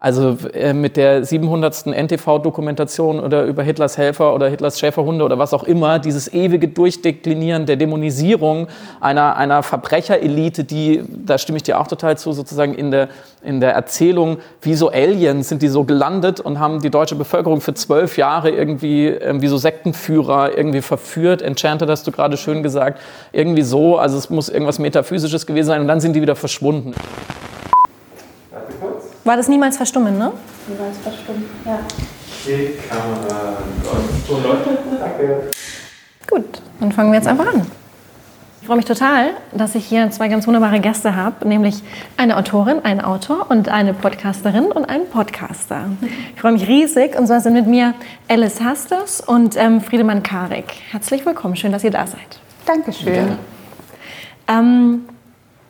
Also 0.00 0.38
äh, 0.52 0.74
mit 0.74 0.96
der 0.96 1.24
700. 1.24 1.86
NTV-Dokumentation 1.86 3.18
oder 3.18 3.42
über 3.46 3.64
Hitlers 3.64 3.98
Helfer 3.98 4.32
oder 4.32 4.48
Hitlers 4.48 4.78
Schäferhunde 4.78 5.24
oder 5.24 5.40
was 5.40 5.52
auch 5.52 5.64
immer, 5.64 5.98
dieses 5.98 6.32
ewige 6.32 6.68
Durchdeklinieren 6.68 7.66
der 7.66 7.74
Dämonisierung 7.74 8.68
einer, 9.00 9.36
einer 9.36 9.64
Verbrecherelite, 9.64 10.62
die, 10.62 11.02
da 11.26 11.36
stimme 11.36 11.56
ich 11.56 11.64
dir 11.64 11.80
auch 11.80 11.88
total 11.88 12.16
zu, 12.16 12.32
sozusagen 12.32 12.74
in 12.74 12.92
der, 12.92 13.08
in 13.42 13.58
der 13.58 13.72
Erzählung, 13.72 14.36
wie 14.62 14.74
so 14.74 14.88
Aliens 14.88 15.48
sind 15.48 15.62
die 15.62 15.68
so 15.68 15.82
gelandet 15.82 16.38
und 16.38 16.60
haben 16.60 16.80
die 16.80 16.90
deutsche 16.90 17.16
Bevölkerung 17.16 17.60
für 17.60 17.74
zwölf 17.74 18.18
Jahre 18.18 18.50
irgendwie 18.50 19.08
äh, 19.08 19.42
wie 19.42 19.48
so 19.48 19.56
Sektenführer 19.56 20.56
irgendwie 20.56 20.82
verführt. 20.82 21.42
Enchanted 21.42 21.90
hast 21.90 22.06
du 22.06 22.12
gerade 22.12 22.36
schön 22.36 22.62
gesagt. 22.62 23.00
Irgendwie 23.32 23.62
so, 23.62 23.98
also 23.98 24.16
es 24.16 24.30
muss 24.30 24.48
irgendwas 24.48 24.78
Metaphysisches 24.78 25.44
gewesen 25.44 25.66
sein 25.66 25.80
und 25.80 25.88
dann 25.88 25.98
sind 25.98 26.12
die 26.12 26.22
wieder 26.22 26.36
verschwunden. 26.36 26.94
War 29.24 29.36
das 29.36 29.48
niemals 29.48 29.76
verstummen, 29.76 30.16
ne? 30.16 30.32
Niemals 30.68 30.98
verstummen, 30.98 31.44
ja. 31.64 31.80
Die 32.46 32.78
Kamera 32.88 33.58
läuft. 34.28 34.68
Danke. 35.00 35.50
Gut, 36.28 36.62
dann 36.80 36.92
fangen 36.92 37.10
wir 37.10 37.18
jetzt 37.18 37.28
einfach 37.28 37.52
an. 37.52 37.66
Ich 38.60 38.66
freue 38.66 38.76
mich 38.76 38.86
total, 38.86 39.30
dass 39.52 39.74
ich 39.74 39.86
hier 39.86 40.10
zwei 40.10 40.28
ganz 40.28 40.46
wunderbare 40.46 40.80
Gäste 40.80 41.16
habe, 41.16 41.48
nämlich 41.48 41.82
eine 42.18 42.36
Autorin, 42.36 42.84
einen 42.84 43.00
Autor 43.00 43.50
und 43.50 43.70
eine 43.70 43.94
Podcasterin 43.94 44.66
und 44.66 44.84
einen 44.84 45.08
Podcaster. 45.08 45.86
Ich 46.34 46.40
freue 46.40 46.52
mich 46.52 46.68
riesig 46.68 47.18
und 47.18 47.26
zwar 47.26 47.40
sind 47.40 47.54
mit 47.54 47.66
mir 47.66 47.94
Alice 48.28 48.60
Hasters 48.60 49.22
und 49.22 49.56
ähm, 49.56 49.80
Friedemann 49.80 50.22
Karik. 50.22 50.66
Herzlich 50.90 51.24
willkommen, 51.24 51.56
schön, 51.56 51.72
dass 51.72 51.82
ihr 51.82 51.90
da 51.90 52.06
seid. 52.06 52.40
Dankeschön. 52.66 53.38
Ähm, 54.48 55.06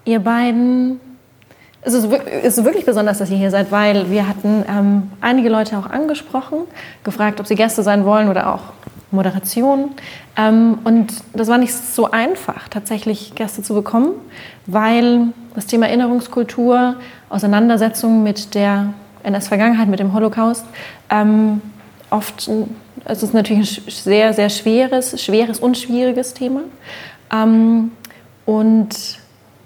ihr 0.05 0.19
beiden 0.19 0.99
es 1.83 1.95
ist, 1.95 2.65
wirklich 2.65 2.85
besonders, 2.85 3.19
dass 3.19 3.31
ihr 3.31 3.37
hier 3.37 3.51
seid, 3.51 3.71
weil 3.71 4.11
wir 4.11 4.29
hatten 4.29 4.65
ähm, 4.69 5.11
einige 5.21 5.49
Leute 5.49 5.79
auch 5.79 5.87
angesprochen, 5.87 6.59
gefragt, 7.05 7.41
ob 7.41 7.47
sie 7.47 7.55
Gäste 7.55 7.83
sein 7.83 8.05
wollen 8.05 8.29
oder 8.29 8.53
auch 8.53 8.61
Moderation. 9.11 9.93
Ähm, 10.37 10.79
und 10.85 11.13
das 11.33 11.49
war 11.49 11.59
nicht 11.59 11.73
so 11.73 12.11
einfach, 12.11 12.69
tatsächlich 12.69 13.35
Gäste 13.35 13.63
zu 13.63 13.75
bekommen, 13.75 14.11
weil 14.67 15.29
das 15.55 15.67
Thema 15.67 15.87
Erinnerungskultur, 15.87 16.97
Auseinandersetzung 17.31 18.23
mit 18.23 18.55
der 18.55 18.93
NS-Vergangenheit, 19.23 19.89
mit 19.89 20.01
dem 20.01 20.13
Holocaust, 20.13 20.65
ähm, 21.11 21.63
oft, 22.11 22.51
es 23.05 23.23
ist 23.23 23.35
natürlich 23.35 23.81
ein 23.87 23.91
sehr, 23.91 24.33
sehr 24.33 24.51
schweres, 24.51 25.21
schweres 25.23 25.61
und 25.61 25.79
schwieriges 25.79 26.35
Thema. 26.35 26.63
Ähm, 27.33 27.93
und 28.45 29.19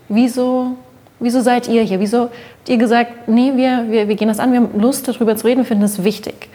wieso 0.08 0.77
Wieso 1.22 1.40
seid 1.40 1.68
ihr 1.68 1.82
hier? 1.82 2.00
Wieso 2.00 2.22
habt 2.22 2.68
ihr 2.68 2.78
gesagt, 2.78 3.28
nee, 3.28 3.52
wir, 3.54 3.84
wir, 3.88 4.08
wir 4.08 4.16
gehen 4.16 4.26
das 4.26 4.40
an, 4.40 4.52
wir 4.52 4.60
haben 4.60 4.80
Lust 4.80 5.06
darüber 5.06 5.36
zu 5.36 5.46
reden, 5.46 5.58
wir 5.58 5.64
finden 5.64 5.84
es 5.84 6.02
wichtig, 6.02 6.48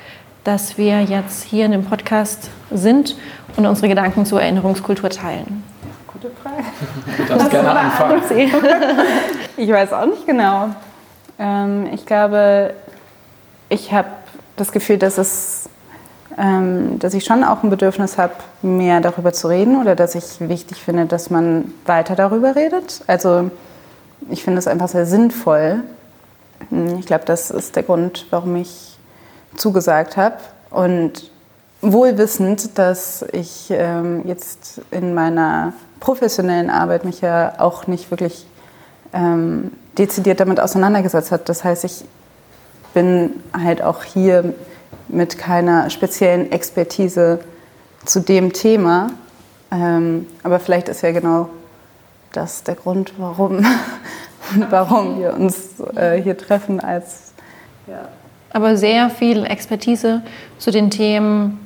dass 0.44 0.78
wir 0.78 1.04
jetzt 1.04 1.44
hier 1.44 1.66
in 1.66 1.72
dem 1.72 1.86
Podcast 1.86 2.50
sind 2.70 3.16
und 3.56 3.66
unsere 3.66 3.88
Gedanken 3.88 4.26
zur 4.26 4.42
Erinnerungskultur 4.42 5.10
teilen? 5.10 5.64
Gute 6.12 6.32
Frage. 6.44 6.64
Du 7.18 7.24
darfst 7.24 7.50
gerne 7.50 7.70
anfangen. 7.70 8.22
ich 9.58 9.70
weiß 9.70 9.94
auch 9.94 10.06
nicht 10.06 10.26
genau. 10.26 10.70
Ähm, 11.40 11.88
ich 11.94 12.06
glaube, 12.06 12.74
ich 13.70 13.94
habe 13.94 14.10
das 14.58 14.74
Gefühl, 14.74 14.98
dass 14.98 15.18
es 15.18 15.70
ähm, 16.38 17.00
dass 17.00 17.14
ich 17.14 17.24
schon 17.24 17.44
auch 17.44 17.64
ein 17.64 17.70
Bedürfnis 17.70 18.18
habe, 18.18 18.34
mehr 18.62 19.00
darüber 19.00 19.32
zu 19.32 19.48
reden 19.48 19.80
oder 19.82 19.96
dass 19.96 20.14
ich 20.14 20.40
wichtig 20.40 20.84
finde, 20.84 21.06
dass 21.06 21.30
man 21.30 21.74
weiter 21.86 22.16
darüber 22.16 22.56
redet. 22.56 23.02
Also 23.08 23.50
ich 24.30 24.44
finde 24.44 24.60
es 24.60 24.68
einfach 24.68 24.88
sehr 24.88 25.06
sinnvoll. 25.06 25.84
Ich 27.00 27.06
glaube, 27.06 27.26
das 27.26 27.52
ist 27.52 27.76
der 27.76 27.84
Grund, 27.84 28.26
warum 28.30 28.56
ich 28.56 28.98
zugesagt 29.56 30.18
habe. 30.18 30.38
Und 30.70 31.32
wohl 31.82 32.18
wissend, 32.18 32.78
dass 32.78 33.26
ich 33.32 33.68
ähm, 33.70 34.24
jetzt 34.26 34.82
in 34.92 35.14
meiner 35.14 35.74
professionellen 36.00 36.70
Arbeit 36.70 37.06
mich 37.06 37.22
ja 37.22 37.54
auch 37.60 37.88
nicht 37.88 38.12
wirklich 38.12 38.46
ähm, 39.14 39.72
dezidiert 39.98 40.40
damit 40.40 40.60
auseinandergesetzt 40.60 41.32
habe. 41.32 41.44
Das 41.46 41.64
heißt, 41.64 41.86
ich 41.86 42.04
bin 42.94 43.32
halt 43.54 43.82
auch 43.82 44.04
hier 44.04 44.54
mit 45.08 45.38
keiner 45.38 45.90
speziellen 45.90 46.52
Expertise 46.52 47.40
zu 48.06 48.20
dem 48.20 48.54
Thema. 48.54 49.12
Ähm, 49.72 50.28
aber 50.44 50.60
vielleicht 50.60 50.90
ist 50.90 51.02
ja 51.02 51.12
genau 51.12 51.50
das 52.38 52.64
der 52.64 52.76
Grund, 52.76 53.14
warum, 53.18 53.66
warum 54.70 55.20
wir 55.20 55.34
uns 55.34 55.80
äh, 55.96 56.22
hier 56.22 56.38
treffen 56.38 56.80
als 56.80 57.34
ja. 57.88 58.08
aber 58.54 58.78
sehr 58.78 59.10
viel 59.10 59.44
Expertise 59.46 60.22
zu 60.58 60.72
den 60.72 60.90
Themen 60.90 61.66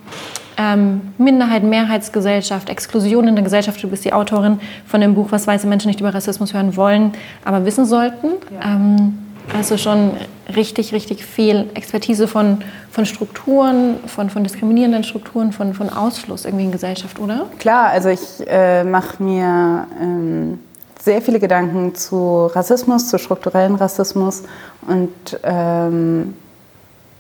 ähm, 0.58 1.14
Minderheit, 1.18 1.64
Mehrheitsgesellschaft, 1.64 2.70
Exklusion 2.70 3.28
in 3.28 3.36
der 3.36 3.44
Gesellschaft. 3.44 3.82
Du 3.84 3.90
bist 3.90 4.06
die 4.06 4.14
Autorin 4.14 4.60
von 4.86 5.02
dem 5.02 5.16
Buch, 5.16 5.28
was 5.32 5.48
weiße 5.48 5.68
Menschen 5.68 5.88
nicht 5.88 6.00
über 6.00 6.14
Rassismus 6.14 6.54
hören 6.54 6.76
wollen, 6.76 7.14
aber 7.44 7.66
wissen 7.66 7.86
sollten. 7.86 8.28
Ja. 8.52 8.76
Ähm, 8.76 9.18
also 9.54 9.78
schon 9.78 10.12
richtig, 10.56 10.94
richtig 10.94 11.26
viel 11.26 11.70
Expertise 11.74 12.28
von, 12.28 12.64
von 12.90 13.06
Strukturen, 13.06 13.98
von, 14.08 14.30
von 14.30 14.44
diskriminierenden 14.44 15.04
Strukturen, 15.04 15.52
von, 15.52 15.74
von 15.74 15.90
Ausschluss 15.90 16.46
irgendwie 16.46 16.66
in 16.66 16.72
Gesellschaft, 16.72 17.20
oder? 17.20 17.48
Klar, 17.60 17.90
also 17.90 18.10
ich 18.10 18.22
äh, 18.48 18.84
mache 18.84 19.22
mir 19.22 19.88
ähm, 20.02 20.60
sehr 21.00 21.22
viele 21.22 21.40
Gedanken 21.40 21.96
zu 21.96 22.48
Rassismus, 22.48 23.10
zu 23.10 23.18
strukturellen 23.18 23.76
Rassismus 23.76 24.44
und 24.88 25.40
ähm, 25.44 26.36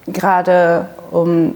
gerade 0.07 0.87
um, 1.09 1.55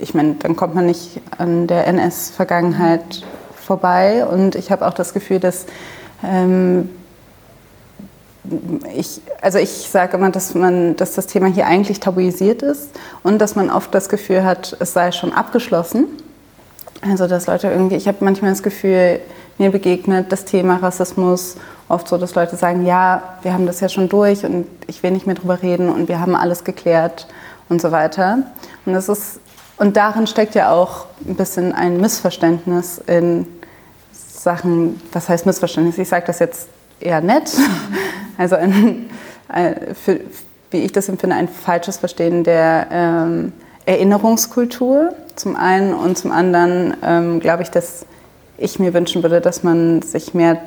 ich 0.00 0.14
meine, 0.14 0.34
dann 0.34 0.56
kommt 0.56 0.74
man 0.74 0.86
nicht 0.86 1.20
an 1.38 1.66
der 1.66 1.86
NS-Vergangenheit 1.86 3.22
vorbei 3.56 4.26
und 4.26 4.54
ich 4.54 4.70
habe 4.70 4.86
auch 4.86 4.94
das 4.94 5.14
Gefühl, 5.14 5.40
dass 5.40 5.66
ähm, 6.22 6.90
ich, 8.94 9.20
also 9.40 9.58
ich 9.58 9.70
sage 9.70 10.16
immer, 10.16 10.30
dass, 10.30 10.54
man, 10.54 10.96
dass 10.96 11.14
das 11.14 11.26
Thema 11.26 11.46
hier 11.46 11.66
eigentlich 11.66 12.00
tabuisiert 12.00 12.62
ist 12.62 12.90
und 13.22 13.38
dass 13.38 13.56
man 13.56 13.70
oft 13.70 13.94
das 13.94 14.08
Gefühl 14.08 14.44
hat, 14.44 14.76
es 14.80 14.92
sei 14.92 15.12
schon 15.12 15.32
abgeschlossen. 15.32 16.06
Also 17.02 17.26
dass 17.26 17.46
Leute 17.46 17.68
irgendwie, 17.68 17.96
ich 17.96 18.08
habe 18.08 18.18
manchmal 18.20 18.50
das 18.50 18.62
Gefühl, 18.62 19.20
mir 19.58 19.70
begegnet 19.70 20.32
das 20.32 20.44
Thema 20.44 20.76
Rassismus 20.76 21.56
oft 21.88 22.08
so, 22.08 22.16
dass 22.16 22.34
Leute 22.34 22.56
sagen, 22.56 22.86
ja, 22.86 23.36
wir 23.42 23.52
haben 23.52 23.66
das 23.66 23.80
ja 23.80 23.88
schon 23.88 24.08
durch 24.08 24.44
und 24.44 24.66
ich 24.86 25.02
will 25.02 25.10
nicht 25.10 25.26
mehr 25.26 25.34
drüber 25.34 25.62
reden 25.62 25.88
und 25.90 26.08
wir 26.08 26.20
haben 26.20 26.34
alles 26.34 26.64
geklärt 26.64 27.26
und 27.68 27.80
so 27.80 27.92
weiter. 27.92 28.38
Und 28.86 28.94
das 28.94 29.08
ist 29.08 29.40
und 29.76 29.96
darin 29.96 30.26
steckt 30.26 30.54
ja 30.54 30.72
auch 30.72 31.06
ein 31.26 31.34
bisschen 31.34 31.72
ein 31.72 32.00
Missverständnis 32.00 32.98
in 33.06 33.46
Sachen, 34.12 35.00
was 35.12 35.28
heißt 35.28 35.46
Missverständnis? 35.46 35.98
Ich 35.98 36.08
sage 36.08 36.26
das 36.26 36.38
jetzt 36.38 36.68
eher 37.04 37.20
nett, 37.20 37.52
also 38.38 38.56
ein, 38.56 39.10
ein, 39.48 39.94
für, 39.94 40.20
wie 40.70 40.78
ich 40.78 40.92
das 40.92 41.08
empfinde, 41.08 41.36
ein 41.36 41.48
falsches 41.48 41.98
Verstehen 41.98 42.44
der 42.44 42.88
ähm, 42.90 43.52
Erinnerungskultur 43.86 45.14
zum 45.36 45.56
einen 45.56 45.94
und 45.94 46.16
zum 46.16 46.32
anderen 46.32 46.96
ähm, 47.02 47.40
glaube 47.40 47.62
ich, 47.62 47.70
dass 47.70 48.06
ich 48.56 48.78
mir 48.78 48.94
wünschen 48.94 49.22
würde, 49.22 49.40
dass 49.40 49.62
man 49.62 50.02
sich 50.02 50.32
mehr 50.34 50.58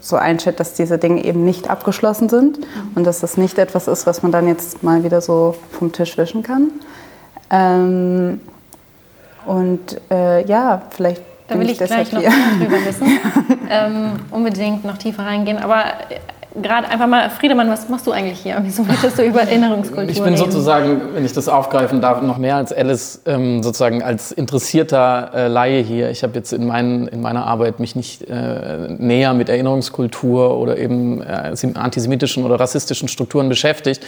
so 0.00 0.16
einschätzt, 0.16 0.60
dass 0.60 0.74
diese 0.74 0.98
Dinge 0.98 1.24
eben 1.24 1.44
nicht 1.44 1.70
abgeschlossen 1.70 2.28
sind 2.28 2.58
mhm. 2.58 2.64
und 2.94 3.04
dass 3.04 3.20
das 3.20 3.36
nicht 3.36 3.58
etwas 3.58 3.88
ist, 3.88 4.06
was 4.06 4.22
man 4.22 4.30
dann 4.30 4.46
jetzt 4.46 4.82
mal 4.82 5.02
wieder 5.02 5.20
so 5.20 5.54
vom 5.72 5.92
Tisch 5.92 6.16
wischen 6.18 6.42
kann. 6.42 6.70
Ähm, 7.50 8.40
und 9.46 10.00
äh, 10.10 10.46
ja, 10.46 10.82
vielleicht 10.90 11.22
da 11.52 11.60
will 11.60 11.70
ich, 11.70 11.80
ich 11.80 11.86
gleich 11.86 12.12
noch 12.12 12.20
mehr 12.20 12.30
drüber 12.58 12.84
wissen. 12.84 13.18
ähm, 13.70 14.12
unbedingt 14.30 14.84
noch 14.84 14.98
tiefer 14.98 15.24
reingehen. 15.24 15.58
Aber 15.58 15.84
gerade 16.60 16.88
einfach 16.88 17.06
mal, 17.06 17.30
Friedemann, 17.30 17.70
was 17.70 17.88
machst 17.88 18.06
du 18.06 18.12
eigentlich 18.12 18.40
hier? 18.40 18.58
Wieso 18.62 18.82
möchtest 18.82 19.18
du 19.18 19.22
über 19.22 19.40
Erinnerungskultur 19.40 20.10
Ich 20.10 20.22
bin 20.22 20.36
sozusagen, 20.36 21.14
wenn 21.14 21.24
ich 21.24 21.32
das 21.32 21.48
aufgreifen 21.48 22.00
darf, 22.00 22.20
noch 22.20 22.38
mehr 22.38 22.56
als 22.56 22.72
Alice, 22.72 23.22
ähm, 23.26 23.62
sozusagen 23.62 24.02
als 24.02 24.32
interessierter 24.32 25.30
äh, 25.34 25.48
Laie 25.48 25.80
hier. 25.82 26.10
Ich 26.10 26.22
habe 26.22 26.34
jetzt 26.34 26.52
in, 26.52 26.66
mein, 26.66 27.08
in 27.08 27.22
meiner 27.22 27.46
Arbeit 27.46 27.80
mich 27.80 27.96
nicht 27.96 28.28
äh, 28.28 28.88
näher 28.88 29.32
mit 29.34 29.48
Erinnerungskultur 29.48 30.58
oder 30.58 30.76
eben 30.76 31.22
äh, 31.22 31.54
antisemitischen 31.74 32.44
oder 32.44 32.60
rassistischen 32.60 33.08
Strukturen 33.08 33.48
beschäftigt. 33.48 34.04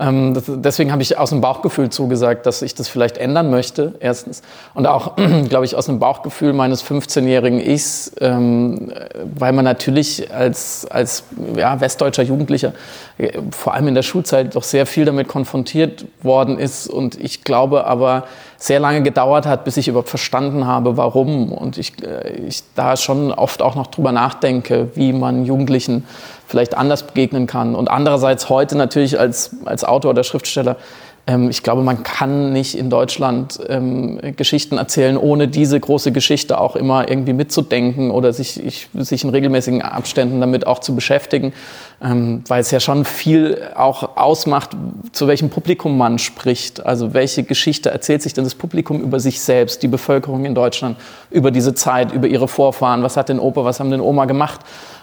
Ähm, 0.00 0.34
das, 0.34 0.44
deswegen 0.48 0.90
habe 0.90 1.02
ich 1.02 1.16
aus 1.16 1.30
dem 1.30 1.40
Bauchgefühl 1.40 1.90
zugesagt, 1.90 2.46
dass 2.46 2.62
ich 2.62 2.74
das 2.74 2.88
vielleicht 2.88 3.18
ändern 3.18 3.50
möchte, 3.50 3.94
erstens. 4.00 4.42
Und 4.74 4.86
auch, 4.86 5.16
glaube 5.48 5.64
ich, 5.64 5.76
aus 5.76 5.86
dem 5.86 6.00
Bauchgefühl 6.00 6.52
meines 6.52 6.84
15-jährigen 6.84 7.60
Ichs, 7.60 8.12
ähm, 8.20 8.92
weil 9.36 9.52
man 9.52 9.64
natürlich 9.64 10.32
als, 10.34 10.86
als 10.90 11.24
ja, 11.56 11.80
westdeutscher 11.84 12.22
Jugendlicher 12.22 12.72
äh, 13.18 13.38
vor 13.50 13.74
allem 13.74 13.88
in 13.88 13.94
der 13.94 14.02
Schulzeit 14.02 14.56
doch 14.56 14.62
sehr 14.62 14.86
viel 14.86 15.04
damit 15.04 15.28
konfrontiert 15.28 16.06
worden 16.22 16.58
ist 16.58 16.88
und 16.88 17.20
ich 17.20 17.44
glaube 17.44 17.86
aber 17.86 18.24
sehr 18.56 18.80
lange 18.80 19.02
gedauert 19.02 19.46
hat, 19.46 19.64
bis 19.64 19.76
ich 19.76 19.88
überhaupt 19.88 20.08
verstanden 20.08 20.66
habe, 20.66 20.96
warum 20.96 21.52
und 21.52 21.76
ich, 21.76 21.92
äh, 22.02 22.30
ich 22.48 22.62
da 22.74 22.96
schon 22.96 23.32
oft 23.32 23.60
auch 23.60 23.74
noch 23.74 23.88
drüber 23.88 24.12
nachdenke, 24.12 24.88
wie 24.94 25.12
man 25.12 25.44
Jugendlichen 25.44 26.04
vielleicht 26.46 26.74
anders 26.76 27.06
begegnen 27.06 27.46
kann. 27.46 27.74
Und 27.74 27.88
andererseits 27.88 28.48
heute 28.48 28.76
natürlich 28.76 29.18
als, 29.18 29.56
als 29.64 29.84
Autor 29.84 30.12
oder 30.12 30.24
Schriftsteller 30.24 30.76
ich 31.26 31.62
glaube, 31.62 31.82
man 31.82 32.02
kann 32.02 32.52
nicht 32.52 32.76
in 32.76 32.90
Deutschland 32.90 33.58
ähm, 33.68 34.20
Geschichten 34.36 34.76
erzählen, 34.76 35.16
ohne 35.16 35.48
diese 35.48 35.80
große 35.80 36.12
Geschichte 36.12 36.60
auch 36.60 36.76
immer 36.76 37.08
irgendwie 37.08 37.32
mitzudenken 37.32 38.10
oder 38.10 38.34
sich, 38.34 38.62
ich, 38.62 38.88
sich 38.92 39.24
in 39.24 39.30
regelmäßigen 39.30 39.80
Abständen 39.80 40.40
damit 40.40 40.66
auch 40.66 40.80
zu 40.80 40.94
beschäftigen, 40.94 41.54
ähm, 42.02 42.42
weil 42.48 42.60
es 42.60 42.70
ja 42.70 42.80
schon 42.80 43.04
viel 43.04 43.70
auch 43.74 44.16
ausmacht, 44.16 44.70
zu 45.12 45.26
welchem 45.26 45.50
Publikum 45.50 45.96
man 45.96 46.18
spricht. 46.18 46.84
Also 46.84 47.14
welche 47.14 47.44
Geschichte 47.44 47.90
erzählt 47.90 48.22
sich 48.22 48.34
denn 48.34 48.44
das 48.44 48.54
Publikum 48.54 49.00
über 49.00 49.20
sich 49.20 49.40
selbst, 49.40 49.82
die 49.82 49.88
Bevölkerung 49.88 50.44
in 50.44 50.54
Deutschland, 50.54 50.96
über 51.30 51.50
diese 51.50 51.74
Zeit, 51.74 52.12
über 52.12 52.26
ihre 52.26 52.48
Vorfahren, 52.48 53.02
was 53.02 53.16
hat 53.16 53.28
denn 53.28 53.38
Opa, 53.38 53.64
was 53.64 53.80
haben 53.80 53.90
denn 53.90 54.00
Oma 54.00 54.24
gemacht? 54.24 54.60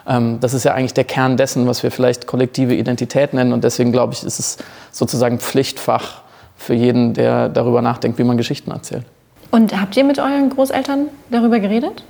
Ähm, 0.08 0.40
das 0.40 0.54
ist 0.54 0.64
ja 0.64 0.74
eigentlich 0.74 0.94
der 0.94 1.06
Kern 1.06 1.38
dessen, 1.38 1.68
was 1.68 1.84
wir 1.84 1.92
vielleicht 1.92 2.28
kollektive 2.28 2.76
Identität 2.76 3.34
nennen. 3.34 3.54
Und 3.54 3.64
deswegen 3.64 3.92
glaube 3.92 4.14
ich, 4.14 4.24
ist 4.24 4.40
es 4.40 4.58
sozusagen 4.92 5.40
Pflichtfach 5.40 6.22
für 6.56 6.74
jeden, 6.74 7.14
der 7.14 7.50
darüber 7.50 7.82
nachdenkt, 7.82 8.20
wie 8.20 8.24
man 8.24 8.38
Geschichten 8.38 8.72
erzählt. 8.72 9.06
Und 9.50 9.80
habt 9.80 9.98
ihr 9.98 10.04
mit 10.04 10.20
euren 10.20 10.50
Großeltern 10.50 11.08
darüber 11.30 11.60
geredet? 11.60 12.04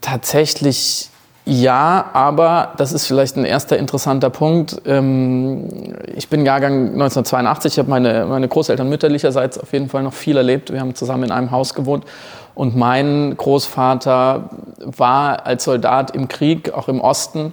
Tatsächlich 0.00 1.10
ja, 1.46 2.10
aber 2.12 2.74
das 2.76 2.92
ist 2.92 3.06
vielleicht 3.06 3.36
ein 3.36 3.44
erster 3.44 3.78
interessanter 3.78 4.30
Punkt. 4.30 4.82
Ähm, 4.84 5.68
ich 6.14 6.28
bin 6.28 6.44
Jahrgang 6.44 6.92
1982, 6.92 7.72
ich 7.72 7.78
habe 7.78 7.90
meine, 7.90 8.26
meine 8.26 8.46
Großeltern 8.46 8.88
mütterlicherseits 8.88 9.58
auf 9.58 9.72
jeden 9.72 9.88
Fall 9.88 10.02
noch 10.02 10.12
viel 10.12 10.36
erlebt. 10.36 10.72
Wir 10.72 10.80
haben 10.80 10.94
zusammen 10.94 11.24
in 11.24 11.32
einem 11.32 11.50
Haus 11.50 11.74
gewohnt. 11.74 12.04
Und 12.54 12.76
mein 12.76 13.36
Großvater 13.36 14.50
war 14.80 15.46
als 15.46 15.64
Soldat 15.64 16.10
im 16.14 16.28
Krieg, 16.28 16.74
auch 16.74 16.88
im 16.88 17.00
Osten, 17.00 17.52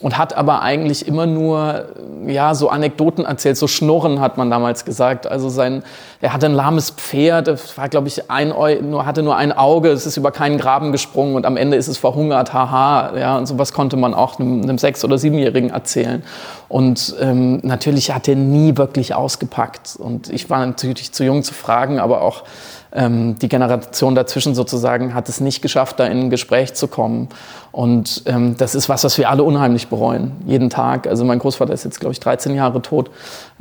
und 0.00 0.16
hat 0.16 0.36
aber 0.36 0.62
eigentlich 0.62 1.06
immer 1.06 1.26
nur 1.26 1.86
ja 2.26 2.54
so 2.54 2.68
Anekdoten 2.70 3.24
erzählt, 3.24 3.56
so 3.56 3.66
Schnurren 3.66 4.20
hat 4.20 4.38
man 4.38 4.50
damals 4.50 4.84
gesagt. 4.84 5.26
Also 5.26 5.48
sein, 5.48 5.82
er 6.20 6.32
hatte 6.32 6.46
ein 6.46 6.54
lahmes 6.54 6.90
Pferd, 6.90 7.48
war 7.76 7.88
glaube 7.88 8.08
ich 8.08 8.30
ein 8.30 8.48
nur 8.88 9.04
hatte 9.06 9.22
nur 9.22 9.36
ein 9.36 9.52
Auge, 9.52 9.90
es 9.90 10.06
ist 10.06 10.16
über 10.16 10.30
keinen 10.30 10.58
Graben 10.58 10.92
gesprungen 10.92 11.34
und 11.34 11.44
am 11.44 11.56
Ende 11.56 11.76
ist 11.76 11.88
es 11.88 11.98
verhungert, 11.98 12.52
haha, 12.52 13.16
ja 13.18 13.36
und 13.36 13.46
sowas 13.46 13.72
konnte 13.72 13.96
man 13.96 14.14
auch 14.14 14.38
einem, 14.38 14.62
einem 14.62 14.78
sechs- 14.78 15.04
oder 15.04 15.18
siebenjährigen 15.18 15.70
erzählen. 15.70 16.22
Und 16.68 17.14
ähm, 17.20 17.60
natürlich 17.62 18.12
hat 18.12 18.28
er 18.28 18.36
nie 18.36 18.76
wirklich 18.76 19.14
ausgepackt 19.14 19.96
und 19.98 20.30
ich 20.30 20.48
war 20.48 20.64
natürlich 20.64 21.12
zu 21.12 21.24
jung 21.24 21.42
zu 21.42 21.52
fragen, 21.52 21.98
aber 21.98 22.22
auch 22.22 22.44
ähm, 22.92 23.38
die 23.38 23.48
Generation 23.48 24.14
dazwischen 24.14 24.54
sozusagen 24.54 25.14
hat 25.14 25.28
es 25.28 25.40
nicht 25.40 25.62
geschafft, 25.62 26.00
da 26.00 26.06
in 26.06 26.18
ein 26.18 26.30
Gespräch 26.30 26.74
zu 26.74 26.88
kommen. 26.88 27.28
Und 27.72 28.24
ähm, 28.26 28.56
das 28.56 28.74
ist 28.74 28.88
was, 28.88 29.04
was 29.04 29.16
wir 29.16 29.30
alle 29.30 29.44
unheimlich 29.44 29.88
bereuen, 29.88 30.32
jeden 30.46 30.70
Tag. 30.70 31.06
Also 31.06 31.24
mein 31.24 31.38
Großvater 31.38 31.72
ist 31.72 31.84
jetzt, 31.84 32.00
glaube 32.00 32.12
ich, 32.12 32.20
13 32.20 32.54
Jahre 32.54 32.82
tot. 32.82 33.10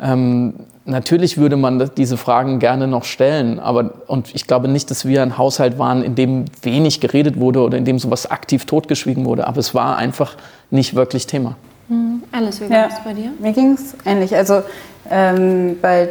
Ähm, 0.02 0.56
natürlich 0.86 1.38
würde 1.38 1.58
man 1.58 1.92
diese 1.96 2.18
Fragen 2.18 2.58
gerne 2.60 2.88
noch 2.88 3.04
stellen, 3.04 3.60
aber 3.60 3.92
und 4.08 4.34
ich 4.34 4.48
glaube 4.48 4.68
nicht, 4.68 4.90
dass 4.90 5.06
wir 5.06 5.22
ein 5.22 5.38
Haushalt 5.38 5.78
waren, 5.78 6.02
in 6.02 6.16
dem 6.16 6.46
wenig 6.64 7.00
geredet 7.00 7.40
wurde 7.40 7.62
oder 7.62 7.78
in 7.78 7.86
dem 7.86 8.00
sowas 8.00 8.30
aktiv 8.32 8.66
totgeschwiegen 8.66 9.26
wurde. 9.26 9.48
Aber 9.48 9.60
es 9.60 9.76
war 9.76 9.98
einfach 9.98 10.36
nicht 10.72 10.96
wirklich 10.96 11.28
Thema. 11.28 11.56
Mhm. 11.88 12.24
Alles, 12.32 12.62
wie 12.62 12.70
war 12.70 12.88
es 12.88 13.04
bei 13.04 13.14
dir? 13.14 13.32
Mir 13.40 13.54
ging 13.54 13.74
es 13.74 13.96
ähnlich. 14.06 14.36
Also 14.36 14.64
ähm, 15.10 15.78
bei 15.82 16.10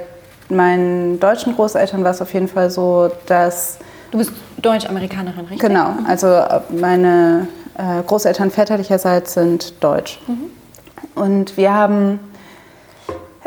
meinen 0.50 1.20
deutschen 1.20 1.54
Großeltern 1.54 2.04
war 2.04 2.10
es 2.10 2.22
auf 2.22 2.32
jeden 2.34 2.48
Fall 2.48 2.70
so, 2.70 3.10
dass... 3.26 3.78
Du 4.10 4.18
bist 4.18 4.32
Deutsch-Amerikanerin, 4.62 5.40
richtig? 5.40 5.60
Genau, 5.60 5.90
also 6.06 6.42
meine 6.70 7.48
äh, 7.76 8.02
Großeltern 8.06 8.50
väterlicherseits 8.50 9.34
sind 9.34 9.82
deutsch. 9.82 10.20
Mhm. 10.26 10.50
Und 11.14 11.56
wir 11.56 11.74
haben, 11.74 12.20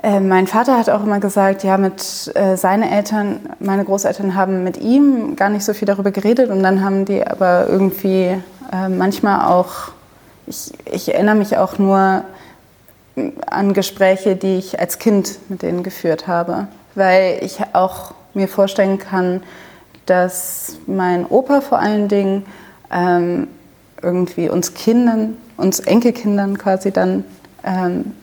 äh, 0.03 0.19
mein 0.19 0.48
Vater 0.48 0.77
hat 0.77 0.89
auch 0.89 1.03
immer 1.03 1.19
gesagt, 1.19 1.63
ja, 1.63 1.77
mit 1.77 2.31
äh, 2.36 2.56
seine 2.56 2.92
Eltern, 2.92 3.39
meine 3.59 3.83
Großeltern 3.83 4.36
haben 4.36 4.63
mit 4.63 4.77
ihm 4.77 5.36
gar 5.36 5.50
nicht 5.50 5.65
so 5.65 5.74
viel 5.74 5.88
darüber 5.88 6.12
geredet 6.12 6.50
und 6.50 6.62
dann 6.62 6.83
haben 6.83 7.06
die 7.06 7.25
aber 7.25 7.68
irgendwie 7.68 8.38
äh, 8.71 8.89
manchmal 8.89 9.51
auch, 9.51 9.92
ich, 10.47 10.71
ich 10.86 11.13
erinnere 11.13 11.36
mich 11.36 11.57
auch 11.57 11.77
nur 11.77 12.24
an 13.47 13.74
Gespräche, 13.74 14.36
die 14.36 14.57
ich 14.57 14.80
als 14.80 15.00
Kind 15.00 15.39
mit 15.50 15.62
denen 15.62 15.83
geführt 15.83 16.27
habe 16.27 16.68
weil 16.96 17.40
ich 17.42 17.60
auch 17.74 18.14
mir 18.34 18.48
vorstellen 18.48 19.00
kann, 19.00 19.44
dass 20.06 20.78
mein 20.88 21.26
Opa 21.26 21.62
vor 21.62 21.80
allen 21.80 22.08
Dingen 22.08 22.46
ähm, 22.92 23.48
irgendwie 24.02 24.50
uns 24.50 24.74
Kindern, 24.74 25.38
uns 25.58 25.80
Enkelkindern 25.80 26.58
quasi 26.58 26.92
dann 26.92 27.24
ähm, 27.64 28.14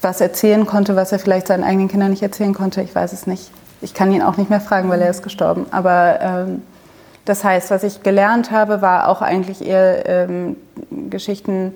was 0.00 0.20
erzählen 0.20 0.66
konnte, 0.66 0.96
was 0.96 1.12
er 1.12 1.18
vielleicht 1.18 1.48
seinen 1.48 1.64
eigenen 1.64 1.88
Kindern 1.88 2.10
nicht 2.10 2.22
erzählen 2.22 2.54
konnte. 2.54 2.82
Ich 2.82 2.94
weiß 2.94 3.12
es 3.12 3.26
nicht. 3.26 3.50
Ich 3.82 3.94
kann 3.94 4.12
ihn 4.12 4.22
auch 4.22 4.36
nicht 4.36 4.50
mehr 4.50 4.60
fragen, 4.60 4.88
weil 4.88 5.02
er 5.02 5.10
ist 5.10 5.22
gestorben. 5.22 5.66
Aber 5.70 6.18
ähm, 6.20 6.62
das 7.24 7.42
heißt, 7.42 7.70
was 7.70 7.82
ich 7.82 8.02
gelernt 8.02 8.50
habe, 8.50 8.80
war 8.82 9.08
auch 9.08 9.20
eigentlich 9.20 9.66
eher 9.66 10.06
ähm, 10.06 10.56
Geschichten, 11.10 11.74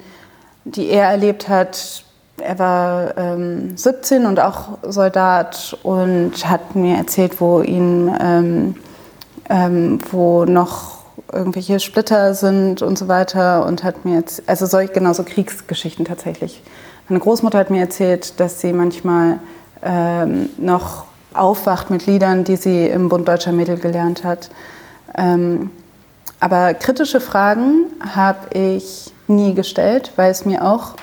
die 0.64 0.88
er 0.88 1.11
erlebt 1.11 1.49
hat, 1.49 2.05
er 2.40 2.58
war 2.58 3.16
ähm, 3.16 3.76
17 3.76 4.26
und 4.26 4.40
auch 4.40 4.78
Soldat 4.82 5.76
und 5.82 6.48
hat 6.48 6.75
mir 6.75 6.96
erzählt, 6.96 7.40
wo 7.40 7.62
ihn, 7.62 8.14
ähm, 8.20 8.76
ähm, 9.48 9.98
wo 10.10 10.44
noch 10.44 11.00
irgendwelche 11.32 11.81
Splitter 11.81 12.34
sind 12.34 12.82
und 12.82 12.98
so 12.98 13.08
weiter 13.08 13.66
und 13.66 13.84
hat 13.84 14.04
mir 14.04 14.16
jetzt, 14.16 14.42
also 14.46 14.66
solch, 14.66 14.92
genau 14.92 15.12
so 15.12 15.22
Kriegsgeschichten 15.22 16.04
tatsächlich. 16.04 16.62
Meine 17.08 17.20
Großmutter 17.20 17.58
hat 17.58 17.70
mir 17.70 17.81
erzählt, 17.81 18.38
dass 18.40 18.60
sie 18.60 18.72
manchmal 18.72 19.40
ähm, 19.82 20.50
noch 20.58 21.04
aufwacht 21.34 21.90
mit 21.90 22.06
Liedern, 22.06 22.44
die 22.44 22.56
sie 22.56 22.87
im 22.87 23.08
Bund 23.08 23.28
Deutscher 23.28 23.52
Mädel 23.52 23.78
gelernt 23.78 24.25
hat. 24.25 24.50
Ähm, 25.16 25.70
aber 26.40 26.75
kritische 26.75 27.20
Fragen 27.20 27.87
habe 28.14 28.56
ich 28.58 29.12
nie 29.28 29.54
gestellt, 29.54 30.12
weil 30.16 30.31
es 30.31 30.44
mir 30.44 30.64
auch 30.64 30.94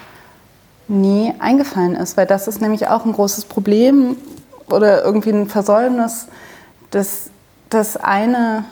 nie 0.87 1.33
eingefallen 1.39 1.95
ist, 1.95 2.17
weil 2.17 2.25
das 2.25 2.47
ist 2.47 2.61
nämlich 2.61 2.87
auch 2.87 3.05
ein 3.05 3.13
großes 3.13 3.45
Problem 3.45 4.15
oder 4.69 5.03
irgendwie 5.03 5.31
ein 5.31 5.47
Versäumnis, 5.47 6.27
dass 6.91 7.29
das 7.69 7.97
eine, 7.97 8.65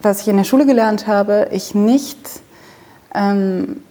was 0.00 0.22
ich 0.22 0.28
in 0.28 0.36
der 0.36 0.44
Schule 0.44 0.66
gelernt 0.66 1.06
habe, 1.06 1.48
ich 1.50 1.74
nicht 1.74 2.18
ähm, 3.14 3.82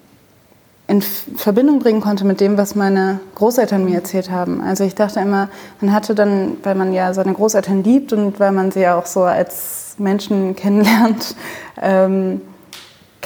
in 0.87 1.01
Verbindung 1.01 1.79
bringen 1.79 2.01
konnte 2.01 2.25
mit 2.25 2.41
dem, 2.41 2.57
was 2.57 2.73
meine 2.73 3.19
Großeltern 3.35 3.85
mir 3.85 3.95
erzählt 3.95 4.31
haben. 4.31 4.61
Also 4.61 4.83
ich 4.83 4.95
dachte 4.95 5.19
immer, 5.19 5.49
man 5.81 5.93
hatte 5.93 6.15
dann, 6.15 6.57
weil 6.63 6.73
man 6.73 6.93
ja 6.93 7.13
seine 7.13 7.33
Großeltern 7.33 7.83
liebt 7.83 8.11
und 8.11 8.39
weil 8.39 8.51
man 8.51 8.71
sie 8.71 8.81
ja 8.81 8.97
auch 8.97 9.05
so 9.05 9.21
als 9.21 9.95
Menschen 9.99 10.55
kennenlernt, 10.55 11.35
ähm, 11.81 12.41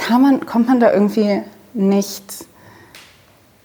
man, 0.09 0.45
kommt 0.45 0.67
man 0.67 0.81
da 0.81 0.91
irgendwie 0.91 1.41
nicht 1.73 2.45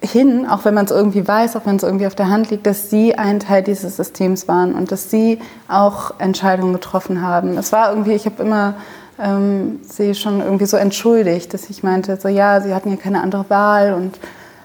hin, 0.00 0.46
auch 0.48 0.64
wenn 0.64 0.74
man 0.74 0.84
es 0.84 0.90
irgendwie 0.90 1.26
weiß, 1.26 1.56
auch 1.56 1.66
wenn 1.66 1.76
es 1.76 1.82
irgendwie 1.82 2.06
auf 2.06 2.14
der 2.14 2.30
Hand 2.30 2.50
liegt, 2.50 2.66
dass 2.66 2.88
sie 2.88 3.16
ein 3.16 3.40
Teil 3.40 3.62
dieses 3.62 3.96
Systems 3.96 4.46
waren 4.46 4.74
und 4.74 4.92
dass 4.92 5.10
sie 5.10 5.40
auch 5.66 6.18
Entscheidungen 6.18 6.72
getroffen 6.72 7.20
haben. 7.20 7.58
Es 7.58 7.72
war 7.72 7.90
irgendwie, 7.90 8.12
ich 8.12 8.24
habe 8.24 8.42
immer 8.42 8.74
ähm, 9.18 9.80
sie 9.82 10.14
schon 10.14 10.40
irgendwie 10.40 10.66
so 10.66 10.76
entschuldigt, 10.76 11.52
dass 11.52 11.68
ich 11.68 11.82
meinte, 11.82 12.16
so 12.20 12.28
ja, 12.28 12.60
sie 12.60 12.74
hatten 12.74 12.90
ja 12.90 12.96
keine 12.96 13.22
andere 13.22 13.50
Wahl 13.50 13.94
und 13.94 14.18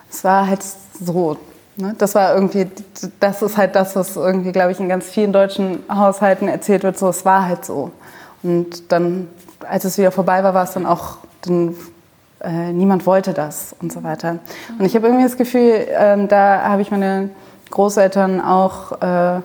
es 0.10 0.24
war 0.24 0.48
halt 0.48 0.62
so. 1.04 1.38
Ne? 1.76 1.96
Das 1.98 2.14
war 2.14 2.36
irgendwie, 2.36 2.68
das 3.20 3.42
ist 3.42 3.58
halt 3.58 3.76
das, 3.76 3.96
was 3.96 4.16
irgendwie, 4.16 4.52
glaube 4.52 4.72
ich, 4.72 4.80
in 4.80 4.90
ganz 4.90 5.06
vielen 5.06 5.34
deutschen 5.34 5.80
Haushalten 5.90 6.48
erzählt 6.48 6.84
wird, 6.84 7.00
so 7.00 7.10
es 7.10 7.26
war 7.26 7.48
halt 7.48 7.66
so. 7.66 7.92
Und 8.44 8.92
dann, 8.92 9.28
als 9.68 9.86
es 9.86 9.98
wieder 9.98 10.12
vorbei 10.12 10.44
war, 10.44 10.54
war 10.54 10.66
es 10.66 10.74
dann 10.74 10.86
auch, 10.86 11.18
dann 11.42 11.76
äh, 12.44 12.72
niemand 12.72 13.06
wollte 13.06 13.34
das 13.34 13.76
und 13.82 13.92
so 13.92 14.04
weiter. 14.04 14.40
Und 14.78 14.86
ich 14.86 14.96
habe 14.96 15.08
irgendwie 15.08 15.24
das 15.24 15.38
Gefühl, 15.38 15.88
äh, 15.88 16.28
da 16.28 16.64
habe 16.64 16.82
ich 16.82 16.92
meine 16.92 17.30
Großeltern 17.72 18.42
auch 18.42 19.02
äh, 19.02 19.42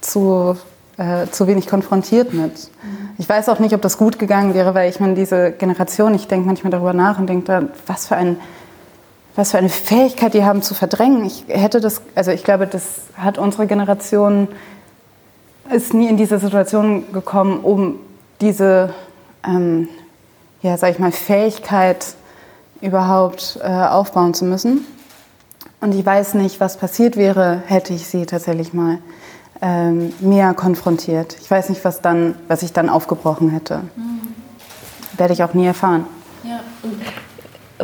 zu, 0.00 0.56
äh, 0.96 1.26
zu 1.30 1.46
wenig 1.46 1.66
konfrontiert 1.68 2.32
mit. 2.34 2.70
Ich 3.18 3.28
weiß 3.28 3.48
auch 3.48 3.58
nicht, 3.58 3.74
ob 3.74 3.82
das 3.82 3.98
gut 3.98 4.18
gegangen 4.18 4.54
wäre, 4.54 4.74
weil 4.74 4.90
ich 4.90 4.98
meine, 4.98 5.14
diese 5.14 5.52
Generation, 5.52 6.14
ich 6.14 6.26
denke 6.26 6.46
manchmal 6.46 6.70
darüber 6.70 6.92
nach 6.92 7.18
und 7.18 7.28
denke, 7.28 7.68
was 7.86 8.06
für 8.06 8.16
ein 8.16 8.38
was 9.36 9.50
für 9.50 9.58
eine 9.58 9.68
Fähigkeit 9.68 10.34
die 10.34 10.44
haben 10.44 10.62
zu 10.62 10.74
verdrängen. 10.74 11.24
Ich 11.24 11.44
hätte 11.48 11.80
das, 11.80 12.02
also 12.14 12.30
ich 12.30 12.44
glaube, 12.44 12.66
das 12.66 13.00
hat 13.16 13.36
unsere 13.36 13.66
Generation 13.66 14.48
ist 15.72 15.94
nie 15.94 16.08
in 16.08 16.16
diese 16.16 16.38
Situation 16.38 17.10
gekommen, 17.12 17.60
um 17.60 17.98
diese 18.40 18.94
ähm, 19.44 19.88
ja, 20.64 20.78
sag 20.78 20.92
ich 20.92 20.98
mal, 20.98 21.12
Fähigkeit 21.12 22.14
überhaupt 22.80 23.58
äh, 23.62 23.68
aufbauen 23.68 24.32
zu 24.32 24.46
müssen. 24.46 24.86
Und 25.82 25.94
ich 25.94 26.04
weiß 26.04 26.34
nicht, 26.34 26.58
was 26.58 26.78
passiert 26.78 27.16
wäre, 27.16 27.62
hätte 27.66 27.92
ich 27.92 28.06
sie 28.06 28.24
tatsächlich 28.24 28.72
mal 28.72 28.98
ähm, 29.60 30.14
mehr 30.20 30.54
konfrontiert. 30.54 31.36
Ich 31.38 31.50
weiß 31.50 31.68
nicht, 31.68 31.84
was, 31.84 32.00
dann, 32.00 32.34
was 32.48 32.62
ich 32.62 32.72
dann 32.72 32.88
aufgebrochen 32.88 33.50
hätte. 33.50 33.82
Mhm. 33.94 34.20
Werde 35.18 35.34
ich 35.34 35.44
auch 35.44 35.52
nie 35.52 35.66
erfahren. 35.66 36.06
Ja. 36.42 36.60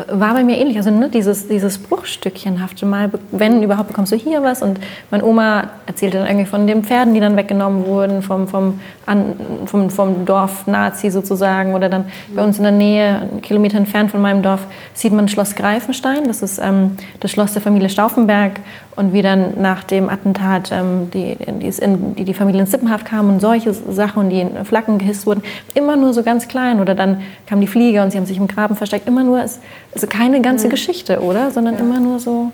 War 0.09 0.35
bei 0.35 0.45
mir 0.45 0.59
ähnlich. 0.59 0.77
Also 0.77 0.91
ne, 0.91 1.09
dieses, 1.09 1.49
dieses 1.49 1.79
Bruchstückchenhafte 1.79 2.87
Mal, 2.87 3.11
wenn 3.31 3.63
überhaupt 3.63 3.89
bekommst 3.89 4.13
du 4.13 4.17
hier 4.17 4.43
was. 4.43 4.63
Und 4.63 4.81
meine 5.11 5.25
Oma 5.25 5.71
erzählte 5.87 6.19
dann 6.19 6.27
irgendwie 6.27 6.47
von 6.47 6.67
den 6.67 6.85
Pferden, 6.85 7.15
die 7.15 7.21
dann 7.21 7.37
weggenommen 7.37 7.87
wurden 7.87 8.23
vom, 8.23 8.49
vom, 8.49 8.81
an, 9.07 9.35
vom, 9.67 9.91
vom 9.91 10.25
Dorf 10.25 10.67
Nazi 10.67 11.11
sozusagen. 11.11 11.75
Oder 11.75 11.89
dann 11.89 12.07
bei 12.35 12.43
uns 12.43 12.59
in 12.59 12.65
der 12.65 12.73
Nähe, 12.73 13.21
einen 13.21 13.43
Kilometer 13.43 13.79
entfernt 13.79 14.11
von 14.11 14.21
meinem 14.21 14.43
Dorf, 14.43 14.67
sieht 14.95 15.13
man 15.13 15.29
Schloss 15.29 15.55
Greifenstein. 15.55 16.25
Das 16.27 16.43
ist 16.43 16.59
ähm, 16.59 16.97
das 17.21 17.31
Schloss 17.31 17.53
der 17.53 17.63
Familie 17.63 17.89
Stauffenberg. 17.89 18.61
Und 19.01 19.15
wie 19.15 19.23
dann 19.23 19.63
nach 19.63 19.83
dem 19.83 20.11
Attentat 20.11 20.71
ähm, 20.73 21.11
die, 21.11 21.35
die, 21.37 21.69
in, 21.83 22.15
die, 22.17 22.25
die 22.25 22.35
Familie 22.35 22.61
in 22.61 22.67
Sippenhaft 22.67 23.07
kam 23.07 23.31
und 23.31 23.41
solche 23.41 23.73
Sachen 23.73 24.25
und 24.25 24.29
die 24.29 24.43
in 24.43 24.63
Flaggen 24.67 24.99
gehisst 24.99 25.25
wurden. 25.25 25.43
Immer 25.73 25.97
nur 25.97 26.13
so 26.13 26.23
ganz 26.23 26.49
klein. 26.49 26.81
Oder 26.81 26.95
dann 26.95 27.23
kam 27.47 27.63
die 27.63 27.67
Fliege 27.67 28.03
und 28.03 28.11
sie 28.11 28.19
haben 28.19 28.27
sich 28.27 28.37
im 28.37 28.47
Graben 28.47 28.77
versteckt. 28.77 29.09
Immer 29.09 29.25
nur, 29.25 29.39
also 29.39 30.07
keine 30.07 30.43
ganze 30.43 30.67
mhm. 30.67 30.73
Geschichte, 30.73 31.21
oder? 31.23 31.51
Sondern 31.51 31.77
ja. 31.77 31.81
immer 31.81 31.99
nur 31.99 32.19
so, 32.19 32.53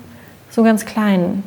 so 0.48 0.62
ganz 0.62 0.86
klein. 0.86 1.42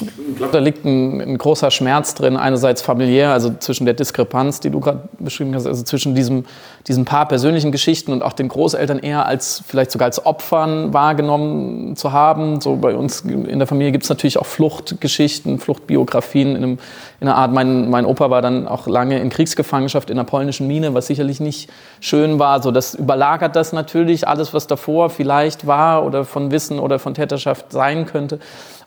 Ich 0.00 0.36
glaube, 0.36 0.52
da 0.52 0.58
liegt 0.58 0.84
ein, 0.86 1.20
ein, 1.20 1.38
großer 1.38 1.70
Schmerz 1.70 2.14
drin, 2.14 2.36
einerseits 2.36 2.80
familiär, 2.80 3.32
also 3.32 3.52
zwischen 3.58 3.84
der 3.84 3.92
Diskrepanz, 3.92 4.60
die 4.60 4.70
du 4.70 4.80
gerade 4.80 5.08
beschrieben 5.18 5.54
hast, 5.54 5.66
also 5.66 5.82
zwischen 5.82 6.14
diesem, 6.14 6.46
diesen 6.88 7.04
paar 7.04 7.28
persönlichen 7.28 7.72
Geschichten 7.72 8.12
und 8.12 8.22
auch 8.22 8.32
den 8.32 8.48
Großeltern 8.48 8.98
eher 8.98 9.26
als 9.26 9.62
vielleicht 9.66 9.90
sogar 9.90 10.06
als 10.06 10.24
Opfern 10.24 10.94
wahrgenommen 10.94 11.94
zu 11.96 12.12
haben. 12.12 12.62
So 12.62 12.76
bei 12.76 12.94
uns 12.94 13.20
in 13.20 13.58
der 13.58 13.68
Familie 13.68 13.92
gibt 13.92 14.04
es 14.04 14.10
natürlich 14.10 14.38
auch 14.38 14.46
Fluchtgeschichten, 14.46 15.58
Fluchtbiografien 15.58 16.50
in, 16.50 16.56
einem, 16.56 16.78
in 17.20 17.28
einer 17.28 17.36
Art. 17.36 17.52
Mein, 17.52 17.90
mein 17.90 18.06
Opa 18.06 18.30
war 18.30 18.40
dann 18.40 18.66
auch 18.66 18.86
lange 18.86 19.18
in 19.20 19.28
Kriegsgefangenschaft 19.28 20.08
in 20.08 20.18
einer 20.18 20.26
polnischen 20.26 20.66
Mine, 20.66 20.94
was 20.94 21.06
sicherlich 21.06 21.38
nicht 21.38 21.70
schön 22.00 22.38
war. 22.38 22.62
So, 22.62 22.70
das 22.70 22.94
überlagert 22.94 23.56
das 23.56 23.74
natürlich 23.74 24.26
alles, 24.26 24.54
was 24.54 24.66
davor 24.66 25.10
vielleicht 25.10 25.66
war 25.66 26.04
oder 26.04 26.24
von 26.24 26.50
Wissen 26.50 26.78
oder 26.78 26.98
von 26.98 27.12
Täterschaft 27.12 27.72
sein 27.72 28.06
könnte. 28.06 28.38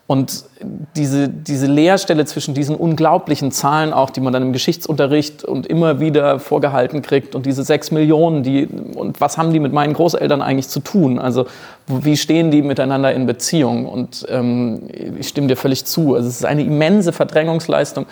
Und 0.06 0.44
diese, 0.94 1.28
diese 1.28 1.66
Leerstelle 1.66 2.24
zwischen 2.26 2.54
diesen 2.54 2.76
unglaublichen 2.76 3.50
Zahlen 3.50 3.92
auch, 3.92 4.10
die 4.10 4.20
man 4.20 4.32
dann 4.32 4.42
im 4.42 4.52
Geschichtsunterricht 4.52 5.44
und 5.44 5.66
immer 5.66 5.98
wieder 5.98 6.38
vorgehalten 6.38 7.02
kriegt 7.02 7.34
und 7.34 7.44
diese 7.44 7.64
sechs 7.64 7.90
Millionen, 7.90 8.44
die, 8.44 8.66
und 8.66 9.20
was 9.20 9.36
haben 9.36 9.52
die 9.52 9.58
mit 9.58 9.72
meinen 9.72 9.94
Großeltern 9.94 10.42
eigentlich 10.42 10.68
zu 10.68 10.78
tun? 10.78 11.18
Also 11.18 11.46
wie 11.88 12.16
stehen 12.16 12.52
die 12.52 12.62
miteinander 12.62 13.12
in 13.12 13.26
Beziehung? 13.26 13.86
Und 13.86 14.24
ähm, 14.28 14.82
ich 15.18 15.26
stimme 15.26 15.48
dir 15.48 15.56
völlig 15.56 15.84
zu. 15.86 16.14
Also 16.14 16.28
es 16.28 16.36
ist 16.36 16.44
eine 16.44 16.62
immense 16.62 17.12
Verdrängungsleistung, 17.12 18.06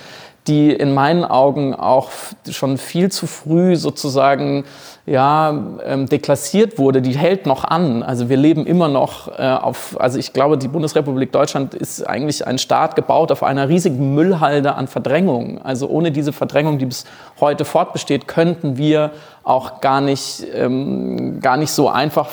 die 0.48 0.72
in 0.72 0.92
meinen 0.94 1.24
Augen 1.24 1.74
auch 1.74 2.10
schon 2.50 2.76
viel 2.76 3.10
zu 3.10 3.28
früh 3.28 3.76
sozusagen 3.76 4.64
ja, 5.06 5.50
ähm, 5.84 6.06
deklassiert 6.08 6.78
wurde, 6.78 7.02
die 7.02 7.12
hält 7.12 7.44
noch 7.44 7.64
an. 7.64 8.02
Also 8.02 8.30
wir 8.30 8.38
leben 8.38 8.64
immer 8.64 8.88
noch 8.88 9.28
äh, 9.38 9.42
auf, 9.42 10.00
also 10.00 10.18
ich 10.18 10.32
glaube, 10.32 10.56
die 10.56 10.68
Bundesrepublik 10.68 11.30
Deutschland 11.30 11.74
ist 11.74 12.08
eigentlich 12.08 12.46
ein 12.46 12.56
Staat 12.56 12.96
gebaut 12.96 13.30
auf 13.30 13.42
einer 13.42 13.68
riesigen 13.68 14.14
Müllhalde 14.14 14.76
an 14.76 14.86
Verdrängung. 14.88 15.60
Also 15.62 15.88
ohne 15.88 16.10
diese 16.10 16.32
Verdrängung, 16.32 16.78
die 16.78 16.86
bis 16.86 17.04
heute 17.38 17.66
fortbesteht, 17.66 18.26
könnten 18.26 18.78
wir 18.78 19.10
auch 19.42 19.82
gar 19.82 20.00
nicht, 20.00 20.46
ähm, 20.54 21.38
gar 21.40 21.58
nicht 21.58 21.70
so 21.70 21.90
einfach 21.90 22.30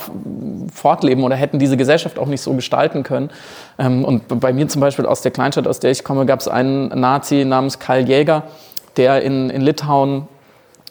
fortleben 0.73 1.25
oder 1.25 1.35
hätten 1.35 1.59
diese 1.59 1.75
Gesellschaft 1.75 2.17
auch 2.17 2.27
nicht 2.27 2.41
so 2.41 2.53
gestalten 2.53 3.03
können. 3.03 3.31
Ähm, 3.79 4.05
und 4.05 4.39
bei 4.39 4.53
mir 4.53 4.69
zum 4.69 4.79
Beispiel 4.79 5.05
aus 5.05 5.21
der 5.21 5.31
Kleinstadt, 5.31 5.67
aus 5.67 5.81
der 5.81 5.91
ich 5.91 6.05
komme, 6.05 6.25
gab 6.25 6.39
es 6.39 6.47
einen 6.47 6.87
Nazi 6.87 7.43
namens 7.43 7.79
Karl 7.79 8.07
Jäger, 8.07 8.43
der 8.95 9.23
in, 9.23 9.49
in 9.49 9.59
Litauen 9.59 10.29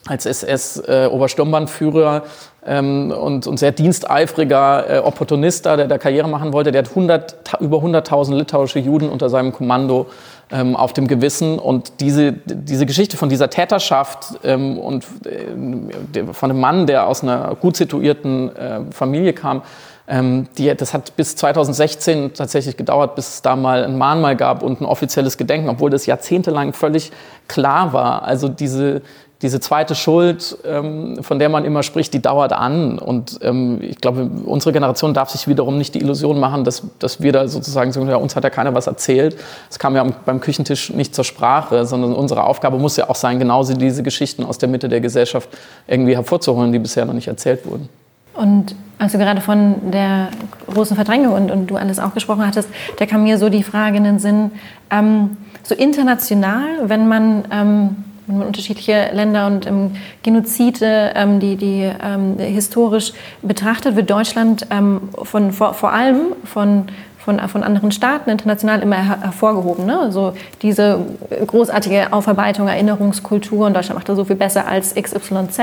als 0.07 0.25
SS-Obersturmbannführer 0.27 2.23
äh, 2.65 2.79
ähm, 2.79 3.11
und, 3.11 3.47
und, 3.47 3.59
sehr 3.59 3.73
diensteifriger 3.73 4.91
äh, 4.91 4.99
Opportunist 4.99 5.67
der 5.67 5.87
da 5.87 5.99
Karriere 5.99 6.29
machen 6.29 6.53
wollte. 6.53 6.73
Der 6.73 6.83
hat 6.83 6.91
100, 6.91 7.37
über 7.61 7.79
100.000 7.79 8.35
litauische 8.37 8.79
Juden 8.79 9.09
unter 9.11 9.29
seinem 9.29 9.53
Kommando 9.53 10.07
ähm, 10.51 10.77
auf 10.77 10.93
dem 10.93 11.07
Gewissen. 11.07 11.59
Und 11.59 12.01
diese, 12.01 12.33
diese 12.33 12.87
Geschichte 12.87 13.17
von 13.17 13.29
dieser 13.29 13.51
Täterschaft 13.51 14.39
ähm, 14.43 14.79
und 14.79 15.05
äh, 15.25 16.25
von 16.33 16.51
einem 16.51 16.61
Mann, 16.61 16.87
der 16.87 17.07
aus 17.07 17.23
einer 17.23 17.57
gut 17.57 17.77
situierten 17.77 18.57
äh, 18.57 18.81
Familie 18.91 19.33
kam, 19.33 19.63
ähm, 20.09 20.49
die, 20.59 20.75
das 20.75 20.93
hat 20.93 21.17
bis 21.17 21.37
2016 21.37 22.35
tatsächlich 22.35 22.77
gedauert, 22.77 23.15
bis 23.15 23.29
es 23.29 23.43
da 23.43 23.55
mal 23.55 23.85
ein 23.85 23.97
Mahnmal 23.97 24.35
gab 24.35 24.63
und 24.63 24.81
ein 24.81 24.85
offizielles 24.85 25.39
Gedenken, 25.39 25.69
obwohl 25.69 25.89
das 25.89 26.07
jahrzehntelang 26.07 26.73
völlig 26.73 27.13
klar 27.47 27.93
war. 27.93 28.25
Also 28.25 28.49
diese, 28.49 29.03
diese 29.43 29.59
zweite 29.59 29.95
Schuld, 29.95 30.59
ähm, 30.67 31.23
von 31.23 31.39
der 31.39 31.49
man 31.49 31.65
immer 31.65 31.83
spricht, 31.83 32.13
die 32.13 32.21
dauert 32.21 32.53
an. 32.53 32.99
Und 32.99 33.39
ähm, 33.43 33.79
ich 33.81 33.97
glaube, 33.97 34.29
unsere 34.45 34.73
Generation 34.73 35.15
darf 35.15 35.31
sich 35.31 35.49
wiederum 35.49 35.79
nicht 35.79 35.95
die 35.95 36.01
Illusion 36.01 36.39
machen, 36.39 36.65
dass, 36.65 36.83
dass 36.99 37.23
wir 37.23 37.33
da 37.33 37.49
sozusagen 37.49 37.93
sagen, 37.93 38.09
ja, 38.09 38.17
uns 38.17 38.37
hat 38.37 38.45
ja 38.45 38.51
keiner 38.51 38.75
was 38.75 38.87
erzählt. 38.87 39.37
Es 39.71 39.79
kam 39.79 39.97
ja 39.97 40.05
beim 40.27 40.41
Küchentisch 40.41 40.91
nicht 40.91 41.15
zur 41.15 41.25
Sprache, 41.25 41.87
sondern 41.87 42.13
unsere 42.13 42.45
Aufgabe 42.45 42.79
muss 42.79 42.97
ja 42.99 43.09
auch 43.09 43.15
sein, 43.15 43.39
genauso 43.39 43.73
diese 43.73 44.03
Geschichten 44.03 44.45
aus 44.45 44.59
der 44.59 44.69
Mitte 44.69 44.91
der 44.91 45.01
Gesellschaft 45.01 45.49
irgendwie 45.87 46.15
hervorzuholen, 46.15 46.73
die 46.73 46.79
bisher 46.79 47.07
noch 47.07 47.15
nicht 47.15 47.29
erzählt 47.29 47.65
wurden. 47.65 47.89
Und 48.35 48.75
als 48.99 49.13
du 49.13 49.19
gerade 49.19 49.41
von 49.41 49.91
der 49.91 50.29
großen 50.73 50.95
Verdrängung 50.97 51.33
und, 51.33 51.51
und 51.51 51.67
du 51.67 51.77
alles 51.77 51.99
auch 51.99 52.13
gesprochen 52.13 52.47
hattest, 52.47 52.69
da 52.99 53.07
kam 53.07 53.25
mir 53.25 53.39
so 53.39 53.49
die 53.49 53.63
Frage 53.63 53.97
in 53.97 54.05
den 54.05 54.19
Sinn, 54.19 54.51
ähm, 54.91 55.39
so 55.63 55.75
international, 55.75 56.89
wenn 56.89 57.09
man 57.09 57.45
ähm, 57.51 57.97
wenn 57.97 57.97
man 57.97 58.10
unterschiedliche 58.31 59.11
Länder 59.13 59.47
und 59.47 59.67
ähm, 59.67 59.93
Genozide, 60.23 61.13
ähm, 61.15 61.41
die, 61.41 61.57
die 61.57 61.91
ähm, 62.03 62.39
historisch 62.39 63.13
betrachtet, 63.43 63.97
wird 63.97 64.11
Deutschland 64.11 64.67
ähm, 64.71 65.09
von, 65.23 65.53
vor, 65.53 65.75
vor 65.75 65.93
allem 65.93 66.35
von 66.45 66.87
von, 67.21 67.39
von 67.49 67.63
anderen 67.63 67.93
Staaten 67.93 68.31
international 68.31 68.81
immer 68.81 68.97
her 68.97 69.19
hervorgehoben. 69.23 69.87
Ne? 69.87 69.99
Also 69.99 70.33
diese 70.63 71.05
großartige 71.47 72.13
Aufarbeitung, 72.13 72.67
Erinnerungskultur 72.67 73.67
und 73.67 73.75
Deutschland 73.75 73.99
macht 73.99 74.09
das 74.09 74.17
so 74.17 74.25
viel 74.25 74.37
besser 74.37 74.67
als 74.67 74.95
XYZ. 74.95 75.61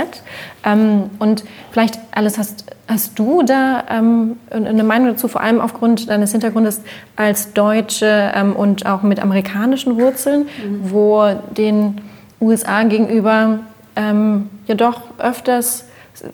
Ähm, 0.64 1.10
und 1.20 1.44
vielleicht, 1.72 2.00
alles 2.12 2.38
hast, 2.38 2.66
hast 2.88 3.18
du 3.18 3.42
da 3.44 3.84
ähm, 3.90 4.38
eine 4.52 4.84
Meinung 4.84 5.08
dazu, 5.08 5.28
vor 5.28 5.42
allem 5.42 5.60
aufgrund 5.60 6.10
deines 6.10 6.32
Hintergrundes 6.32 6.82
als 7.16 7.54
Deutsche 7.54 8.32
ähm, 8.36 8.56
und 8.56 8.86
auch 8.86 9.02
mit 9.02 9.20
amerikanischen 9.20 10.00
Wurzeln, 10.00 10.44
mhm. 10.44 10.92
wo 10.92 11.26
den 11.58 12.02
USA 12.40 12.84
gegenüber 12.84 13.60
ähm, 13.96 14.50
ja 14.68 14.76
doch 14.76 15.02
öfters, 15.18 15.86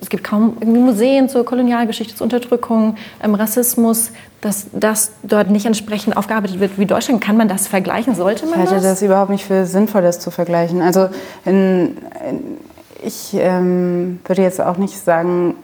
es 0.01 0.10
gibt 0.10 0.24
kaum 0.24 0.57
Museen 0.63 1.27
zur 1.27 1.45
Kolonialgeschichte, 1.45 2.15
zur 2.15 2.25
Unterdrückung, 2.25 2.95
ähm, 3.22 3.36
Rassismus, 3.36 4.12
dass 4.41 4.67
das 4.72 5.12
dort 5.24 5.50
nicht 5.50 5.65
entsprechend 5.65 6.15
aufgearbeitet 6.15 6.60
wird 6.60 6.77
wie 6.77 6.86
Deutschland. 6.86 7.22
Kann 7.22 7.38
man 7.38 7.48
das 7.48 7.67
vergleichen? 7.67 8.15
Sollte 8.15 8.45
man 8.45 8.60
das? 8.60 8.69
Ich 8.69 8.72
halte 8.72 8.88
das 8.88 9.01
überhaupt 9.01 9.29
nicht 9.29 9.45
für 9.45 9.65
sinnvoll, 9.65 10.01
das 10.01 10.19
zu 10.19 10.31
vergleichen. 10.31 10.81
Also 10.81 11.10
in, 11.45 11.98
in, 12.29 12.57
ich 13.03 13.33
ähm, 13.33 14.19
würde 14.25 14.41
jetzt 14.41 14.62
auch 14.62 14.77
nicht 14.77 14.98
sagen, 14.98 15.55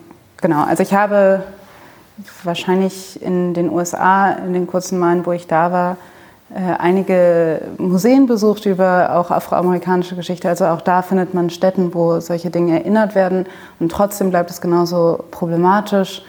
genau, 0.42 0.64
also 0.64 0.84
ich 0.84 0.94
habe 0.94 1.44
wahrscheinlich 2.44 3.22
in 3.22 3.54
den 3.54 3.70
USA, 3.70 4.32
in 4.32 4.54
den 4.54 4.68
kurzen 4.68 5.00
Malen, 5.00 5.26
wo 5.26 5.32
ich 5.32 5.48
da 5.48 5.72
war, 5.72 5.98
einige 6.56 7.62
Museen 7.78 8.26
besucht 8.26 8.66
über 8.66 9.16
auch 9.16 9.30
afroamerikanische 9.30 10.16
Geschichte. 10.16 10.50
Also 10.50 10.66
auch 10.66 10.82
da 10.82 11.04
findet 11.04 11.34
man 11.34 11.50
Städten, 11.52 11.94
wo 11.94 12.20
solche 12.20 12.50
Dinge 12.50 12.80
erinnert 12.80 13.14
werden. 13.14 13.46
Und 13.80 13.92
trotzdem 13.92 14.32
bleibt 14.32 14.50
es 14.50 14.60
genauso 14.60 15.24
problematisch. 15.30 16.24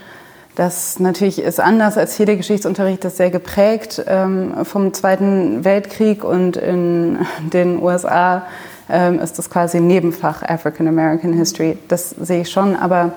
Das 0.57 0.99
natürlich 0.99 1.41
ist 1.41 1.61
anders 1.61 1.97
als 1.97 2.17
hier 2.17 2.27
der 2.27 2.37
Geschichtsunterricht, 2.37 3.03
das 3.05 3.17
sehr 3.17 3.31
geprägt 3.31 4.03
ähm, 4.07 4.65
vom 4.65 4.93
Zweiten 4.93 5.65
Weltkrieg 5.65 6.25
und 6.25 6.57
in 6.57 7.19
den 7.53 7.83
USA 7.83 8.43
ähm, 8.91 9.21
ist 9.21 9.39
das 9.39 9.49
quasi 9.49 9.79
ein 9.79 9.87
Nebenfach 9.87 10.43
African 10.43 10.89
American 10.89 11.33
History. 11.33 11.79
Das 11.89 12.11
sehe 12.11 12.43
ich 12.43 12.51
schon, 12.51 12.77
aber 12.77 13.13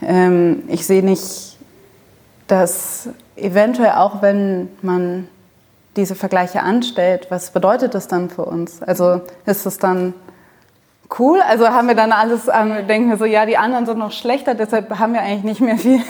ähm, 0.00 0.62
ich 0.68 0.86
sehe 0.86 1.02
nicht, 1.02 1.58
dass 2.46 3.08
eventuell 3.36 3.92
auch 3.96 4.22
wenn 4.22 4.68
man 4.80 5.28
diese 5.96 6.14
Vergleiche 6.14 6.62
anstellt, 6.62 7.26
was 7.30 7.50
bedeutet 7.50 7.94
das 7.94 8.08
dann 8.08 8.30
für 8.30 8.44
uns? 8.44 8.82
Also 8.82 9.22
ist 9.46 9.66
es 9.66 9.78
dann 9.78 10.14
cool? 11.18 11.40
Also 11.48 11.68
haben 11.68 11.88
wir 11.88 11.94
dann 11.94 12.12
alles, 12.12 12.48
ähm, 12.48 12.86
denken 12.86 13.10
wir 13.10 13.16
so, 13.16 13.24
ja, 13.24 13.46
die 13.46 13.56
anderen 13.56 13.86
sind 13.86 13.98
noch 13.98 14.12
schlechter, 14.12 14.54
deshalb 14.54 14.98
haben 14.98 15.12
wir 15.12 15.22
eigentlich 15.22 15.44
nicht 15.44 15.60
mehr 15.60 15.78
viel, 15.78 16.00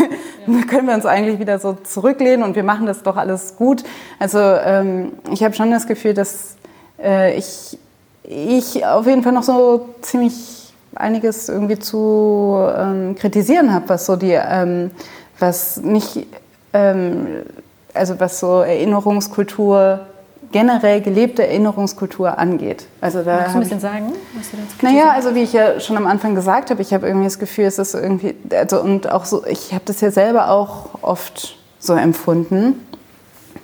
ja. 0.46 0.62
können 0.68 0.88
wir 0.88 0.94
uns 0.94 1.06
eigentlich 1.06 1.38
wieder 1.38 1.58
so 1.58 1.74
zurücklehnen 1.74 2.42
und 2.42 2.56
wir 2.56 2.64
machen 2.64 2.86
das 2.86 3.02
doch 3.02 3.16
alles 3.16 3.56
gut. 3.56 3.84
Also 4.18 4.38
ähm, 4.38 5.12
ich 5.30 5.42
habe 5.42 5.54
schon 5.54 5.70
das 5.70 5.86
Gefühl, 5.86 6.14
dass 6.14 6.56
äh, 7.02 7.36
ich, 7.36 7.78
ich 8.24 8.86
auf 8.86 9.06
jeden 9.06 9.22
Fall 9.22 9.32
noch 9.32 9.42
so 9.42 9.88
ziemlich 10.02 10.72
einiges 10.94 11.48
irgendwie 11.48 11.78
zu 11.78 12.56
ähm, 12.76 13.14
kritisieren 13.16 13.72
habe, 13.72 13.88
was 13.88 14.06
so 14.06 14.16
die, 14.16 14.32
ähm, 14.32 14.90
was 15.38 15.76
nicht 15.76 16.26
ähm, 16.72 17.44
also 17.96 18.20
was 18.20 18.40
so 18.40 18.60
Erinnerungskultur 18.60 20.06
generell 20.52 21.00
gelebte 21.00 21.46
Erinnerungskultur 21.46 22.38
angeht. 22.38 22.86
Also 23.00 23.22
da 23.22 23.36
Magst 23.36 23.54
du 23.54 23.58
ein 23.58 23.62
bisschen 23.62 23.80
sagen, 23.80 24.12
was 24.34 24.50
du 24.50 24.56
dazu 24.56 24.86
Naja, 24.86 25.10
also 25.10 25.34
wie 25.34 25.42
ich 25.42 25.52
ja 25.52 25.80
schon 25.80 25.96
am 25.96 26.06
Anfang 26.06 26.34
gesagt 26.34 26.70
habe, 26.70 26.82
ich 26.82 26.94
habe 26.94 27.06
irgendwie 27.06 27.26
das 27.26 27.38
Gefühl, 27.38 27.64
es 27.64 27.78
ist 27.78 27.94
irgendwie, 27.94 28.34
also 28.50 28.80
und 28.80 29.10
auch 29.10 29.24
so, 29.24 29.44
ich 29.46 29.72
habe 29.72 29.82
das 29.84 30.00
ja 30.00 30.10
selber 30.10 30.50
auch 30.50 31.02
oft 31.02 31.58
so 31.78 31.94
empfunden, 31.94 32.86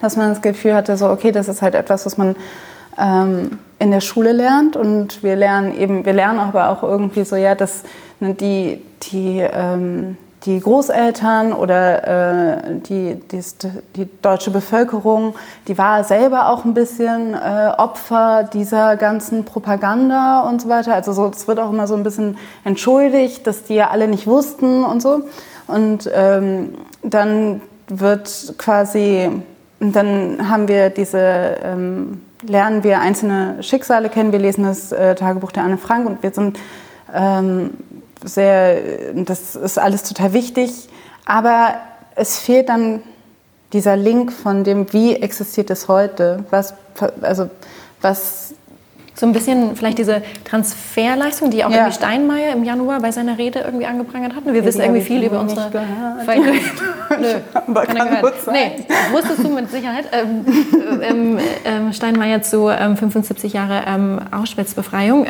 dass 0.00 0.16
man 0.16 0.30
das 0.30 0.42
Gefühl 0.42 0.74
hatte, 0.74 0.96
so 0.96 1.08
okay, 1.08 1.32
das 1.32 1.48
ist 1.48 1.62
halt 1.62 1.74
etwas, 1.74 2.04
was 2.04 2.18
man 2.18 2.36
ähm, 2.98 3.58
in 3.78 3.90
der 3.90 4.00
Schule 4.00 4.32
lernt 4.32 4.76
und 4.76 5.22
wir 5.22 5.36
lernen 5.36 5.78
eben, 5.78 6.04
wir 6.04 6.12
lernen 6.12 6.40
aber 6.40 6.68
auch 6.70 6.82
irgendwie 6.82 7.24
so, 7.24 7.36
ja, 7.36 7.54
dass 7.54 7.82
ne, 8.20 8.34
die, 8.34 8.82
die 9.02 9.38
ähm, 9.40 10.16
die 10.44 10.58
Großeltern 10.58 11.52
oder 11.52 12.56
äh, 12.56 12.80
die, 12.88 13.14
die, 13.30 13.40
die, 13.94 14.08
deutsche 14.22 14.50
Bevölkerung, 14.50 15.34
die 15.68 15.78
war 15.78 16.02
selber 16.02 16.48
auch 16.48 16.64
ein 16.64 16.74
bisschen 16.74 17.34
äh, 17.34 17.70
Opfer 17.78 18.48
dieser 18.52 18.96
ganzen 18.96 19.44
Propaganda 19.44 20.40
und 20.40 20.62
so 20.62 20.68
weiter. 20.68 20.94
Also 20.94 21.12
so, 21.12 21.28
es 21.28 21.46
wird 21.46 21.60
auch 21.60 21.70
immer 21.70 21.86
so 21.86 21.94
ein 21.94 22.02
bisschen 22.02 22.38
entschuldigt, 22.64 23.46
dass 23.46 23.64
die 23.64 23.74
ja 23.74 23.90
alle 23.90 24.08
nicht 24.08 24.26
wussten 24.26 24.84
und 24.84 25.00
so. 25.00 25.22
Und 25.68 26.10
ähm, 26.12 26.74
dann 27.02 27.60
wird 27.86 28.54
quasi, 28.58 29.30
dann 29.78 30.48
haben 30.50 30.66
wir 30.66 30.90
diese, 30.90 31.56
ähm, 31.62 32.22
lernen 32.42 32.82
wir 32.82 33.00
einzelne 33.00 33.62
Schicksale 33.62 34.08
kennen. 34.08 34.32
Wir 34.32 34.40
lesen 34.40 34.64
das 34.64 34.90
äh, 34.90 35.14
Tagebuch 35.14 35.52
der 35.52 35.62
Anne 35.62 35.78
Frank 35.78 36.06
und 36.06 36.22
wir 36.22 36.32
sind 36.32 36.58
ähm, 37.14 37.70
sehr, 38.24 39.14
das 39.14 39.56
ist 39.56 39.78
alles 39.78 40.02
total 40.02 40.32
wichtig, 40.32 40.88
aber 41.24 41.74
es 42.14 42.38
fehlt 42.38 42.68
dann 42.68 43.02
dieser 43.72 43.96
Link 43.96 44.32
von 44.32 44.64
dem, 44.64 44.92
wie 44.92 45.16
existiert 45.16 45.70
es 45.70 45.88
heute, 45.88 46.44
was, 46.50 46.74
also 47.22 47.48
was 48.00 48.54
so 49.14 49.26
ein 49.26 49.32
bisschen 49.32 49.76
vielleicht 49.76 49.98
diese 49.98 50.22
Transferleistung, 50.44 51.50
die 51.50 51.64
auch 51.64 51.70
ja. 51.70 51.76
irgendwie 51.76 51.94
Steinmeier 51.94 52.52
im 52.54 52.64
Januar 52.64 53.00
bei 53.00 53.12
seiner 53.12 53.36
Rede 53.36 53.60
irgendwie 53.60 53.86
angeprangert 53.86 54.34
hat. 54.34 54.46
Wir 54.46 54.54
ja, 54.54 54.64
wissen 54.64 54.80
irgendwie 54.80 55.02
viel 55.02 55.22
über 55.22 55.40
unsere. 55.40 55.70
Nö, 57.20 57.28
Aber 57.54 57.86
kann 57.86 58.08
gehört. 58.08 58.34
Nee, 58.50 58.86
wusstest 59.12 59.44
du 59.44 59.50
mit 59.50 59.70
Sicherheit. 59.70 60.06
Ähm, 60.12 60.44
ähm, 61.02 61.38
ähm, 61.64 61.92
Steinmeier 61.92 62.42
zu 62.42 62.68
75 62.68 63.54
ähm, 63.54 63.60
Jahre 63.60 63.82
ähm, 63.86 64.20
Auschwitz-Befreiung. 64.30 65.26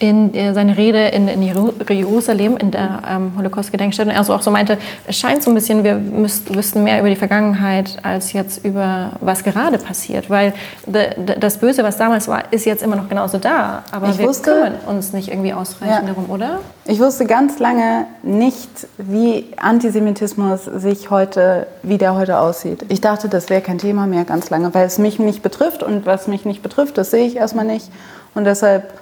In 0.00 0.32
äh, 0.34 0.54
seine 0.54 0.76
Rede 0.76 1.08
in, 1.08 1.26
in, 1.28 1.42
Jerusalem, 1.42 2.56
in 2.56 2.70
der 2.70 3.02
ähm, 3.08 3.32
Holocaust-Gedenkstätte, 3.36 4.12
er 4.12 4.22
so 4.24 4.32
auch 4.32 4.42
so 4.42 4.50
meinte, 4.50 4.78
es 5.06 5.16
scheint 5.16 5.42
so 5.42 5.50
ein 5.50 5.54
bisschen, 5.54 5.82
wir 5.82 5.94
müsst, 5.94 6.54
wüssten 6.54 6.84
mehr 6.84 7.00
über 7.00 7.08
die 7.08 7.16
Vergangenheit 7.16 7.96
als 8.02 8.32
jetzt 8.32 8.64
über 8.64 9.12
was 9.20 9.42
gerade 9.42 9.78
passiert, 9.78 10.30
weil 10.30 10.54
de, 10.86 11.14
de, 11.16 11.38
das 11.38 11.58
Böse, 11.58 11.82
was 11.82 11.96
damals 11.96 12.28
war, 12.28 12.52
ist 12.52 12.64
jetzt 12.64 12.82
immer 12.82 12.96
noch 12.96 13.08
genauso 13.08 13.38
da, 13.38 13.82
aber 13.90 14.08
ich 14.10 14.18
wir 14.18 14.28
wusste, 14.28 14.52
kümmern 14.52 14.74
uns 14.86 15.12
nicht 15.12 15.28
irgendwie 15.28 15.52
ausreichend 15.52 16.06
ja, 16.06 16.14
darum, 16.14 16.30
oder? 16.30 16.60
Ich 16.90 17.00
wusste 17.00 17.26
ganz 17.26 17.58
lange 17.58 18.06
nicht, 18.22 18.70
wie 18.96 19.44
Antisemitismus 19.56 20.64
sich 20.64 21.10
heute, 21.10 21.66
wie 21.82 21.98
der 21.98 22.14
heute 22.14 22.38
aussieht. 22.38 22.86
Ich 22.88 23.02
dachte, 23.02 23.28
das 23.28 23.50
wäre 23.50 23.60
kein 23.60 23.76
Thema 23.76 24.06
mehr 24.06 24.24
ganz 24.24 24.48
lange, 24.48 24.72
weil 24.74 24.86
es 24.86 24.96
mich 24.96 25.18
nicht 25.18 25.42
betrifft. 25.42 25.82
Und 25.82 26.06
was 26.06 26.28
mich 26.28 26.46
nicht 26.46 26.62
betrifft, 26.62 26.96
das 26.96 27.10
sehe 27.10 27.26
ich 27.26 27.36
erstmal 27.36 27.66
nicht. 27.66 27.90
Und 28.34 28.44
deshalb 28.44 28.94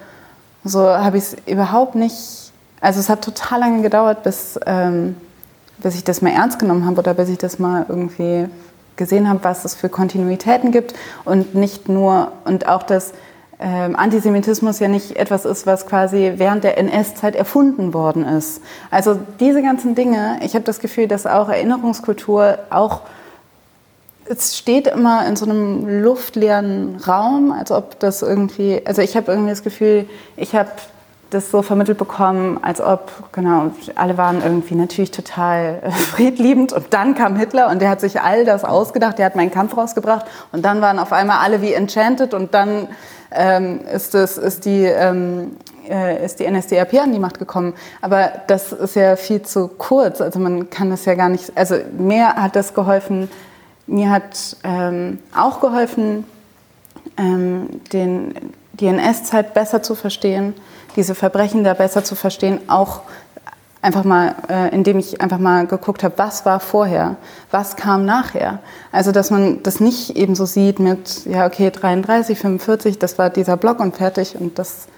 so 0.68 0.88
habe 0.88 1.18
ich 1.18 1.24
es 1.24 1.36
überhaupt 1.46 1.94
nicht, 1.94 2.52
also 2.80 3.00
es 3.00 3.08
hat 3.08 3.22
total 3.22 3.60
lange 3.60 3.82
gedauert, 3.82 4.22
bis, 4.22 4.58
ähm, 4.66 5.16
bis 5.78 5.94
ich 5.94 6.04
das 6.04 6.22
mal 6.22 6.30
ernst 6.30 6.58
genommen 6.58 6.86
habe 6.86 6.98
oder 6.98 7.14
bis 7.14 7.28
ich 7.28 7.38
das 7.38 7.58
mal 7.58 7.86
irgendwie 7.88 8.48
gesehen 8.96 9.28
habe, 9.28 9.40
was 9.42 9.64
es 9.64 9.74
für 9.74 9.88
Kontinuitäten 9.88 10.72
gibt 10.72 10.94
und 11.24 11.54
nicht 11.54 11.88
nur, 11.88 12.32
und 12.44 12.66
auch, 12.66 12.82
dass 12.82 13.12
ähm, 13.58 13.96
Antisemitismus 13.96 14.80
ja 14.80 14.88
nicht 14.88 15.16
etwas 15.16 15.44
ist, 15.44 15.66
was 15.66 15.86
quasi 15.86 16.34
während 16.36 16.64
der 16.64 16.76
NS-Zeit 16.78 17.34
erfunden 17.34 17.94
worden 17.94 18.24
ist. 18.24 18.60
Also 18.90 19.18
diese 19.40 19.62
ganzen 19.62 19.94
Dinge, 19.94 20.38
ich 20.42 20.54
habe 20.54 20.64
das 20.64 20.80
Gefühl, 20.80 21.08
dass 21.08 21.26
auch 21.26 21.48
Erinnerungskultur 21.48 22.58
auch 22.70 23.02
es 24.28 24.56
steht 24.56 24.86
immer 24.86 25.26
in 25.26 25.36
so 25.36 25.44
einem 25.44 26.02
luftleeren 26.02 26.96
Raum, 27.06 27.52
als 27.52 27.70
ob 27.70 27.98
das 28.00 28.22
irgendwie, 28.22 28.82
also 28.84 29.02
ich 29.02 29.16
habe 29.16 29.32
irgendwie 29.32 29.50
das 29.50 29.62
Gefühl, 29.62 30.08
ich 30.36 30.54
habe 30.54 30.70
das 31.30 31.50
so 31.50 31.62
vermittelt 31.62 31.98
bekommen, 31.98 32.58
als 32.62 32.80
ob, 32.80 33.10
genau, 33.32 33.70
alle 33.96 34.16
waren 34.16 34.42
irgendwie 34.42 34.74
natürlich 34.74 35.10
total 35.10 35.80
äh, 35.82 35.90
friedliebend. 35.90 36.72
Und 36.72 36.86
dann 36.90 37.14
kam 37.14 37.36
Hitler 37.36 37.68
und 37.68 37.80
der 37.80 37.90
hat 37.90 38.00
sich 38.00 38.20
all 38.20 38.44
das 38.44 38.64
ausgedacht, 38.64 39.18
der 39.18 39.26
hat 39.26 39.36
meinen 39.36 39.50
Kampf 39.50 39.76
rausgebracht. 39.76 40.26
Und 40.52 40.64
dann 40.64 40.80
waren 40.80 40.98
auf 40.98 41.12
einmal 41.12 41.38
alle 41.38 41.62
wie 41.62 41.72
enchanted. 41.72 42.32
Und 42.32 42.54
dann 42.54 42.88
ähm, 43.32 43.80
ist, 43.92 44.14
das, 44.14 44.38
ist, 44.38 44.64
die, 44.64 44.84
ähm, 44.84 45.56
äh, 45.88 46.24
ist 46.24 46.38
die 46.38 46.48
NSDAP 46.48 46.94
an 46.94 47.12
die 47.12 47.18
Macht 47.18 47.40
gekommen. 47.40 47.74
Aber 48.00 48.30
das 48.46 48.72
ist 48.72 48.94
ja 48.94 49.16
viel 49.16 49.42
zu 49.42 49.68
kurz, 49.68 50.20
also 50.20 50.38
man 50.38 50.70
kann 50.70 50.90
das 50.90 51.04
ja 51.04 51.14
gar 51.14 51.28
nicht, 51.28 51.52
also 51.56 51.74
mehr 51.98 52.34
hat 52.36 52.54
das 52.54 52.72
geholfen, 52.72 53.28
mir 53.86 54.10
hat 54.10 54.56
ähm, 54.64 55.18
auch 55.34 55.60
geholfen, 55.60 56.24
ähm, 57.16 57.80
den, 57.92 58.34
die 58.72 58.86
NS-Zeit 58.86 59.54
besser 59.54 59.82
zu 59.82 59.94
verstehen, 59.94 60.54
diese 60.96 61.14
Verbrechen 61.14 61.64
da 61.64 61.74
besser 61.74 62.04
zu 62.04 62.14
verstehen, 62.14 62.60
auch 62.68 63.02
einfach 63.82 64.04
mal, 64.04 64.34
äh, 64.48 64.74
indem 64.74 64.98
ich 64.98 65.20
einfach 65.20 65.38
mal 65.38 65.66
geguckt 65.66 66.02
habe, 66.02 66.14
was 66.16 66.44
war 66.44 66.58
vorher, 66.58 67.16
was 67.50 67.76
kam 67.76 68.04
nachher. 68.04 68.58
Also, 68.90 69.12
dass 69.12 69.30
man 69.30 69.62
das 69.62 69.78
nicht 69.80 70.16
eben 70.16 70.34
so 70.34 70.44
sieht 70.44 70.80
mit, 70.80 71.24
ja, 71.26 71.46
okay, 71.46 71.70
33, 71.70 72.38
45, 72.38 72.98
das 72.98 73.18
war 73.18 73.30
dieser 73.30 73.56
Block 73.56 73.78
und 73.78 73.96
fertig 73.96 74.36
und 74.38 74.58
das 74.58 74.88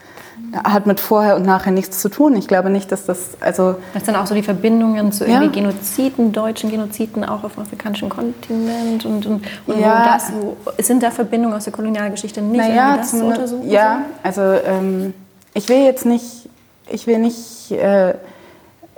hat 0.64 0.86
mit 0.86 0.98
vorher 0.98 1.36
und 1.36 1.44
nachher 1.44 1.72
nichts 1.72 2.00
zu 2.00 2.08
tun. 2.08 2.34
Ich 2.36 2.48
glaube 2.48 2.70
nicht, 2.70 2.90
dass 2.90 3.04
das 3.04 3.36
also. 3.40 3.76
Das 3.94 4.06
sind 4.06 4.16
auch 4.16 4.26
so 4.26 4.34
die 4.34 4.42
Verbindungen 4.42 5.12
zu 5.12 5.28
ja. 5.28 5.46
Genoziden, 5.46 6.32
deutschen 6.32 6.70
Genoziden 6.70 7.24
auch 7.24 7.44
auf 7.44 7.54
dem 7.54 7.64
afrikanischen 7.64 8.08
Kontinent 8.08 9.04
und, 9.04 9.26
und, 9.26 9.42
und 9.66 9.80
ja. 9.80 10.18
das, 10.76 10.86
sind 10.86 11.02
da 11.02 11.10
Verbindungen 11.10 11.56
aus 11.56 11.64
der 11.64 11.72
Kolonialgeschichte 11.72 12.40
nicht? 12.40 12.58
Naja, 12.58 12.96
das 12.96 13.10
zu 13.10 13.24
untersuchen? 13.24 13.68
Ja, 13.68 14.02
also 14.22 14.40
ähm, 14.40 15.12
ich 15.54 15.68
will 15.68 15.84
jetzt 15.84 16.06
nicht, 16.06 16.48
ich 16.90 17.06
will 17.06 17.18
nicht. 17.18 17.70
Äh, 17.70 18.14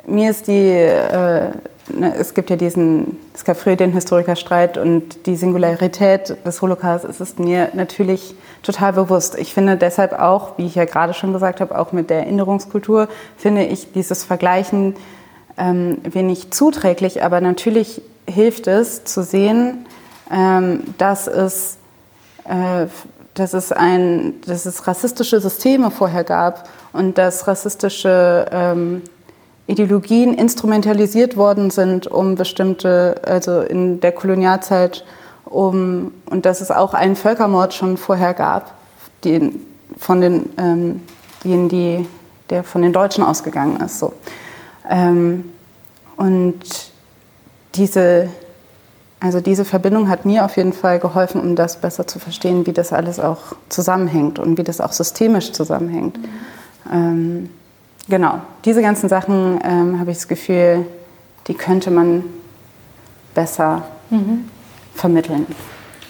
mir 0.06 0.30
ist 0.30 0.46
die 0.46 0.70
äh, 0.70 1.50
Ne, 1.98 2.14
es 2.16 2.34
gibt 2.34 2.50
ja 2.50 2.56
diesen, 2.56 3.18
es 3.34 3.44
gab 3.44 3.56
früher 3.56 3.76
den 3.76 3.92
Historikerstreit 3.92 4.78
und 4.78 5.26
die 5.26 5.36
Singularität 5.36 6.36
des 6.44 6.62
Holocaust 6.62 7.04
es 7.04 7.20
ist 7.20 7.38
mir 7.38 7.70
natürlich 7.74 8.34
total 8.62 8.92
bewusst. 8.92 9.38
Ich 9.38 9.54
finde 9.54 9.76
deshalb 9.76 10.12
auch, 10.12 10.58
wie 10.58 10.66
ich 10.66 10.74
ja 10.74 10.84
gerade 10.84 11.14
schon 11.14 11.32
gesagt 11.32 11.60
habe, 11.60 11.78
auch 11.78 11.92
mit 11.92 12.10
der 12.10 12.20
Erinnerungskultur, 12.20 13.08
finde 13.36 13.64
ich 13.64 13.92
dieses 13.92 14.24
Vergleichen 14.24 14.94
ähm, 15.58 15.98
wenig 16.04 16.50
zuträglich, 16.50 17.22
aber 17.22 17.40
natürlich 17.40 18.02
hilft 18.28 18.66
es 18.66 19.04
zu 19.04 19.22
sehen, 19.22 19.86
ähm, 20.30 20.82
dass 20.98 21.26
es 21.26 21.78
äh, 22.44 22.86
dass 23.34 23.54
es, 23.54 23.72
ein, 23.72 24.40
dass 24.46 24.66
es 24.66 24.86
rassistische 24.86 25.40
Systeme 25.40 25.90
vorher 25.90 26.24
gab 26.24 26.68
und 26.92 27.16
dass 27.16 27.46
rassistische 27.46 28.46
ähm, 28.50 29.02
Ideologien 29.66 30.34
instrumentalisiert 30.34 31.36
worden 31.36 31.70
sind, 31.70 32.06
um 32.06 32.34
bestimmte, 32.34 33.20
also 33.24 33.60
in 33.60 34.00
der 34.00 34.12
Kolonialzeit, 34.12 35.04
um, 35.44 36.12
und 36.26 36.46
dass 36.46 36.60
es 36.60 36.70
auch 36.70 36.94
einen 36.94 37.16
Völkermord 37.16 37.74
schon 37.74 37.96
vorher 37.96 38.34
gab, 38.34 38.74
den, 39.24 39.66
von 39.98 40.20
den, 40.20 40.48
ähm, 40.58 41.02
den, 41.44 41.68
die, 41.68 42.06
der 42.50 42.64
von 42.64 42.82
den 42.82 42.92
Deutschen 42.92 43.24
ausgegangen 43.24 43.80
ist. 43.80 43.98
So. 43.98 44.12
Ähm, 44.88 45.52
und 46.16 46.60
diese, 47.74 48.28
also 49.20 49.40
diese 49.40 49.64
Verbindung 49.64 50.08
hat 50.08 50.24
mir 50.24 50.44
auf 50.44 50.56
jeden 50.56 50.72
Fall 50.72 50.98
geholfen, 50.98 51.40
um 51.40 51.56
das 51.56 51.76
besser 51.80 52.06
zu 52.06 52.18
verstehen, 52.18 52.66
wie 52.66 52.72
das 52.72 52.92
alles 52.92 53.20
auch 53.20 53.54
zusammenhängt 53.68 54.38
und 54.38 54.58
wie 54.58 54.64
das 54.64 54.80
auch 54.80 54.92
systemisch 54.92 55.52
zusammenhängt. 55.52 56.18
Mhm. 56.18 56.28
Ähm, 56.92 57.50
Genau, 58.10 58.40
diese 58.64 58.82
ganzen 58.82 59.08
Sachen 59.08 59.60
ähm, 59.64 60.00
habe 60.00 60.10
ich 60.10 60.16
das 60.16 60.26
Gefühl, 60.26 60.84
die 61.46 61.54
könnte 61.54 61.92
man 61.92 62.24
besser 63.34 63.84
mhm. 64.10 64.46
vermitteln. 64.96 65.46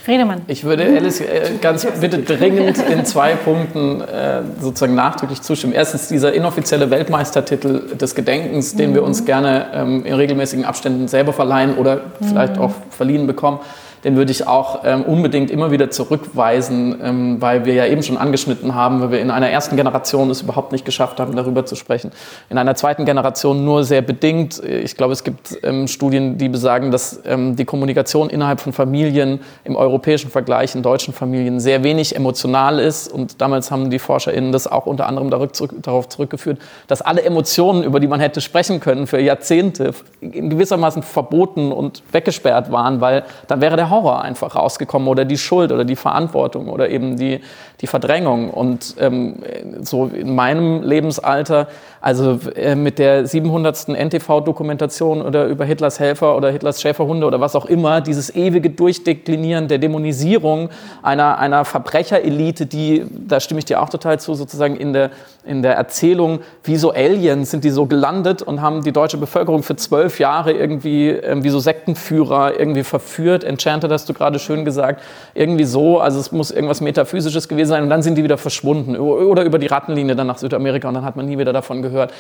Friedemann. 0.02 0.40
Ich 0.46 0.64
würde 0.64 0.84
Alice 0.84 1.20
äh, 1.20 1.58
ganz 1.60 1.86
bitte 2.00 2.20
dringend 2.20 2.78
in 2.78 3.04
zwei 3.04 3.34
Punkten 3.34 4.00
äh, 4.00 4.40
sozusagen 4.58 4.94
nachdrücklich 4.94 5.42
zustimmen. 5.42 5.74
Erstens 5.74 6.08
dieser 6.08 6.32
inoffizielle 6.32 6.90
Weltmeistertitel 6.90 7.94
des 7.94 8.14
Gedenkens, 8.14 8.74
den 8.74 8.90
mhm. 8.90 8.94
wir 8.94 9.02
uns 9.02 9.26
gerne 9.26 9.66
ähm, 9.74 10.06
in 10.06 10.14
regelmäßigen 10.14 10.64
Abständen 10.64 11.06
selber 11.06 11.34
verleihen 11.34 11.76
oder 11.76 12.00
vielleicht 12.20 12.56
mhm. 12.56 12.62
auch 12.62 12.72
verliehen 12.88 13.26
bekommen 13.26 13.60
den 14.04 14.16
würde 14.16 14.32
ich 14.32 14.46
auch 14.46 14.80
ähm, 14.84 15.02
unbedingt 15.02 15.50
immer 15.50 15.70
wieder 15.70 15.90
zurückweisen, 15.90 16.98
ähm, 17.02 17.36
weil 17.40 17.64
wir 17.64 17.74
ja 17.74 17.86
eben 17.86 18.02
schon 18.02 18.16
angeschnitten 18.16 18.74
haben, 18.74 19.00
weil 19.00 19.10
wir 19.10 19.20
in 19.20 19.30
einer 19.30 19.50
ersten 19.50 19.76
Generation 19.76 20.30
es 20.30 20.42
überhaupt 20.42 20.72
nicht 20.72 20.84
geschafft 20.84 21.20
haben, 21.20 21.36
darüber 21.36 21.66
zu 21.66 21.76
sprechen. 21.76 22.10
In 22.48 22.58
einer 22.58 22.74
zweiten 22.74 23.04
Generation 23.04 23.64
nur 23.64 23.84
sehr 23.84 24.02
bedingt. 24.02 24.62
Ich 24.64 24.96
glaube, 24.96 25.12
es 25.12 25.24
gibt 25.24 25.58
ähm, 25.62 25.86
Studien, 25.86 26.38
die 26.38 26.48
besagen, 26.48 26.90
dass 26.90 27.20
ähm, 27.26 27.56
die 27.56 27.64
Kommunikation 27.64 28.30
innerhalb 28.30 28.60
von 28.60 28.72
Familien 28.72 29.40
im 29.64 29.76
europäischen 29.76 30.30
Vergleich 30.30 30.74
in 30.74 30.82
deutschen 30.82 31.12
Familien 31.12 31.60
sehr 31.60 31.82
wenig 31.82 32.16
emotional 32.16 32.78
ist. 32.78 33.12
Und 33.12 33.40
damals 33.40 33.70
haben 33.70 33.90
die 33.90 33.98
ForscherInnen 33.98 34.52
das 34.52 34.66
auch 34.66 34.86
unter 34.86 35.06
anderem 35.06 35.30
darauf 35.30 36.08
zurückgeführt, 36.08 36.58
dass 36.86 37.02
alle 37.02 37.22
Emotionen, 37.22 37.82
über 37.82 38.00
die 38.00 38.06
man 38.06 38.20
hätte 38.20 38.40
sprechen 38.40 38.80
können 38.80 39.06
für 39.06 39.20
Jahrzehnte, 39.20 39.92
gewissermaßen 40.20 41.02
verboten 41.02 41.72
und 41.72 42.02
weggesperrt 42.12 42.72
waren, 42.72 43.00
weil 43.00 43.24
dann 43.46 43.60
wäre 43.60 43.76
der 43.76 43.89
Horror 43.90 44.22
einfach 44.22 44.54
rausgekommen 44.54 45.08
oder 45.08 45.24
die 45.24 45.38
Schuld 45.38 45.72
oder 45.72 45.84
die 45.84 45.96
Verantwortung 45.96 46.68
oder 46.68 46.88
eben 46.88 47.16
die, 47.16 47.40
die 47.80 47.86
Verdrängung. 47.86 48.50
Und 48.50 48.96
ähm, 48.98 49.36
so 49.80 50.06
in 50.06 50.34
meinem 50.34 50.82
Lebensalter, 50.82 51.68
also 52.00 52.38
äh, 52.54 52.74
mit 52.74 52.98
der 52.98 53.26
700. 53.26 53.88
NTV-Dokumentation 53.88 55.22
oder 55.22 55.46
über 55.46 55.64
Hitlers 55.64 56.00
Helfer 56.00 56.36
oder 56.36 56.50
Hitlers 56.50 56.80
Schäferhunde 56.80 57.26
oder 57.26 57.40
was 57.40 57.56
auch 57.56 57.66
immer, 57.66 58.00
dieses 58.00 58.34
ewige 58.34 58.70
Durchdeklinieren 58.70 59.68
der 59.68 59.78
Dämonisierung 59.78 60.70
einer, 61.02 61.38
einer 61.38 61.64
Verbrecherelite, 61.64 62.66
die, 62.66 63.04
da 63.26 63.40
stimme 63.40 63.58
ich 63.58 63.64
dir 63.66 63.82
auch 63.82 63.88
total 63.88 64.18
zu, 64.20 64.34
sozusagen 64.34 64.76
in 64.76 64.92
der, 64.92 65.10
in 65.44 65.62
der 65.62 65.74
Erzählung, 65.74 66.40
wie 66.64 66.76
so 66.76 66.92
Aliens 66.92 67.50
sind 67.50 67.64
die 67.64 67.70
so 67.70 67.86
gelandet 67.86 68.42
und 68.42 68.60
haben 68.60 68.82
die 68.82 68.92
deutsche 68.92 69.16
Bevölkerung 69.16 69.62
für 69.62 69.76
zwölf 69.76 70.18
Jahre 70.18 70.52
irgendwie 70.52 71.10
äh, 71.10 71.42
wie 71.42 71.50
so 71.50 71.58
Sektenführer 71.58 72.58
irgendwie 72.58 72.84
verführt. 72.84 73.44
Enchanted 73.44 73.90
hast 73.90 74.08
du 74.08 74.14
gerade 74.14 74.38
schön 74.38 74.64
gesagt. 74.64 75.02
Irgendwie 75.34 75.64
so, 75.64 76.00
also 76.00 76.18
es 76.18 76.32
muss 76.32 76.50
irgendwas 76.50 76.80
Metaphysisches 76.80 77.48
gewesen 77.48 77.69
sein 77.70 77.82
und 77.82 77.88
dann 77.88 78.02
sind 78.02 78.16
die 78.16 78.24
wieder 78.24 78.36
verschwunden 78.36 78.96
oder 78.96 79.44
über 79.44 79.58
die 79.58 79.68
Rattenlinie 79.68 80.14
dann 80.14 80.26
nach 80.26 80.38
Südamerika 80.38 80.88
und 80.88 80.94
dann 80.94 81.04
hat 81.04 81.16
man 81.16 81.26
nie 81.26 81.38
wieder 81.38 81.54
davon 81.54 81.80
gehört. 81.80 82.12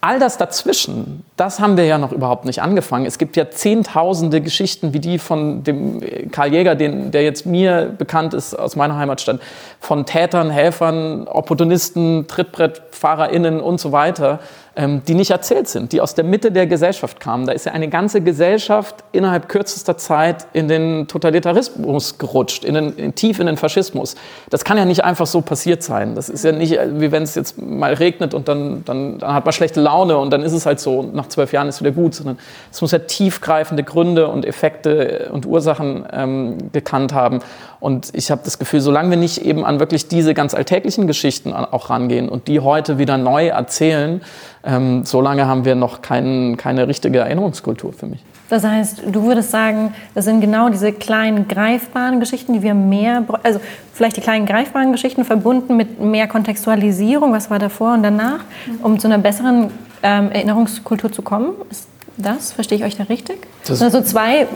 All 0.00 0.18
das 0.18 0.36
dazwischen, 0.36 1.24
das 1.36 1.60
haben 1.60 1.78
wir 1.78 1.86
ja 1.86 1.96
noch 1.96 2.12
überhaupt 2.12 2.44
nicht 2.44 2.60
angefangen. 2.60 3.06
Es 3.06 3.16
gibt 3.16 3.36
ja 3.36 3.48
zehntausende 3.48 4.42
Geschichten 4.42 4.92
wie 4.92 5.00
die 5.00 5.18
von 5.18 5.64
dem 5.64 6.02
Karl 6.30 6.52
Jäger, 6.52 6.74
den, 6.74 7.10
der 7.10 7.22
jetzt 7.22 7.46
mir 7.46 7.90
bekannt 7.96 8.34
ist 8.34 8.54
aus 8.54 8.76
meiner 8.76 8.98
Heimatstadt, 8.98 9.40
von 9.80 10.04
Tätern, 10.04 10.50
Helfern, 10.50 11.26
Opportunisten, 11.26 12.26
Trittbrettfahrerinnen 12.28 13.60
und 13.60 13.80
so 13.80 13.92
weiter, 13.92 14.40
die 14.76 15.14
nicht 15.14 15.30
erzählt 15.30 15.68
sind, 15.68 15.92
die 15.92 16.00
aus 16.00 16.14
der 16.14 16.24
Mitte 16.24 16.50
der 16.50 16.66
Gesellschaft 16.66 17.20
kamen. 17.20 17.46
Da 17.46 17.52
ist 17.52 17.66
ja 17.66 17.72
eine 17.72 17.88
ganze 17.88 18.20
Gesellschaft 18.20 19.04
innerhalb 19.12 19.48
kürzester 19.48 19.96
Zeit 19.96 20.48
in 20.52 20.66
den 20.66 21.06
Totalitarismus 21.06 22.18
gerutscht, 22.18 22.64
in 22.64 22.74
den, 22.74 22.92
in, 22.96 23.14
tief 23.14 23.38
in 23.38 23.46
den 23.46 23.56
Faschismus. 23.56 24.16
Das 24.50 24.64
kann 24.64 24.76
ja 24.76 24.84
nicht 24.84 25.04
einfach 25.04 25.26
so 25.26 25.42
passiert 25.42 25.84
sein. 25.84 26.16
Das 26.16 26.28
ist 26.28 26.44
ja 26.44 26.50
nicht, 26.50 26.72
äh, 26.72 27.00
wie 27.00 27.12
wenn 27.12 27.22
es 27.22 27.36
jetzt 27.36 27.60
mal 27.62 27.94
regnet 27.94 28.34
und 28.34 28.48
dann, 28.48 28.84
dann, 28.84 29.18
dann 29.18 29.34
hat 29.34 29.44
man 29.44 29.52
schlechte 29.52 29.80
Laune 29.80 30.18
und 30.18 30.30
dann 30.32 30.42
ist 30.42 30.52
es 30.52 30.66
halt 30.66 30.80
so, 30.80 31.02
nach 31.02 31.28
zwölf 31.28 31.52
Jahren 31.52 31.68
ist 31.68 31.76
es 31.76 31.80
wieder 31.80 31.92
gut, 31.92 32.16
sondern 32.16 32.38
es 32.72 32.80
muss 32.80 32.90
ja 32.90 32.98
tiefgreifende 32.98 33.84
Gründe 33.84 34.26
und 34.26 34.44
Effekte 34.44 35.30
und 35.32 35.46
Ursachen 35.46 36.04
ähm, 36.12 36.72
gekannt 36.72 37.12
haben. 37.12 37.40
Und 37.78 38.10
ich 38.12 38.30
habe 38.30 38.40
das 38.44 38.58
Gefühl, 38.58 38.80
solange 38.80 39.10
wir 39.10 39.18
nicht 39.18 39.44
eben 39.44 39.64
an 39.64 39.78
wirklich 39.78 40.08
diese 40.08 40.34
ganz 40.34 40.54
alltäglichen 40.54 41.06
Geschichten 41.06 41.52
auch 41.52 41.90
rangehen 41.90 42.28
und 42.28 42.48
die 42.48 42.60
heute 42.60 42.98
wieder 42.98 43.18
neu 43.18 43.48
erzählen, 43.48 44.22
ähm, 44.64 45.04
solange 45.04 45.46
haben 45.46 45.64
wir 45.64 45.74
noch 45.74 46.02
kein, 46.02 46.56
keine 46.56 46.88
richtige 46.88 47.18
Erinnerungskultur 47.18 47.92
für 47.92 48.06
mich. 48.06 48.24
Das 48.50 48.64
heißt, 48.64 49.02
du 49.10 49.24
würdest 49.24 49.50
sagen, 49.50 49.94
das 50.14 50.26
sind 50.26 50.40
genau 50.40 50.68
diese 50.68 50.92
kleinen 50.92 51.48
greifbaren 51.48 52.20
Geschichten, 52.20 52.52
die 52.52 52.62
wir 52.62 52.74
mehr, 52.74 53.24
also 53.42 53.58
vielleicht 53.92 54.16
die 54.16 54.20
kleinen 54.20 54.46
greifbaren 54.46 54.92
Geschichten 54.92 55.24
verbunden 55.24 55.76
mit 55.76 56.00
mehr 56.00 56.28
Kontextualisierung, 56.28 57.32
was 57.32 57.50
war 57.50 57.58
davor 57.58 57.94
und 57.94 58.02
danach, 58.02 58.40
um 58.82 58.98
zu 58.98 59.08
einer 59.08 59.18
besseren 59.18 59.70
ähm, 60.02 60.30
Erinnerungskultur 60.30 61.10
zu 61.10 61.22
kommen. 61.22 61.52
Ist 61.70 61.88
das? 62.16 62.52
Verstehe 62.52 62.78
ich 62.78 62.84
euch 62.84 62.96
da 62.96 63.04
richtig? 63.04 63.46
Das 63.66 63.80
also 63.80 64.02
zwei 64.02 64.46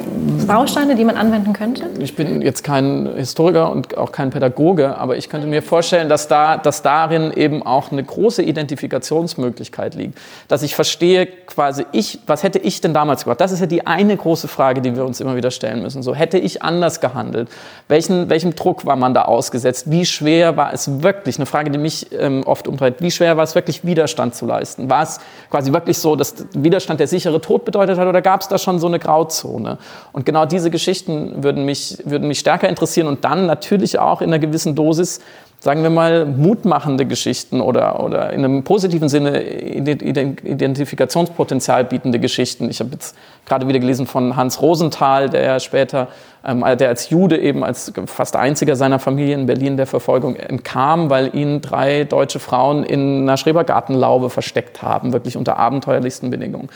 Bausteine, 0.46 0.94
die 0.94 1.04
man 1.04 1.16
anwenden 1.16 1.54
könnte? 1.54 1.88
Ich 1.98 2.14
bin 2.14 2.42
jetzt 2.42 2.62
kein 2.62 3.08
Historiker 3.16 3.72
und 3.72 3.96
auch 3.96 4.12
kein 4.12 4.30
Pädagoge, 4.30 4.96
aber 4.98 5.16
ich 5.16 5.28
könnte 5.30 5.46
mir 5.46 5.62
vorstellen, 5.62 6.08
dass, 6.08 6.28
da, 6.28 6.58
dass 6.58 6.82
darin 6.82 7.32
eben 7.32 7.62
auch 7.62 7.90
eine 7.90 8.04
große 8.04 8.42
Identifikationsmöglichkeit 8.42 9.94
liegt. 9.94 10.18
Dass 10.48 10.62
ich 10.62 10.74
verstehe 10.74 11.26
quasi, 11.26 11.86
ich, 11.92 12.18
was 12.26 12.42
hätte 12.42 12.58
ich 12.58 12.80
denn 12.82 12.92
damals 12.92 13.24
gemacht? 13.24 13.40
Das 13.40 13.50
ist 13.50 13.60
ja 13.60 13.66
die 13.66 13.86
eine 13.86 14.16
große 14.16 14.46
Frage, 14.46 14.82
die 14.82 14.94
wir 14.94 15.06
uns 15.06 15.20
immer 15.20 15.36
wieder 15.36 15.50
stellen 15.50 15.82
müssen. 15.82 16.02
So, 16.02 16.14
hätte 16.14 16.38
ich 16.38 16.62
anders 16.62 17.00
gehandelt? 17.00 17.48
Welchen, 17.88 18.28
welchem 18.28 18.54
Druck 18.54 18.84
war 18.84 18.96
man 18.96 19.14
da 19.14 19.22
ausgesetzt? 19.22 19.90
Wie 19.90 20.04
schwer 20.04 20.56
war 20.56 20.74
es 20.74 21.02
wirklich? 21.02 21.38
Eine 21.38 21.46
Frage, 21.46 21.70
die 21.70 21.78
mich 21.78 22.08
ähm, 22.12 22.42
oft 22.44 22.68
umtreibt. 22.68 23.00
Wie 23.00 23.10
schwer 23.10 23.38
war 23.38 23.44
es 23.44 23.54
wirklich, 23.54 23.86
Widerstand 23.86 24.34
zu 24.34 24.44
leisten? 24.44 24.90
War 24.90 25.02
es 25.02 25.18
quasi 25.50 25.72
wirklich 25.72 25.96
so, 25.98 26.14
dass 26.14 26.34
Widerstand 26.52 27.00
der 27.00 27.06
sichere 27.06 27.40
Tod 27.48 27.64
bedeutet 27.64 27.98
hat 27.98 28.06
oder 28.06 28.20
gab 28.20 28.42
es 28.42 28.48
da 28.48 28.58
schon 28.58 28.78
so 28.78 28.86
eine 28.86 28.98
Grauzone? 28.98 29.78
Und 30.12 30.26
genau 30.26 30.44
diese 30.44 30.70
Geschichten 30.70 31.42
würden 31.42 31.64
mich, 31.64 31.96
würden 32.04 32.28
mich 32.28 32.40
stärker 32.40 32.68
interessieren 32.68 33.06
und 33.06 33.24
dann 33.24 33.46
natürlich 33.46 33.98
auch 33.98 34.20
in 34.20 34.28
einer 34.28 34.38
gewissen 34.38 34.74
Dosis 34.74 35.20
sagen 35.60 35.82
wir 35.82 35.90
mal, 35.90 36.24
mutmachende 36.24 37.04
Geschichten 37.04 37.60
oder, 37.60 38.00
oder 38.04 38.32
in 38.32 38.44
einem 38.44 38.62
positiven 38.62 39.08
Sinne 39.08 39.42
Identifikationspotenzial 39.42 41.82
bietende 41.84 42.20
Geschichten. 42.20 42.70
Ich 42.70 42.78
habe 42.78 42.90
jetzt 42.92 43.16
gerade 43.44 43.66
wieder 43.66 43.80
gelesen 43.80 44.06
von 44.06 44.36
Hans 44.36 44.62
Rosenthal, 44.62 45.28
der 45.28 45.42
ja 45.42 45.58
später, 45.58 46.06
ähm, 46.46 46.64
der 46.78 46.86
als 46.88 47.10
Jude 47.10 47.36
eben 47.38 47.64
als 47.64 47.92
fast 48.06 48.36
einziger 48.36 48.76
seiner 48.76 49.00
Familie 49.00 49.34
in 49.34 49.46
Berlin 49.46 49.76
der 49.76 49.88
Verfolgung 49.88 50.36
entkam, 50.36 51.10
weil 51.10 51.34
ihn 51.34 51.60
drei 51.60 52.04
deutsche 52.04 52.38
Frauen 52.38 52.84
in 52.84 53.22
einer 53.22 53.36
Schrebergartenlaube 53.36 54.30
versteckt 54.30 54.82
haben, 54.82 55.12
wirklich 55.12 55.36
unter 55.36 55.56
abenteuerlichsten 55.56 56.30
Bedingungen 56.30 56.68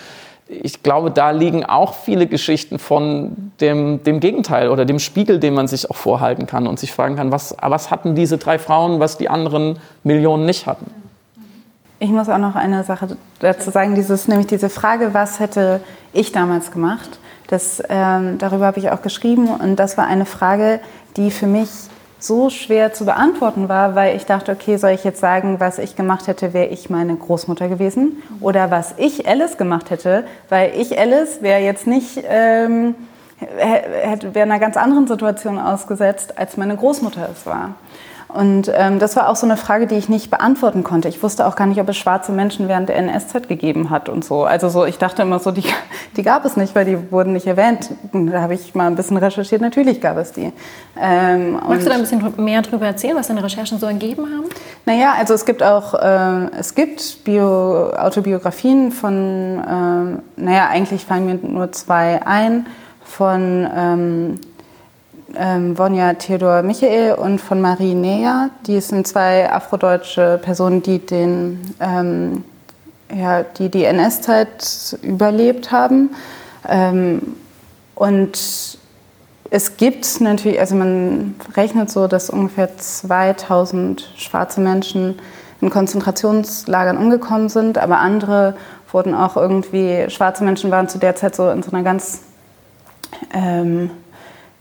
ich 0.62 0.83
glaube, 0.83 1.11
da 1.11 1.31
liegen 1.31 1.65
auch 1.65 1.95
viele 1.95 2.27
Geschichten 2.27 2.79
von 2.79 3.53
dem, 3.61 4.03
dem, 4.05 4.21
Gegenteil 4.21 4.69
oder 4.69 4.85
dem 4.85 4.99
Spiegel, 4.99 5.38
den 5.38 5.55
man 5.55 5.69
sich 5.69 5.91
auch 5.91 5.97
vorhalten 5.97 6.47
kann 6.47 6.67
und 6.67 6.79
sich 6.79 6.93
fragen 6.93 7.17
kann, 7.17 7.33
was, 7.33 7.57
was 7.61 7.91
hatten 7.91 8.15
diese 8.15 8.38
drei 8.38 8.59
Frauen, 8.59 9.01
was 9.01 9.17
die 9.17 9.29
anderen 9.29 9.79
Millionen 10.05 10.45
nicht 10.45 10.67
hatten. 10.67 10.91
Ich 11.99 12.11
muss 12.11 12.29
auch 12.29 12.38
noch 12.38 12.57
eine 12.57 12.85
Sache 12.85 13.17
dazu 13.38 13.71
sagen, 13.71 13.95
dieses, 13.95 14.29
nämlich 14.29 14.49
diese 14.49 14.69
Frage, 14.69 15.15
was 15.15 15.41
hätte 15.41 15.81
ich 16.12 16.33
damals 16.33 16.73
gemacht, 16.73 17.19
das, 17.47 17.83
ähm, 17.88 18.38
darüber 18.38 18.67
habe 18.67 18.79
ich 18.79 18.91
auch 18.91 19.03
geschrieben 19.03 19.49
und 19.49 19.77
das 19.77 19.97
war 19.99 20.07
eine 20.07 20.27
Frage, 20.27 20.81
die 21.17 21.31
für 21.31 21.47
mich 21.47 21.69
so 22.22 22.50
schwer 22.50 22.92
zu 22.92 23.04
beantworten 23.04 23.68
war, 23.68 23.94
weil 23.94 24.16
ich 24.16 24.26
dachte, 24.26 24.52
okay, 24.52 24.76
soll 24.76 24.90
ich 24.90 25.02
jetzt 25.02 25.20
sagen, 25.20 25.58
was 25.58 25.78
ich 25.78 25.96
gemacht 25.96 26.28
hätte, 26.28 26.52
wäre 26.52 26.66
ich 26.66 26.88
meine 26.88 27.16
Großmutter 27.16 27.68
gewesen? 27.68 28.22
Oder 28.40 28.70
was 28.70 28.94
ich 28.96 29.26
Alice 29.26 29.56
gemacht 29.56 29.90
hätte, 29.90 30.24
weil 30.48 30.72
ich 30.76 30.96
Alice 30.98 31.42
wäre 31.42 31.61
jetzt 31.61 31.87
nicht, 31.87 32.22
ähm, 32.28 32.94
wäre 33.40 34.42
einer 34.42 34.61
ganz 34.61 34.76
anderen 34.76 35.08
Situation 35.08 35.58
ausgesetzt, 35.58 36.38
als 36.38 36.56
meine 36.56 36.76
Großmutter 36.76 37.28
es 37.32 37.44
war. 37.44 37.74
Und 38.35 38.71
ähm, 38.75 38.99
das 38.99 39.14
war 39.16 39.29
auch 39.29 39.37
so 39.37 39.47
eine 39.47 39.57
Frage, 39.57 39.87
die 39.87 39.97
ich 39.97 40.09
nicht 40.09 40.31
beantworten 40.31 40.85
konnte. 40.85 41.09
Ich 41.09 41.23
wusste 41.23 41.47
auch 41.47 41.55
gar 41.55 41.66
nicht, 41.66 41.81
ob 41.81 41.88
es 41.88 41.97
schwarze 41.97 42.33
Menschen 42.33 42.66
während 42.66 42.88
der 42.88 42.97
NS-Zeit 42.97 43.49
gegeben 43.49 43.90
hat 43.90 44.09
und 44.09 44.25
so. 44.25 44.45
Also 44.45 44.71
so, 44.71 44.87
ich 44.87 44.97
dachte 44.97 45.23
immer 45.23 45.38
so, 45.38 45.51
die, 45.51 45.64
die 46.16 46.23
gab 46.23 46.45
es 46.45 46.57
nicht, 46.57 46.75
weil 46.75 46.87
die 46.87 47.11
wurden 47.11 47.35
nicht 47.35 47.47
erwähnt. 47.47 47.90
Da 48.12 48.40
habe 48.40 48.55
ich 48.55 48.75
mal 48.75 48.87
ein 48.87 48.97
bisschen 48.97 49.18
recherchiert. 49.18 49.61
Natürlich 49.61 50.01
gab 50.01 50.16
es 50.16 50.33
die. 50.33 50.51
Ähm, 50.99 51.61
Magst 51.68 51.85
du 51.85 51.90
da 51.90 51.97
ein 51.97 52.01
bisschen 52.01 52.35
mehr 52.42 52.62
darüber 52.62 52.87
erzählen, 52.87 53.16
was 53.16 53.29
deine 53.29 53.45
Recherchen 53.45 53.79
so 53.79 53.87
ergeben 53.87 54.23
haben? 54.25 54.47
Naja, 54.87 55.14
also 55.18 55.35
es 55.35 55.45
gibt 55.45 55.62
auch, 55.62 55.92
äh, 55.95 56.59
es 56.59 56.75
gibt 56.75 57.25
Bio, 57.25 57.90
Autobiografien 57.90 58.92
von, 58.92 59.59
äh, 59.59 60.40
naja, 60.40 60.68
eigentlich 60.71 61.05
fallen 61.05 61.27
mir 61.27 61.35
nur 61.35 61.71
zwei 61.73 62.25
ein, 62.27 62.66
von 63.05 63.68
ähm, 63.77 64.40
ähm, 65.37 65.77
Vonja 65.77 66.14
Theodor 66.14 66.62
Michael 66.62 67.14
und 67.14 67.40
von 67.40 67.61
Marie 67.61 67.95
Nea. 67.95 68.51
Die 68.66 68.81
sind 68.81 69.07
zwei 69.07 69.51
afrodeutsche 69.51 70.40
Personen, 70.42 70.83
die 70.83 70.99
den, 70.99 71.75
ähm, 71.81 72.45
ja, 73.14 73.42
die, 73.42 73.68
die 73.68 73.85
NS-Zeit 73.85 74.99
überlebt 75.03 75.73
haben. 75.73 76.11
Ähm, 76.68 77.37
und 77.95 78.79
es 79.51 79.77
gibt 79.77 80.21
natürlich, 80.21 80.59
also 80.59 80.75
man 80.75 81.35
rechnet 81.57 81.90
so, 81.90 82.07
dass 82.07 82.31
ungefähr 82.31 82.77
2000 82.77 84.12
schwarze 84.16 84.61
Menschen 84.61 85.18
in 85.61 85.71
Konzentrationslagern 85.71 86.97
umgekommen 86.97 87.49
sind, 87.49 87.79
aber 87.79 87.99
andere 87.99 88.55
wurden 88.90 89.14
auch 89.14 89.37
irgendwie, 89.37 90.07
schwarze 90.09 90.45
Menschen 90.45 90.71
waren 90.71 90.88
zu 90.88 90.99
der 90.99 91.16
Zeit 91.16 91.37
so 91.37 91.51
in 91.51 91.62
so 91.62 91.71
einer 91.71 91.83
ganz 91.83 92.23
ähm, 93.33 93.90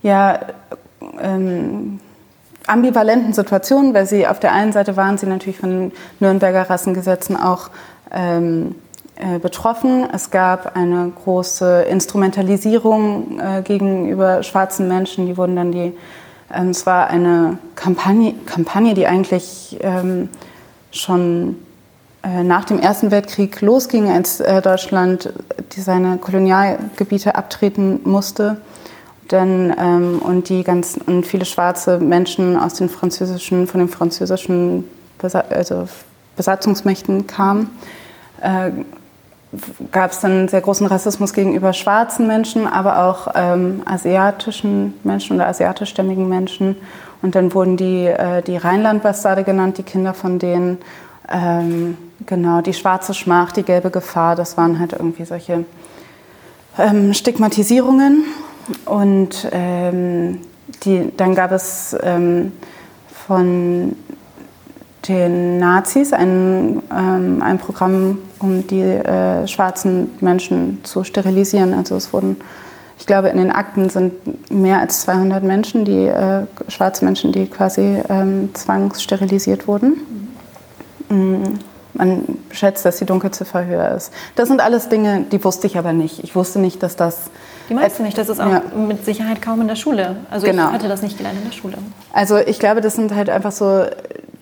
ja, 0.03 0.39
ähm, 1.21 1.99
ambivalenten 2.67 3.33
Situationen, 3.33 3.93
weil 3.93 4.05
sie 4.05 4.27
auf 4.27 4.39
der 4.39 4.53
einen 4.53 4.71
Seite 4.71 4.95
waren 4.95 5.17
sie 5.17 5.25
natürlich 5.25 5.57
von 5.57 5.91
Nürnberger 6.19 6.69
Rassengesetzen 6.69 7.35
auch 7.35 7.69
ähm, 8.11 8.75
äh, 9.15 9.39
betroffen. 9.39 10.07
Es 10.13 10.31
gab 10.31 10.75
eine 10.75 11.11
große 11.23 11.83
Instrumentalisierung 11.83 13.39
äh, 13.39 13.61
gegenüber 13.61 14.43
schwarzen 14.43 14.87
Menschen. 14.87 15.25
Die 15.25 15.37
wurden 15.37 15.55
dann 15.55 15.71
die, 15.71 15.93
ähm, 16.53 16.69
es 16.69 16.85
war 16.85 17.07
eine 17.07 17.57
Kampagne, 17.75 18.33
Kampagne 18.45 18.93
die 18.93 19.07
eigentlich 19.07 19.77
ähm, 19.81 20.29
schon 20.91 21.57
äh, 22.23 22.43
nach 22.43 22.65
dem 22.65 22.79
Ersten 22.79 23.11
Weltkrieg 23.11 23.61
losging, 23.61 24.11
als 24.11 24.39
äh, 24.39 24.61
Deutschland 24.61 25.33
die 25.73 25.81
seine 25.81 26.17
Kolonialgebiete 26.17 27.35
abtreten 27.35 28.01
musste. 28.03 28.57
Denn, 29.31 29.73
ähm, 29.77 30.19
und 30.19 30.49
die 30.49 30.63
ganz 30.63 30.99
und 31.05 31.25
viele 31.25 31.45
schwarze 31.45 31.99
Menschen 31.99 32.57
aus 32.57 32.73
den 32.73 32.89
französischen, 32.89 33.67
von 33.67 33.79
den 33.79 33.89
französischen 33.89 34.83
Besa 35.19 35.43
also 35.49 35.87
Besatzungsmächten 36.35 37.27
kamen, 37.27 37.69
äh, 38.41 38.71
gab 39.91 40.11
es 40.11 40.21
dann 40.21 40.47
sehr 40.47 40.61
großen 40.61 40.87
Rassismus 40.87 41.33
gegenüber 41.33 41.73
schwarzen 41.73 42.25
Menschen, 42.25 42.67
aber 42.67 43.05
auch 43.05 43.27
ähm, 43.35 43.81
asiatischen 43.85 44.93
Menschen 45.03 45.35
oder 45.35 45.47
asiatischstämmigen 45.47 46.27
Menschen. 46.27 46.77
Und 47.21 47.35
dann 47.35 47.53
wurden 47.53 47.77
die, 47.77 48.05
äh, 48.07 48.41
die 48.41 48.57
Rheinland-Bastarde 48.57 49.43
genannt, 49.43 49.77
die 49.77 49.83
Kinder 49.83 50.13
von 50.13 50.39
denen. 50.39 50.77
Ähm, 51.29 51.97
genau, 52.25 52.61
die 52.61 52.73
schwarze 52.73 53.13
Schmach, 53.13 53.51
die 53.51 53.63
gelbe 53.63 53.91
Gefahr, 53.91 54.35
das 54.35 54.57
waren 54.57 54.79
halt 54.79 54.93
irgendwie 54.93 55.25
solche 55.25 55.65
ähm, 56.77 57.13
Stigmatisierungen. 57.13 58.23
Und 58.85 59.47
ähm, 59.51 60.39
die, 60.83 61.11
dann 61.15 61.35
gab 61.35 61.51
es 61.51 61.95
ähm, 62.01 62.51
von 63.27 63.95
den 65.07 65.57
Nazis 65.57 66.13
ein, 66.13 66.81
ähm, 66.91 67.41
ein 67.41 67.57
Programm, 67.57 68.19
um 68.39 68.67
die 68.67 68.81
äh, 68.81 69.47
schwarzen 69.47 70.11
Menschen 70.21 70.83
zu 70.83 71.03
sterilisieren. 71.03 71.73
Also 71.73 71.95
es 71.95 72.13
wurden, 72.13 72.37
ich 72.99 73.07
glaube, 73.07 73.29
in 73.29 73.37
den 73.37 73.51
Akten 73.51 73.89
sind 73.89 74.51
mehr 74.51 74.79
als 74.79 75.01
200 75.01 75.43
Menschen, 75.43 75.85
die 75.85 76.05
äh, 76.05 76.45
schwarze 76.67 77.03
Menschen, 77.03 77.31
die 77.31 77.47
quasi 77.47 78.01
ähm, 78.09 78.51
zwangssterilisiert 78.53 79.67
wurden. 79.67 79.95
Mhm. 81.09 81.59
Man 81.93 82.37
schätzt, 82.51 82.85
dass 82.85 82.97
die 82.97 83.05
Dunkelziffer 83.05 83.65
höher 83.65 83.91
ist. 83.91 84.13
Das 84.35 84.47
sind 84.47 84.61
alles 84.61 84.87
Dinge, 84.87 85.25
die 85.29 85.43
wusste 85.43 85.67
ich 85.67 85.77
aber 85.77 85.91
nicht. 85.91 86.23
Ich 86.23 86.35
wusste 86.35 86.59
nicht, 86.59 86.81
dass 86.83 86.95
das. 86.95 87.29
Die 87.71 87.75
meisten 87.75 88.03
nicht. 88.03 88.17
Das 88.17 88.27
ist 88.27 88.41
auch 88.41 88.51
ja. 88.51 88.61
mit 88.75 89.05
Sicherheit 89.05 89.41
kaum 89.41 89.61
in 89.61 89.69
der 89.69 89.77
Schule. 89.77 90.17
Also 90.29 90.45
genau. 90.45 90.67
ich 90.67 90.73
hatte 90.73 90.89
das 90.89 91.01
nicht 91.01 91.17
gelernt 91.17 91.37
in 91.37 91.45
der 91.45 91.55
Schule. 91.55 91.77
Also 92.11 92.35
ich 92.35 92.59
glaube, 92.59 92.81
das 92.81 92.95
sind 92.95 93.15
halt 93.15 93.29
einfach 93.29 93.53
so 93.53 93.85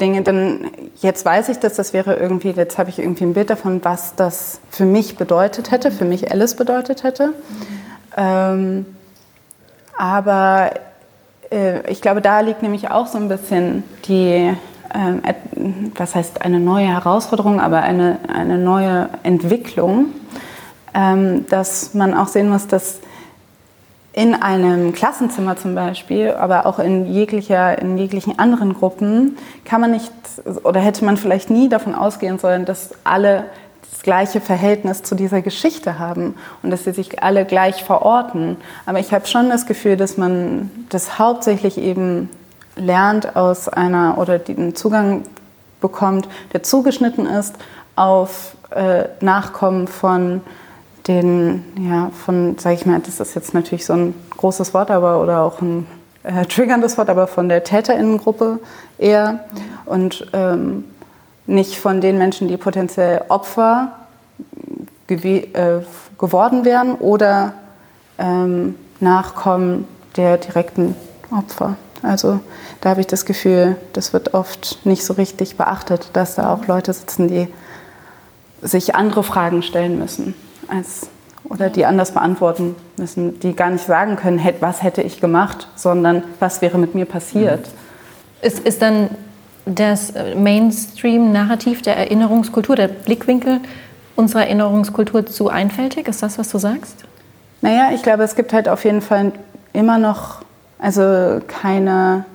Dinge, 0.01 0.23
denn 0.23 0.71
jetzt 0.95 1.25
weiß 1.25 1.49
ich 1.49 1.59
das, 1.59 1.75
das 1.75 1.93
wäre 1.93 2.15
irgendwie, 2.15 2.49
jetzt 2.49 2.79
habe 2.79 2.89
ich 2.89 2.97
irgendwie 2.97 3.25
ein 3.25 3.35
Bild 3.35 3.51
davon, 3.51 3.85
was 3.85 4.15
das 4.15 4.59
für 4.71 4.85
mich 4.85 5.15
bedeutet 5.15 5.69
hätte, 5.69 5.91
für 5.91 6.05
mich 6.05 6.31
Alice 6.31 6.55
bedeutet 6.55 7.03
hätte. 7.03 7.27
Mhm. 7.27 7.33
Ähm, 8.17 8.85
aber 9.95 10.71
äh, 11.51 11.87
ich 11.87 12.01
glaube, 12.01 12.21
da 12.21 12.39
liegt 12.39 12.63
nämlich 12.63 12.89
auch 12.89 13.05
so 13.05 13.19
ein 13.19 13.27
bisschen 13.27 13.83
die, 14.05 14.55
äh, 14.91 15.33
was 15.95 16.15
heißt 16.15 16.41
eine 16.41 16.59
neue 16.59 16.87
Herausforderung, 16.87 17.59
aber 17.59 17.83
eine, 17.83 18.17
eine 18.27 18.57
neue 18.57 19.09
Entwicklung, 19.21 20.07
ähm, 20.95 21.45
dass 21.47 21.93
man 21.93 22.15
auch 22.15 22.27
sehen 22.27 22.49
muss, 22.49 22.65
dass 22.65 23.01
in 24.13 24.33
einem 24.33 24.93
Klassenzimmer 24.93 25.55
zum 25.55 25.75
Beispiel, 25.75 26.31
aber 26.31 26.65
auch 26.65 26.79
in, 26.79 27.05
jeglicher, 27.05 27.79
in 27.79 27.97
jeglichen 27.97 28.39
anderen 28.39 28.73
Gruppen, 28.73 29.37
kann 29.65 29.81
man 29.81 29.91
nicht 29.91 30.11
oder 30.63 30.79
hätte 30.79 31.05
man 31.05 31.17
vielleicht 31.17 31.49
nie 31.49 31.69
davon 31.69 31.95
ausgehen 31.95 32.39
sollen, 32.39 32.65
dass 32.65 32.91
alle 33.03 33.45
das 33.91 34.01
gleiche 34.01 34.41
Verhältnis 34.41 35.03
zu 35.03 35.15
dieser 35.15 35.41
Geschichte 35.41 35.99
haben 35.99 36.35
und 36.63 36.71
dass 36.71 36.85
sie 36.85 36.93
sich 36.93 37.21
alle 37.21 37.45
gleich 37.45 37.83
verorten. 37.83 38.57
Aber 38.85 38.99
ich 38.99 39.13
habe 39.13 39.27
schon 39.27 39.49
das 39.49 39.65
Gefühl, 39.65 39.97
dass 39.97 40.17
man 40.17 40.71
das 40.89 41.19
hauptsächlich 41.19 41.77
eben 41.77 42.29
lernt 42.75 43.35
aus 43.35 43.67
einer 43.67 44.17
oder 44.17 44.39
den 44.39 44.75
Zugang 44.75 45.23
bekommt, 45.81 46.27
der 46.53 46.63
zugeschnitten 46.63 47.25
ist 47.25 47.55
auf 47.95 48.55
äh, 48.71 49.05
Nachkommen 49.19 49.87
von 49.87 50.41
den, 51.09 51.65
ja, 51.89 52.11
von, 52.23 52.57
sage 52.59 52.75
ich 52.75 52.85
mal, 52.85 52.99
das 52.99 53.19
ist 53.19 53.33
jetzt 53.33 53.53
natürlich 53.55 53.83
so 53.83 53.93
ein 53.93 54.13
großes 54.37 54.75
Wort, 54.75 54.91
aber 54.91 55.21
oder 55.21 55.41
auch 55.41 55.59
ein 55.59 55.87
äh, 56.23 56.45
triggerndes 56.45 56.97
Wort, 56.97 57.09
aber 57.09 57.25
von 57.25 57.49
der 57.49 57.63
Täterinnengruppe 57.63 58.59
eher 58.99 59.43
und 59.85 60.27
ähm, 60.33 60.85
nicht 61.47 61.79
von 61.79 61.99
den 61.99 62.19
Menschen, 62.19 62.47
die 62.47 62.57
potenziell 62.57 63.23
Opfer 63.29 63.93
äh, 65.07 65.79
geworden 66.19 66.63
wären 66.63 66.93
oder 66.95 67.53
ähm, 68.19 68.75
Nachkommen 68.99 69.87
der 70.15 70.37
direkten 70.37 70.95
Opfer. 71.31 71.75
Also 72.03 72.39
da 72.81 72.91
habe 72.91 73.01
ich 73.01 73.07
das 73.07 73.25
Gefühl, 73.25 73.77
das 73.93 74.13
wird 74.13 74.35
oft 74.35 74.85
nicht 74.85 75.03
so 75.03 75.13
richtig 75.13 75.57
beachtet, 75.57 76.11
dass 76.13 76.35
da 76.35 76.53
auch 76.53 76.67
Leute 76.67 76.93
sitzen, 76.93 77.27
die 77.27 77.47
sich 78.61 78.93
andere 78.93 79.23
Fragen 79.23 79.63
stellen 79.63 79.97
müssen 79.97 80.35
als, 80.69 81.09
oder 81.43 81.69
die 81.69 81.85
anders 81.85 82.11
beantworten 82.11 82.75
müssen, 82.97 83.39
die 83.39 83.55
gar 83.55 83.69
nicht 83.69 83.85
sagen 83.85 84.15
können, 84.15 84.41
was 84.59 84.83
hätte 84.83 85.01
ich 85.01 85.21
gemacht, 85.21 85.67
sondern 85.75 86.23
was 86.39 86.61
wäre 86.61 86.77
mit 86.77 86.95
mir 86.95 87.05
passiert. 87.05 87.61
Mhm. 87.61 88.45
Ist, 88.47 88.59
ist 88.59 88.81
dann 88.81 89.09
das 89.65 90.13
Mainstream-Narrativ 90.35 91.81
der 91.81 91.97
Erinnerungskultur, 91.97 92.75
der 92.75 92.87
Blickwinkel 92.87 93.59
unserer 94.15 94.41
Erinnerungskultur 94.41 95.25
zu 95.25 95.49
einfältig? 95.49 96.07
Ist 96.07 96.23
das, 96.23 96.37
was 96.37 96.49
du 96.49 96.57
sagst? 96.57 97.05
Naja, 97.61 97.89
ich 97.93 98.03
glaube, 98.03 98.23
es 98.23 98.35
gibt 98.35 98.53
halt 98.53 98.69
auf 98.69 98.85
jeden 98.85 99.01
Fall 99.01 99.33
immer 99.73 99.97
noch, 99.97 100.41
also 100.77 101.41
keine, 101.47 102.25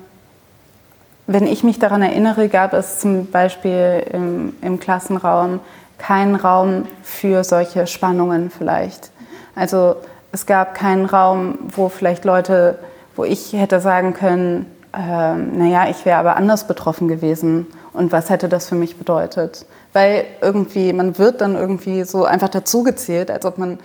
wenn 1.27 1.47
ich 1.47 1.63
mich 1.63 1.79
daran 1.79 2.01
erinnere, 2.01 2.47
gab 2.47 2.73
es 2.73 2.99
zum 2.99 3.27
Beispiel 3.31 4.05
im, 4.11 4.53
im 4.61 4.79
Klassenraum 4.79 5.59
keinen 5.97 6.35
Raum 6.35 6.85
für 7.03 7.43
solche 7.43 7.87
Spannungen 7.87 8.49
vielleicht. 8.49 9.11
Also 9.55 9.95
es 10.31 10.45
gab 10.45 10.75
keinen 10.75 11.05
Raum, 11.05 11.57
wo 11.75 11.89
vielleicht 11.89 12.25
Leute, 12.25 12.79
wo 13.15 13.23
ich 13.23 13.53
hätte 13.53 13.79
sagen 13.79 14.13
können, 14.13 14.65
äh, 14.93 15.35
naja, 15.35 15.87
ich 15.89 16.05
wäre 16.05 16.19
aber 16.19 16.35
anders 16.35 16.67
betroffen 16.67 17.07
gewesen 17.07 17.67
und 17.93 18.11
was 18.11 18.29
hätte 18.29 18.49
das 18.49 18.67
für 18.67 18.75
mich 18.75 18.97
bedeutet. 18.97 19.65
Weil 19.93 20.25
irgendwie, 20.41 20.91
man 20.93 21.17
wird 21.17 21.41
dann 21.41 21.55
irgendwie 21.55 22.03
so 22.03 22.25
einfach 22.25 22.49
dazugezählt, 22.49 23.31
als 23.31 23.45
ob 23.45 23.57
man 23.57 23.79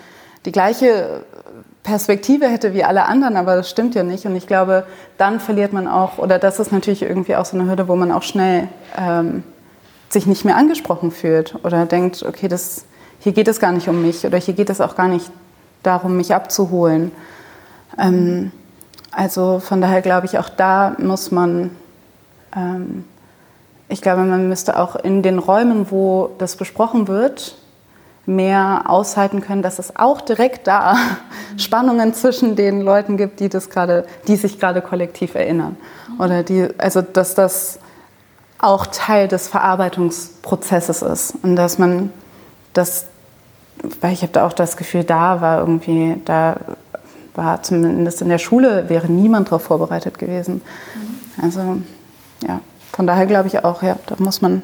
die 0.44 0.52
gleiche 0.52 1.22
Perspektive 1.82 2.48
hätte 2.48 2.74
wie 2.74 2.84
alle 2.84 3.04
anderen, 3.04 3.36
aber 3.36 3.56
das 3.56 3.70
stimmt 3.70 3.94
ja 3.94 4.02
nicht. 4.02 4.26
Und 4.26 4.36
ich 4.36 4.46
glaube, 4.46 4.84
dann 5.18 5.40
verliert 5.40 5.72
man 5.72 5.88
auch, 5.88 6.18
oder 6.18 6.38
das 6.38 6.58
ist 6.58 6.72
natürlich 6.72 7.02
irgendwie 7.02 7.36
auch 7.36 7.44
so 7.44 7.56
eine 7.56 7.68
Hürde, 7.68 7.88
wo 7.88 7.96
man 7.96 8.12
auch 8.12 8.22
schnell 8.22 8.68
ähm, 8.98 9.44
sich 10.10 10.26
nicht 10.26 10.44
mehr 10.44 10.56
angesprochen 10.56 11.10
fühlt 11.10 11.54
oder 11.64 11.86
denkt, 11.86 12.24
okay, 12.24 12.48
das, 12.48 12.84
hier 13.20 13.32
geht 13.32 13.48
es 13.48 13.60
gar 13.60 13.72
nicht 13.72 13.88
um 13.88 14.02
mich 14.02 14.26
oder 14.26 14.38
hier 14.38 14.54
geht 14.54 14.70
es 14.70 14.80
auch 14.80 14.96
gar 14.96 15.08
nicht 15.08 15.30
darum, 15.82 16.16
mich 16.16 16.34
abzuholen. 16.34 17.12
Ähm, 17.98 18.50
also 19.12 19.60
von 19.60 19.80
daher 19.80 20.02
glaube 20.02 20.26
ich, 20.26 20.38
auch 20.38 20.48
da 20.48 20.96
muss 20.98 21.30
man, 21.30 21.70
ähm, 22.54 23.04
ich 23.88 24.02
glaube, 24.02 24.22
man 24.22 24.48
müsste 24.48 24.78
auch 24.78 24.96
in 24.96 25.22
den 25.22 25.38
Räumen, 25.38 25.90
wo 25.90 26.30
das 26.38 26.56
besprochen 26.56 27.08
wird, 27.08 27.56
mehr 28.26 28.84
aushalten 28.86 29.40
können, 29.40 29.62
dass 29.62 29.78
es 29.78 29.96
auch 29.96 30.20
direkt 30.20 30.66
da 30.66 30.96
Spannungen 31.56 32.14
zwischen 32.14 32.56
den 32.56 32.80
Leuten 32.80 33.16
gibt, 33.16 33.40
die 33.40 33.48
das 33.48 33.70
gerade, 33.70 34.06
die 34.28 34.36
sich 34.36 34.58
gerade 34.58 34.82
kollektiv 34.82 35.34
erinnern. 35.34 35.76
Oder 36.18 36.42
die, 36.42 36.68
also 36.78 37.00
dass 37.00 37.34
das 37.34 37.78
auch 38.60 38.86
Teil 38.86 39.28
des 39.28 39.48
Verarbeitungsprozesses 39.48 41.02
ist 41.02 41.34
und 41.42 41.56
dass 41.56 41.78
man 41.78 42.12
das, 42.72 43.06
weil 44.00 44.12
ich 44.12 44.22
habe 44.22 44.32
da 44.32 44.46
auch 44.46 44.52
das 44.52 44.76
Gefühl, 44.76 45.04
da 45.04 45.40
war 45.40 45.60
irgendwie, 45.60 46.16
da 46.24 46.56
war 47.34 47.62
zumindest 47.62 48.22
in 48.22 48.28
der 48.28 48.38
Schule 48.38 48.88
wäre 48.88 49.10
niemand 49.10 49.48
darauf 49.48 49.62
vorbereitet 49.62 50.18
gewesen. 50.18 50.56
Mhm. 50.56 51.44
Also 51.44 51.60
ja, 52.46 52.60
von 52.92 53.06
daher 53.06 53.26
glaube 53.26 53.48
ich 53.48 53.64
auch, 53.64 53.82
ja, 53.82 53.96
da 54.06 54.16
muss 54.18 54.42
man 54.42 54.62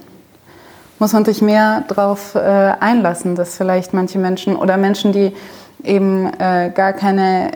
muss 0.98 1.12
man 1.12 1.26
sich 1.26 1.42
mehr 1.42 1.84
darauf 1.88 2.34
äh, 2.34 2.38
einlassen, 2.38 3.34
dass 3.34 3.56
vielleicht 3.56 3.92
manche 3.92 4.18
Menschen 4.18 4.56
oder 4.56 4.78
Menschen, 4.78 5.12
die 5.12 5.34
eben 5.84 6.32
äh, 6.38 6.70
gar 6.74 6.92
keine 6.92 7.52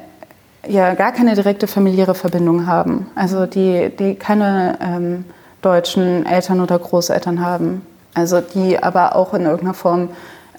ja 0.67 0.95
gar 0.95 1.13
keine 1.13 1.35
direkte 1.35 1.67
familiäre 1.67 2.15
Verbindung 2.15 2.67
haben, 2.67 3.07
also 3.15 3.47
die 3.47 3.91
die 3.99 4.15
keine 4.15 4.79
ähm, 4.81 5.25
deutschen 5.63 6.27
Eltern 6.27 6.61
oder 6.61 6.79
Großeltern 6.79 7.45
haben. 7.45 7.87
Also 8.15 8.41
die 8.41 8.83
aber 8.83 9.15
auch 9.15 9.35
in 9.35 9.43
irgendeiner 9.43 9.75
Form 9.75 10.11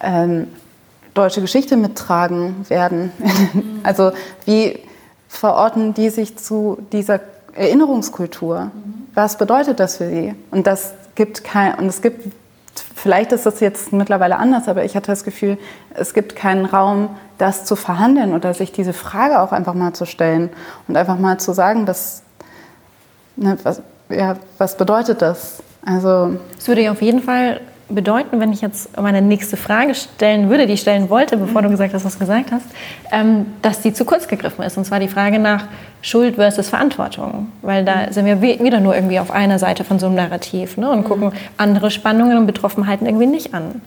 ähm, 0.02 0.48
deutsche 1.14 1.42
Geschichte 1.42 1.78
mittragen 1.78 2.66
werden. 2.70 3.12
also 3.84 4.12
wie 4.46 4.80
verorten 5.28 5.94
die 5.94 6.10
sich 6.10 6.38
zu 6.38 6.78
dieser 6.92 7.20
Erinnerungskultur? 7.54 8.72
Was 9.14 9.38
bedeutet 9.38 9.80
das 9.80 9.98
für 9.98 10.10
sie? 10.10 10.34
Und 10.52 10.68
das 10.68 10.94
gibt 11.16 11.44
kein, 11.44 11.76
und 11.76 11.88
es 11.88 12.02
gibt 12.02 12.32
vielleicht 12.96 13.32
ist 13.32 13.46
das 13.46 13.60
jetzt 13.60 13.92
mittlerweile 13.92 14.38
anders, 14.38 14.68
aber 14.68 14.86
ich 14.86 14.96
hatte 14.96 15.08
das 15.08 15.24
Gefühl, 15.24 15.58
es 15.94 16.14
gibt 16.14 16.36
keinen 16.36 16.66
Raum, 16.66 17.10
das 17.38 17.66
zu 17.66 17.76
verhandeln 17.76 18.34
oder 18.34 18.54
sich 18.54 18.72
diese 18.72 18.94
Frage 18.94 19.42
auch 19.42 19.52
einfach 19.52 19.74
mal 19.74 19.94
zu 19.94 20.06
stellen 20.06 20.50
und 20.88 20.96
einfach 20.96 21.18
mal 21.18 21.40
zu 21.40 21.54
sagen, 21.54 21.86
dass, 21.86 22.22
ne, 23.36 23.58
was, 23.64 23.82
ja, 24.14 24.36
was 24.58 24.78
bedeutet 24.78 25.22
das? 25.22 25.62
Also 25.86 26.38
es 26.58 26.68
würde 26.68 26.84
ja 26.84 26.92
auf 26.92 27.02
jeden 27.02 27.22
Fall 27.22 27.62
bedeuten, 27.94 28.40
wenn 28.40 28.52
ich 28.52 28.62
jetzt 28.62 28.98
meine 29.00 29.22
nächste 29.22 29.58
Frage 29.58 29.96
stellen 29.96 30.50
würde, 30.50 30.66
die 30.68 30.74
ich 30.74 30.82
stellen 30.82 31.10
wollte, 31.10 31.38
bevor 31.38 31.62
du 31.62 31.70
gesagt 31.70 31.94
hast, 31.94 32.06
was 32.06 32.14
du 32.14 32.20
gesagt 32.20 32.52
hast, 32.52 32.66
ähm, 33.12 33.48
dass 33.62 33.82
die 33.82 33.94
zu 33.94 34.06
kurz 34.06 34.28
gegriffen 34.28 34.64
ist. 34.64 34.78
Und 34.78 34.86
zwar 34.86 35.00
die 35.00 35.08
Frage 35.08 35.40
nach 35.40 35.66
Schuld 36.02 36.36
versus 36.36 36.70
Verantwortung. 36.70 37.52
Weil 37.62 37.86
da 37.86 38.12
sind 38.12 38.26
wir 38.26 38.42
wieder 38.42 38.80
nur 38.80 38.96
irgendwie 38.96 39.20
auf 39.20 39.32
einer 39.32 39.60
Seite 39.60 39.84
von 39.84 40.00
so 40.00 40.08
einem 40.08 40.16
Narrativ 40.16 40.78
ne, 40.78 40.90
und 40.90 41.04
gucken 41.04 41.32
andere 41.58 41.92
Spannungen 41.92 42.38
und 42.38 42.48
Betroffenheiten 42.48 43.06
irgendwie 43.06 43.28
nicht 43.28 43.54
an. 43.54 43.82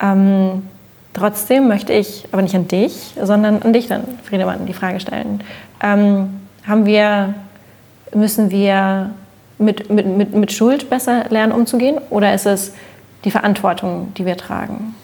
Ähm, 0.00 0.62
trotzdem 1.12 1.68
möchte 1.68 1.92
ich, 1.92 2.26
aber 2.32 2.42
nicht 2.42 2.54
an 2.54 2.68
dich, 2.68 3.14
sondern 3.20 3.62
an 3.62 3.72
dich 3.72 3.86
dann, 3.86 4.04
Friedemann, 4.24 4.66
die 4.66 4.72
Frage 4.72 5.00
stellen. 5.00 5.42
Ähm, 5.82 6.40
haben 6.66 6.86
wir, 6.86 7.34
müssen 8.14 8.50
wir 8.50 9.10
mit, 9.62 9.90
mit, 9.90 10.06
mit, 10.06 10.34
mit 10.34 10.52
Schuld 10.52 10.90
besser 10.90 11.24
lernen 11.30 11.52
umzugehen? 11.52 11.98
Oder 12.10 12.34
ist 12.34 12.46
es 12.46 12.72
die 13.24 13.30
Verantwortung, 13.30 14.12
die 14.16 14.26
wir 14.26 14.36
tragen? 14.36 14.94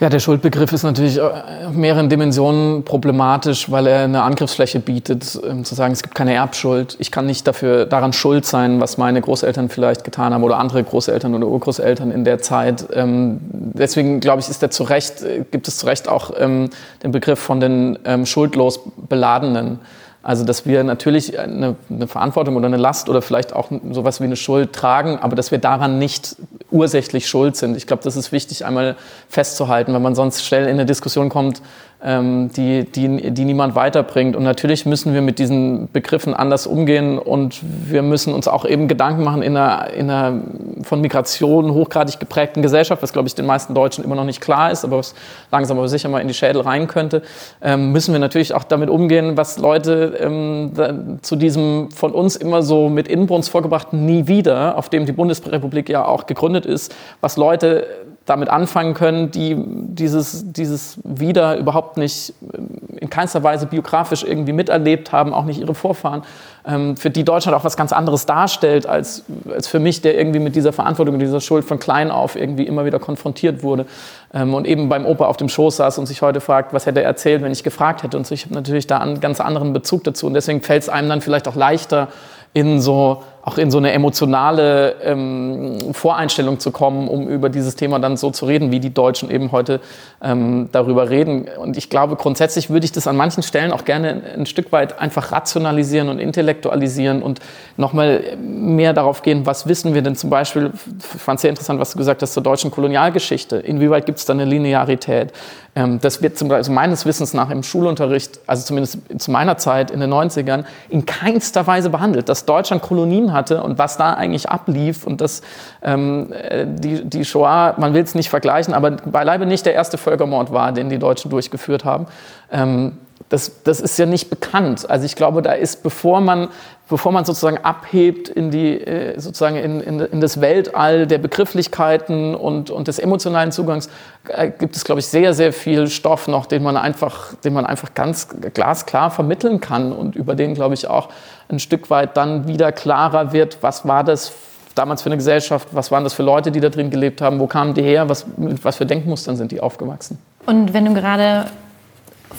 Ja, 0.00 0.08
der 0.08 0.20
Schuldbegriff 0.20 0.72
ist 0.72 0.84
natürlich 0.84 1.20
auf 1.20 1.72
mehreren 1.72 2.08
Dimensionen 2.08 2.84
problematisch, 2.84 3.68
weil 3.68 3.88
er 3.88 4.04
eine 4.04 4.22
Angriffsfläche 4.22 4.78
bietet, 4.78 5.36
ähm, 5.44 5.64
zu 5.64 5.74
sagen, 5.74 5.92
es 5.92 6.04
gibt 6.04 6.14
keine 6.14 6.34
Erbschuld. 6.34 6.94
Ich 7.00 7.10
kann 7.10 7.26
nicht 7.26 7.48
dafür 7.48 7.84
daran 7.84 8.12
schuld 8.12 8.46
sein, 8.46 8.80
was 8.80 8.96
meine 8.96 9.20
Großeltern 9.20 9.68
vielleicht 9.68 10.04
getan 10.04 10.32
haben 10.32 10.44
oder 10.44 10.58
andere 10.58 10.84
Großeltern 10.84 11.34
oder 11.34 11.48
Urgroßeltern 11.48 12.12
in 12.12 12.24
der 12.24 12.38
Zeit. 12.38 12.86
Ähm, 12.92 13.40
deswegen 13.42 14.20
glaube 14.20 14.40
ich, 14.40 14.48
ist 14.48 14.62
der 14.62 14.70
zu 14.70 14.84
Recht, 14.84 15.22
äh, 15.22 15.44
gibt 15.50 15.66
es 15.66 15.78
zu 15.78 15.86
Recht 15.86 16.08
auch 16.08 16.30
ähm, 16.38 16.70
den 17.02 17.10
Begriff 17.10 17.40
von 17.40 17.58
den 17.58 17.98
schuldlos 18.24 18.80
Beladenen. 19.08 19.80
Also, 20.22 20.44
dass 20.44 20.66
wir 20.66 20.82
natürlich 20.82 21.38
eine, 21.38 21.76
eine, 21.88 22.08
Verantwortung 22.08 22.56
oder 22.56 22.66
eine 22.66 22.76
Last 22.76 23.08
oder 23.08 23.22
vielleicht 23.22 23.52
auch 23.52 23.70
sowas 23.92 24.20
wie 24.20 24.24
eine 24.24 24.36
Schuld 24.36 24.72
tragen, 24.72 25.18
aber 25.18 25.36
dass 25.36 25.52
wir 25.52 25.58
daran 25.58 25.98
nicht 25.98 26.36
ursächlich 26.70 27.28
schuld 27.28 27.56
sind. 27.56 27.76
Ich 27.76 27.86
glaube, 27.86 28.02
das 28.02 28.16
ist 28.16 28.32
wichtig 28.32 28.66
einmal 28.66 28.96
festzuhalten, 29.28 29.94
wenn 29.94 30.02
man 30.02 30.16
sonst 30.16 30.44
schnell 30.44 30.64
in 30.64 30.70
eine 30.70 30.86
Diskussion 30.86 31.28
kommt, 31.28 31.62
die, 32.00 32.84
die, 32.84 33.30
die 33.32 33.44
niemand 33.44 33.74
weiterbringt. 33.74 34.36
Und 34.36 34.44
natürlich 34.44 34.86
müssen 34.86 35.14
wir 35.14 35.20
mit 35.20 35.40
diesen 35.40 35.90
Begriffen 35.92 36.32
anders 36.32 36.68
umgehen 36.68 37.18
und 37.18 37.58
wir 37.62 38.02
müssen 38.02 38.34
uns 38.34 38.46
auch 38.46 38.64
eben 38.64 38.86
Gedanken 38.86 39.24
machen 39.24 39.42
in 39.42 39.56
einer, 39.56 39.92
in 39.92 40.08
einer 40.08 40.40
von 40.82 41.00
Migration 41.00 41.74
hochgradig 41.74 42.20
geprägten 42.20 42.62
Gesellschaft, 42.62 43.02
was, 43.02 43.12
glaube 43.12 43.26
ich, 43.26 43.34
den 43.34 43.46
meisten 43.46 43.74
Deutschen 43.74 44.04
immer 44.04 44.14
noch 44.14 44.24
nicht 44.24 44.40
klar 44.40 44.70
ist, 44.70 44.84
aber 44.84 44.98
was 44.98 45.16
langsam 45.50 45.76
aber 45.76 45.88
sicher 45.88 46.08
mal 46.08 46.20
in 46.20 46.28
die 46.28 46.34
Schädel 46.34 46.62
rein 46.62 46.86
könnte, 46.86 47.22
ähm, 47.60 47.90
müssen 47.90 48.12
wir 48.12 48.20
natürlich 48.20 48.54
auch 48.54 48.64
damit 48.64 48.90
umgehen, 48.90 49.36
was 49.36 49.58
Leute 49.58 50.16
ähm, 50.20 51.18
zu 51.22 51.34
diesem 51.34 51.90
von 51.90 52.12
uns 52.12 52.36
immer 52.36 52.62
so 52.62 52.88
mit 52.88 53.08
Inbrunst 53.08 53.50
vorgebrachten 53.50 54.06
Nie 54.06 54.28
wieder, 54.28 54.78
auf 54.78 54.88
dem 54.88 55.04
die 55.04 55.12
Bundesrepublik 55.12 55.88
ja 55.88 56.04
auch 56.04 56.26
gegründet 56.26 56.64
ist, 56.64 56.94
was 57.20 57.36
Leute 57.36 57.86
damit 58.28 58.48
anfangen 58.48 58.94
können, 58.94 59.30
die 59.30 59.56
dieses, 59.56 60.52
dieses 60.52 60.98
Wieder 61.04 61.56
überhaupt 61.56 61.96
nicht 61.96 62.34
äh, 62.52 62.98
in 63.00 63.10
keinster 63.10 63.42
Weise 63.42 63.66
biografisch 63.66 64.24
irgendwie 64.24 64.52
miterlebt 64.52 65.12
haben, 65.12 65.32
auch 65.32 65.44
nicht 65.44 65.60
ihre 65.60 65.74
Vorfahren, 65.74 66.22
ähm, 66.66 66.96
für 66.96 67.10
die 67.10 67.24
Deutschland 67.24 67.56
auch 67.56 67.64
was 67.64 67.76
ganz 67.76 67.92
anderes 67.92 68.26
darstellt 68.26 68.86
als, 68.86 69.24
als 69.52 69.68
für 69.68 69.78
mich, 69.78 70.00
der 70.02 70.18
irgendwie 70.18 70.40
mit 70.40 70.56
dieser 70.56 70.72
Verantwortung 70.72 71.14
und 71.14 71.20
dieser 71.20 71.40
Schuld 71.40 71.64
von 71.64 71.78
klein 71.78 72.10
auf 72.10 72.36
irgendwie 72.36 72.64
immer 72.64 72.84
wieder 72.84 72.98
konfrontiert 72.98 73.62
wurde 73.62 73.86
ähm, 74.34 74.54
und 74.54 74.66
eben 74.66 74.88
beim 74.88 75.06
Opa 75.06 75.26
auf 75.26 75.36
dem 75.36 75.48
Schoß 75.48 75.76
saß 75.76 75.98
und 75.98 76.06
sich 76.06 76.22
heute 76.22 76.40
fragt, 76.40 76.72
was 76.72 76.86
hätte 76.86 77.00
er 77.00 77.06
erzählt, 77.06 77.42
wenn 77.42 77.52
ich 77.52 77.64
gefragt 77.64 78.02
hätte. 78.02 78.16
Und 78.16 78.26
so, 78.26 78.34
ich 78.34 78.44
habe 78.44 78.54
natürlich 78.54 78.86
da 78.86 78.98
einen 78.98 79.20
ganz 79.20 79.40
anderen 79.40 79.72
Bezug 79.72 80.04
dazu 80.04 80.26
und 80.26 80.34
deswegen 80.34 80.60
fällt 80.60 80.82
es 80.82 80.88
einem 80.88 81.08
dann 81.08 81.20
vielleicht 81.20 81.48
auch 81.48 81.56
leichter, 81.56 82.08
in 82.54 82.80
so 82.80 83.22
auch 83.48 83.56
in 83.56 83.70
so 83.70 83.78
eine 83.78 83.92
emotionale 83.92 84.96
ähm, 85.02 85.94
Voreinstellung 85.94 86.60
zu 86.60 86.70
kommen, 86.70 87.08
um 87.08 87.28
über 87.28 87.48
dieses 87.48 87.76
Thema 87.76 87.98
dann 87.98 88.18
so 88.18 88.30
zu 88.30 88.44
reden, 88.44 88.70
wie 88.70 88.78
die 88.78 88.92
Deutschen 88.92 89.30
eben 89.30 89.52
heute 89.52 89.80
ähm, 90.22 90.68
darüber 90.70 91.08
reden. 91.08 91.48
Und 91.58 91.78
ich 91.78 91.88
glaube, 91.88 92.16
grundsätzlich 92.16 92.68
würde 92.68 92.84
ich 92.84 92.92
das 92.92 93.06
an 93.06 93.16
manchen 93.16 93.42
Stellen 93.42 93.72
auch 93.72 93.86
gerne 93.86 94.22
ein 94.36 94.44
Stück 94.44 94.70
weit 94.70 94.98
einfach 94.98 95.32
rationalisieren 95.32 96.10
und 96.10 96.18
intellektualisieren 96.18 97.22
und 97.22 97.40
nochmal 97.78 98.36
mehr 98.38 98.92
darauf 98.92 99.22
gehen, 99.22 99.46
was 99.46 99.66
wissen 99.66 99.94
wir 99.94 100.02
denn 100.02 100.14
zum 100.14 100.28
Beispiel, 100.28 100.70
ich 100.98 101.20
fand 101.20 101.38
es 101.38 101.42
sehr 101.42 101.50
interessant, 101.50 101.80
was 101.80 101.92
du 101.92 101.98
gesagt 101.98 102.20
hast 102.20 102.34
zur 102.34 102.42
deutschen 102.42 102.70
Kolonialgeschichte. 102.70 103.56
Inwieweit 103.56 104.04
gibt 104.04 104.18
es 104.18 104.26
da 104.26 104.34
eine 104.34 104.44
Linearität? 104.44 105.32
Ähm, 105.78 106.00
das 106.00 106.22
wird 106.22 106.36
zum 106.36 106.48
Beispiel 106.48 106.58
also 106.58 106.72
meines 106.72 107.06
Wissens 107.06 107.34
nach 107.34 107.50
im 107.50 107.62
Schulunterricht, 107.62 108.40
also 108.46 108.64
zumindest 108.64 108.98
zu 109.18 109.30
meiner 109.30 109.56
Zeit 109.58 109.90
in 109.90 110.00
den 110.00 110.12
90ern, 110.12 110.64
in 110.88 111.06
keinster 111.06 111.66
Weise 111.66 111.88
behandelt, 111.90 112.28
dass 112.28 112.44
Deutschland 112.44 112.82
Kolonien 112.82 113.32
hatte 113.38 113.62
und 113.62 113.78
was 113.78 113.96
da 113.96 114.12
eigentlich 114.12 114.50
ablief 114.50 115.06
und 115.06 115.20
dass 115.20 115.40
ähm, 115.82 116.32
äh, 116.32 116.66
die, 116.68 117.04
die 117.04 117.24
Shoah, 117.24 117.74
man 117.78 117.94
will 117.94 118.02
es 118.02 118.14
nicht 118.14 118.28
vergleichen, 118.28 118.74
aber 118.74 118.90
beileibe 118.90 119.46
nicht 119.46 119.64
der 119.64 119.74
erste 119.74 119.96
Völkermord 119.96 120.52
war, 120.52 120.72
den 120.72 120.90
die 120.90 120.98
Deutschen 120.98 121.30
durchgeführt 121.30 121.84
haben. 121.84 122.06
Ähm, 122.52 122.98
das, 123.28 123.62
das 123.62 123.80
ist 123.80 123.98
ja 123.98 124.06
nicht 124.06 124.30
bekannt. 124.30 124.88
Also 124.88 125.04
ich 125.04 125.16
glaube, 125.16 125.42
da 125.42 125.52
ist, 125.52 125.82
bevor 125.82 126.20
man, 126.20 126.48
bevor 126.88 127.12
man 127.12 127.24
sozusagen 127.24 127.58
abhebt 127.58 128.28
in, 128.28 128.50
die, 128.50 128.80
äh, 128.80 129.18
sozusagen 129.18 129.56
in, 129.56 129.80
in, 129.80 130.00
in 130.00 130.20
das 130.20 130.40
Weltall 130.40 131.06
der 131.06 131.18
Begrifflichkeiten 131.18 132.34
und, 132.34 132.70
und 132.70 132.88
des 132.88 132.98
emotionalen 132.98 133.52
Zugangs, 133.52 133.88
äh, 134.28 134.50
gibt 134.50 134.76
es, 134.76 134.84
glaube 134.84 135.00
ich, 135.00 135.06
sehr, 135.06 135.34
sehr 135.34 135.52
viel 135.52 135.88
Stoff 135.88 136.28
noch, 136.28 136.46
den 136.46 136.62
man 136.62 136.76
einfach, 136.76 137.34
den 137.44 137.52
man 137.52 137.66
einfach 137.66 137.94
ganz 137.94 138.28
glasklar 138.54 139.10
vermitteln 139.10 139.60
kann 139.60 139.92
und 139.92 140.16
über 140.16 140.34
den, 140.34 140.54
glaube 140.54 140.74
ich, 140.74 140.86
auch 140.86 141.08
ein 141.48 141.58
Stück 141.58 141.90
weit 141.90 142.16
dann 142.16 142.48
wieder 142.48 142.72
klarer 142.72 143.32
wird, 143.32 143.58
was 143.60 143.86
war 143.86 144.04
das 144.04 144.32
damals 144.74 145.02
für 145.02 145.08
eine 145.08 145.16
Gesellschaft, 145.16 145.68
was 145.72 145.90
waren 145.90 146.04
das 146.04 146.14
für 146.14 146.22
Leute, 146.22 146.52
die 146.52 146.60
da 146.60 146.68
drin 146.68 146.90
gelebt 146.90 147.20
haben, 147.20 147.40
wo 147.40 147.46
kamen 147.46 147.74
die 147.74 147.82
her, 147.82 148.08
was, 148.08 148.26
mit 148.36 148.64
was 148.64 148.76
für 148.76 148.86
Denkmustern 148.86 149.36
sind 149.36 149.52
die 149.52 149.60
aufgewachsen. 149.60 150.18
Und 150.46 150.72
wenn 150.72 150.84
du 150.84 150.94
gerade 150.94 151.46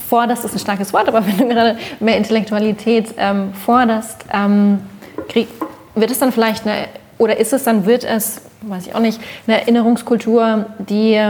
forderst, 0.09 0.43
ist 0.43 0.53
ein 0.53 0.59
starkes 0.59 0.91
Wort, 0.91 1.07
aber 1.07 1.25
wenn 1.25 1.37
du 1.37 1.47
gerade 1.47 1.77
mehr 1.99 2.17
Intellektualität 2.17 3.13
ähm, 3.17 3.53
forderst, 3.53 4.25
ähm, 4.33 4.79
krieg, 5.27 5.47
wird 5.95 6.11
es 6.11 6.19
dann 6.19 6.31
vielleicht 6.31 6.65
eine, 6.65 6.87
oder 7.17 7.37
ist 7.37 7.53
es 7.53 7.63
dann, 7.63 7.85
wird 7.85 8.03
es, 8.03 8.41
weiß 8.61 8.87
ich 8.87 8.95
auch 8.95 8.99
nicht, 8.99 9.19
eine 9.47 9.61
Erinnerungskultur, 9.61 10.65
die 10.79 11.21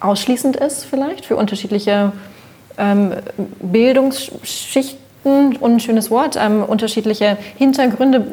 ausschließend 0.00 0.56
ist 0.56 0.84
vielleicht 0.84 1.26
für 1.26 1.36
unterschiedliche 1.36 2.12
ähm, 2.78 3.12
Bildungsschichten? 3.60 4.98
Und 5.24 5.62
ein 5.62 5.80
schönes 5.80 6.10
Wort, 6.10 6.36
ähm, 6.38 6.62
unterschiedliche 6.62 7.38
Hintergründe, 7.56 8.26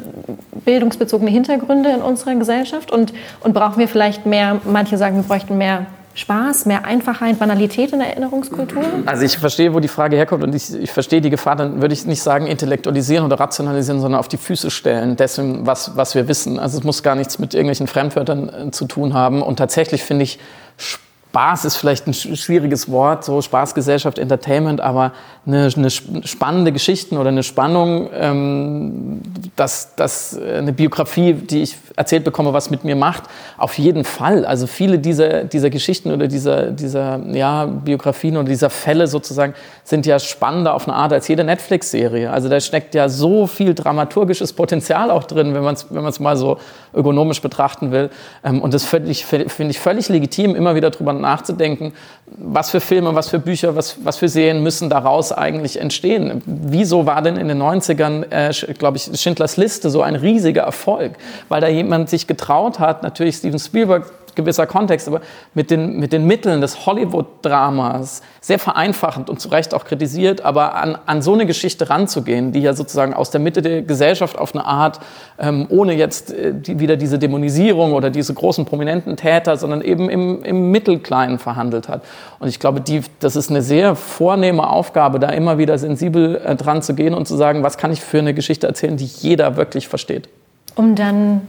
bildungsbezogene 0.66 1.30
Hintergründe 1.30 1.88
in 1.88 2.02
unserer 2.02 2.34
Gesellschaft? 2.34 2.92
Und, 2.92 3.14
und 3.40 3.54
brauchen 3.54 3.78
wir 3.78 3.88
vielleicht 3.88 4.26
mehr, 4.26 4.60
manche 4.66 4.98
sagen, 4.98 5.16
wir 5.16 5.22
bräuchten 5.22 5.56
mehr 5.56 5.86
Spaß, 6.14 6.66
mehr 6.66 6.84
Einfachheit, 6.84 7.38
Banalität 7.38 7.92
in 7.92 8.00
der 8.00 8.08
Erinnerungskultur? 8.08 8.84
Also 9.06 9.24
ich 9.24 9.38
verstehe, 9.38 9.72
wo 9.72 9.80
die 9.80 9.88
Frage 9.88 10.16
herkommt 10.16 10.44
und 10.44 10.54
ich, 10.54 10.74
ich 10.74 10.90
verstehe 10.90 11.20
die 11.20 11.30
Gefahr, 11.30 11.56
dann 11.56 11.80
würde 11.80 11.94
ich 11.94 12.04
nicht 12.04 12.22
sagen 12.22 12.46
intellektualisieren 12.46 13.24
oder 13.24 13.40
rationalisieren, 13.40 14.00
sondern 14.00 14.20
auf 14.20 14.28
die 14.28 14.36
Füße 14.36 14.70
stellen 14.70 15.16
dessen, 15.16 15.66
was, 15.66 15.96
was 15.96 16.14
wir 16.14 16.28
wissen. 16.28 16.58
Also 16.58 16.78
es 16.78 16.84
muss 16.84 17.02
gar 17.02 17.14
nichts 17.14 17.38
mit 17.38 17.54
irgendwelchen 17.54 17.86
Fremdwörtern 17.86 18.68
äh, 18.68 18.70
zu 18.70 18.86
tun 18.86 19.14
haben 19.14 19.42
und 19.42 19.56
tatsächlich 19.56 20.02
finde 20.02 20.24
ich 20.24 20.38
spannend, 20.76 21.11
Spaß 21.32 21.64
ist 21.64 21.76
vielleicht 21.76 22.06
ein 22.06 22.12
schwieriges 22.12 22.90
Wort, 22.90 23.24
so 23.24 23.40
Spaßgesellschaft, 23.40 24.18
Entertainment, 24.18 24.82
aber 24.82 25.12
eine, 25.46 25.70
eine 25.74 25.90
spannende 25.90 26.72
Geschichte 26.72 27.16
oder 27.16 27.30
eine 27.30 27.42
Spannung, 27.42 28.10
ähm, 28.14 29.22
dass, 29.56 29.94
dass 29.96 30.38
eine 30.38 30.74
Biografie, 30.74 31.32
die 31.32 31.62
ich 31.62 31.78
erzählt 31.96 32.24
bekomme, 32.24 32.52
was 32.52 32.70
mit 32.70 32.84
mir 32.84 32.96
macht, 32.96 33.24
auf 33.56 33.78
jeden 33.78 34.04
Fall. 34.04 34.44
Also 34.44 34.66
viele 34.66 34.98
dieser, 34.98 35.44
dieser 35.44 35.70
Geschichten 35.70 36.12
oder 36.12 36.28
dieser, 36.28 36.70
dieser 36.70 37.18
ja, 37.32 37.64
Biografien 37.64 38.36
oder 38.36 38.48
dieser 38.48 38.68
Fälle 38.68 39.06
sozusagen 39.06 39.54
sind 39.84 40.04
ja 40.04 40.18
spannender 40.18 40.74
auf 40.74 40.86
eine 40.86 40.96
Art 40.96 41.14
als 41.14 41.28
jede 41.28 41.44
Netflix-Serie. 41.44 42.30
Also 42.30 42.50
da 42.50 42.60
steckt 42.60 42.94
ja 42.94 43.08
so 43.08 43.46
viel 43.46 43.74
dramaturgisches 43.74 44.52
Potenzial 44.52 45.10
auch 45.10 45.24
drin, 45.24 45.54
wenn 45.54 45.62
man 45.62 45.74
es 45.74 45.86
wenn 45.88 46.04
mal 46.22 46.36
so 46.36 46.58
ökonomisch 46.94 47.40
betrachten 47.40 47.90
will. 47.90 48.10
Ähm, 48.44 48.60
und 48.60 48.74
das 48.74 48.84
finde 48.84 49.10
ich 49.10 49.24
völlig 49.24 50.08
legitim, 50.10 50.54
immer 50.54 50.74
wieder 50.74 50.90
drüber 50.90 51.21
nachzudenken, 51.22 51.92
was 52.26 52.70
für 52.70 52.80
Filme, 52.80 53.14
was 53.14 53.28
für 53.28 53.38
Bücher, 53.38 53.74
was, 53.74 53.96
was 54.04 54.18
für 54.18 54.28
Serien 54.28 54.62
müssen 54.62 54.90
daraus 54.90 55.32
eigentlich 55.32 55.80
entstehen. 55.80 56.42
Wieso 56.46 57.06
war 57.06 57.22
denn 57.22 57.36
in 57.36 57.48
den 57.48 57.60
90ern, 57.60 58.30
äh, 58.30 58.74
glaube 58.74 58.98
ich, 58.98 59.10
Schindlers 59.20 59.56
Liste 59.56 59.90
so 59.90 60.02
ein 60.02 60.14
riesiger 60.14 60.62
Erfolg? 60.62 61.12
Weil 61.48 61.60
da 61.60 61.68
jemand 61.68 62.10
sich 62.10 62.26
getraut 62.26 62.78
hat, 62.78 63.02
natürlich 63.02 63.36
Steven 63.36 63.58
Spielberg 63.58 64.04
gewisser 64.34 64.66
Kontext, 64.66 65.08
aber 65.08 65.20
mit 65.54 65.70
den, 65.70 65.98
mit 65.98 66.12
den 66.12 66.26
Mitteln 66.26 66.60
des 66.60 66.86
Hollywood-Dramas 66.86 68.22
sehr 68.40 68.58
vereinfachend 68.58 69.30
und 69.30 69.40
zu 69.40 69.48
Recht 69.48 69.74
auch 69.74 69.84
kritisiert, 69.84 70.42
aber 70.42 70.74
an, 70.74 70.98
an 71.06 71.22
so 71.22 71.34
eine 71.34 71.46
Geschichte 71.46 71.90
ranzugehen, 71.90 72.52
die 72.52 72.60
ja 72.60 72.74
sozusagen 72.74 73.14
aus 73.14 73.30
der 73.30 73.40
Mitte 73.40 73.62
der 73.62 73.82
Gesellschaft 73.82 74.38
auf 74.38 74.54
eine 74.54 74.64
Art, 74.64 75.00
ähm, 75.38 75.66
ohne 75.68 75.94
jetzt 75.94 76.32
äh, 76.32 76.52
die, 76.54 76.78
wieder 76.78 76.96
diese 76.96 77.18
Dämonisierung 77.18 77.92
oder 77.92 78.10
diese 78.10 78.34
großen 78.34 78.64
prominenten 78.64 79.16
Täter, 79.16 79.56
sondern 79.56 79.80
eben 79.82 80.08
im, 80.08 80.42
im 80.42 80.70
Mittelkleinen 80.70 81.38
verhandelt 81.38 81.88
hat. 81.88 82.02
Und 82.38 82.48
ich 82.48 82.58
glaube, 82.58 82.80
die, 82.80 83.02
das 83.20 83.36
ist 83.36 83.50
eine 83.50 83.62
sehr 83.62 83.94
vornehme 83.96 84.68
Aufgabe, 84.68 85.18
da 85.18 85.28
immer 85.28 85.58
wieder 85.58 85.78
sensibel 85.78 86.36
äh, 86.44 86.56
dran 86.56 86.82
zu 86.82 86.94
gehen 86.94 87.14
und 87.14 87.28
zu 87.28 87.36
sagen, 87.36 87.62
was 87.62 87.78
kann 87.78 87.92
ich 87.92 88.00
für 88.00 88.18
eine 88.18 88.34
Geschichte 88.34 88.66
erzählen, 88.66 88.96
die 88.96 89.04
jeder 89.04 89.56
wirklich 89.56 89.88
versteht. 89.88 90.28
Um 90.74 90.94
dann 90.94 91.42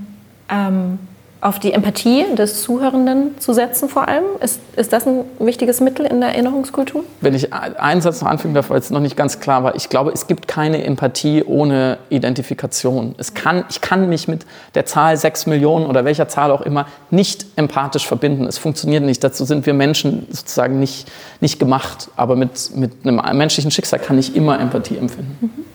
ähm, 0.50 1.00
auf 1.44 1.60
die 1.60 1.74
Empathie 1.74 2.26
des 2.36 2.64
Zuhörenden 2.64 3.38
zu 3.40 3.54
setzen 3.54 3.90
vor 3.90 4.08
allem? 4.08 4.24
Ist, 4.40 4.62
ist 4.76 4.94
das 4.94 5.06
ein 5.06 5.26
wichtiges 5.40 5.82
Mittel 5.82 6.06
in 6.06 6.22
der 6.22 6.30
Erinnerungskultur? 6.30 7.04
Wenn 7.22 7.36
ich 7.36 7.54
einen 7.54 8.02
Satz 8.02 8.22
noch 8.22 8.30
anfügen 8.30 8.54
darf, 8.54 8.70
weil 8.70 8.80
es 8.80 8.90
noch 8.90 9.02
nicht 9.02 9.18
ganz 9.18 9.40
klar 9.40 9.64
war. 9.64 9.76
Ich 9.76 9.90
glaube, 9.90 10.12
es 10.12 10.28
gibt 10.28 10.48
keine 10.48 10.84
Empathie 10.84 11.44
ohne 11.44 11.98
Identifikation. 12.10 13.16
Es 13.18 13.34
kann, 13.34 13.66
ich 13.70 13.82
kann 13.82 14.08
mich 14.10 14.28
mit 14.28 14.46
der 14.76 14.86
Zahl 14.86 15.18
sechs 15.18 15.46
Millionen 15.46 15.86
oder 15.86 16.06
welcher 16.06 16.28
Zahl 16.28 16.52
auch 16.52 16.62
immer 16.62 16.88
nicht 17.12 17.46
empathisch 17.56 18.08
verbinden. 18.08 18.46
Es 18.46 18.58
funktioniert 18.58 19.04
nicht. 19.04 19.24
Dazu 19.24 19.44
sind 19.46 19.66
wir 19.66 19.74
Menschen 19.74 20.26
sozusagen 20.30 20.80
nicht, 20.80 21.12
nicht 21.42 21.60
gemacht. 21.60 22.10
Aber 22.16 22.36
mit, 22.36 22.76
mit 22.76 22.92
einem 23.06 23.38
menschlichen 23.38 23.72
Schicksal 23.72 24.00
kann 24.00 24.18
ich 24.18 24.36
immer 24.36 24.60
Empathie 24.60 24.98
empfinden. 24.98 25.38
Mhm. 25.42 25.73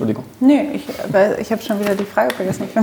Entschuldigung. 0.00 0.24
Nee, 0.40 0.70
ich, 0.72 0.84
ich 1.38 1.52
habe 1.52 1.62
schon 1.62 1.78
wieder 1.78 1.94
die 1.94 2.04
Frage 2.04 2.34
vergessen. 2.34 2.68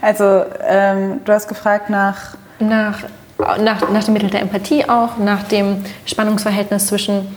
Also, 0.00 0.44
ähm, 0.64 1.20
du 1.24 1.32
hast 1.32 1.48
gefragt 1.48 1.90
nach. 1.90 2.36
Nach, 2.60 3.02
nach, 3.38 3.90
nach 3.90 4.04
dem 4.04 4.14
Mittel 4.14 4.30
der 4.30 4.42
Empathie 4.42 4.88
auch, 4.88 5.18
nach 5.18 5.42
dem 5.44 5.84
Spannungsverhältnis 6.04 6.86
zwischen 6.86 7.34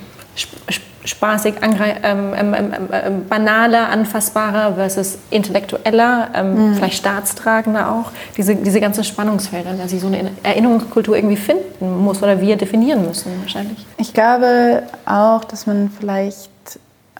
spaßig, 1.03 1.55
ähm, 1.62 2.34
ähm, 2.36 2.53
ähm, 2.53 2.74
ähm, 2.91 3.28
banaler, 3.28 3.89
anfassbarer 3.89 4.76
versus 4.76 5.18
intellektueller, 5.32 6.30
ähm, 6.36 6.72
mhm. 6.72 6.76
vielleicht 6.76 6.97
staatstragender 6.97 7.91
auch. 7.91 8.12
Diese, 8.38 8.55
diese 8.55 8.80
ganzen 8.80 9.03
Spannungsfelder, 9.03 9.74
dass 9.74 9.89
sie 9.89 9.99
so 9.99 10.07
eine 10.07 10.30
Erinnerungskultur 10.43 11.16
irgendwie 11.16 11.38
finden 11.38 12.03
muss 12.03 12.22
oder 12.22 12.39
wir 12.39 12.55
definieren 12.57 13.07
müssen 13.07 13.32
wahrscheinlich. 13.41 13.84
Ich 13.97 14.14
glaube 14.14 14.84
auch, 15.05 15.43
dass 15.45 15.66
man 15.66 15.89
vielleicht 15.97 16.49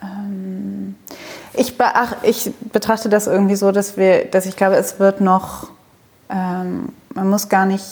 ähm, 0.04 0.96
ich, 1.54 1.78
beach, 1.78 2.16
ich 2.24 2.52
betrachte 2.72 3.10
das 3.10 3.28
irgendwie 3.28 3.56
so, 3.56 3.72
dass 3.72 3.98
wir, 3.98 4.26
dass 4.26 4.46
ich 4.46 4.56
glaube, 4.56 4.76
es 4.76 5.00
wird 5.00 5.22
noch, 5.22 5.70
ähm, 6.30 6.90
man 7.14 7.30
muss 7.30 7.50
gar 7.50 7.66
nicht, 7.66 7.86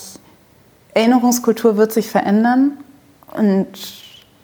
Erinnerungskultur 0.93 1.77
wird 1.77 1.91
sich 1.91 2.09
verändern 2.09 2.77
und 3.33 3.67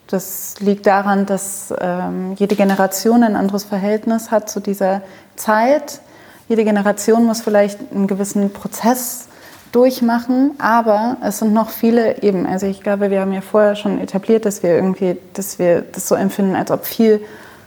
das 0.08 0.56
liegt 0.60 0.86
daran, 0.86 1.26
dass 1.26 1.72
ähm, 1.80 2.34
jede 2.36 2.54
Generation 2.54 3.22
ein 3.22 3.36
anderes 3.36 3.64
Verhältnis 3.64 4.30
hat 4.30 4.50
zu 4.50 4.60
dieser 4.60 5.02
Zeit. 5.34 6.00
Jede 6.48 6.64
Generation 6.64 7.24
muss 7.24 7.40
vielleicht 7.40 7.80
einen 7.92 8.06
gewissen 8.06 8.52
Prozess 8.52 9.28
durchmachen, 9.72 10.52
aber 10.58 11.16
es 11.24 11.38
sind 11.38 11.52
noch 11.52 11.70
viele 11.70 12.22
eben. 12.22 12.46
Also 12.46 12.66
ich 12.66 12.80
glaube, 12.82 13.10
wir 13.10 13.20
haben 13.20 13.32
ja 13.32 13.40
vorher 13.40 13.74
schon 13.74 13.98
etabliert, 13.98 14.44
dass 14.44 14.62
wir 14.62 14.70
irgendwie, 14.74 15.16
dass 15.32 15.58
wir 15.58 15.80
das 15.80 16.06
so 16.06 16.14
empfinden, 16.14 16.54
als 16.54 16.70
ob 16.70 16.84
viel 16.84 17.20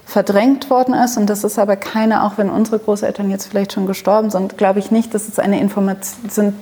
verdrängt 0.07 0.69
worden 0.69 0.93
ist. 0.93 1.17
Und 1.17 1.29
das 1.29 1.43
ist 1.43 1.59
aber 1.59 1.75
keine, 1.75 2.23
auch 2.23 2.37
wenn 2.37 2.49
unsere 2.49 2.79
Großeltern 2.79 3.29
jetzt 3.29 3.45
vielleicht 3.45 3.73
schon 3.73 3.85
gestorben 3.85 4.29
sind, 4.29 4.57
glaube 4.57 4.79
ich 4.79 4.89
nicht, 4.89 5.13
dass 5.13 5.27
es 5.27 5.37
eine 5.37 5.59
Information 5.59 6.29
sind, 6.29 6.53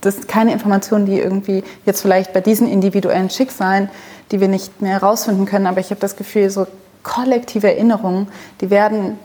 das 0.00 0.26
keine 0.26 0.52
Informationen, 0.52 1.06
die 1.06 1.20
irgendwie 1.20 1.62
jetzt 1.86 2.02
vielleicht 2.02 2.32
bei 2.32 2.40
diesen 2.40 2.68
individuellen 2.68 3.30
Schicksalen, 3.30 3.88
die 4.32 4.40
wir 4.40 4.48
nicht 4.48 4.82
mehr 4.82 5.00
herausfinden 5.00 5.46
können. 5.46 5.68
Aber 5.68 5.78
ich 5.78 5.90
habe 5.90 6.00
das 6.00 6.16
Gefühl, 6.16 6.50
so 6.50 6.66
kollektive 7.04 7.68
Erinnerungen, 7.68 8.26
die 8.60 8.70
werden 8.70 9.20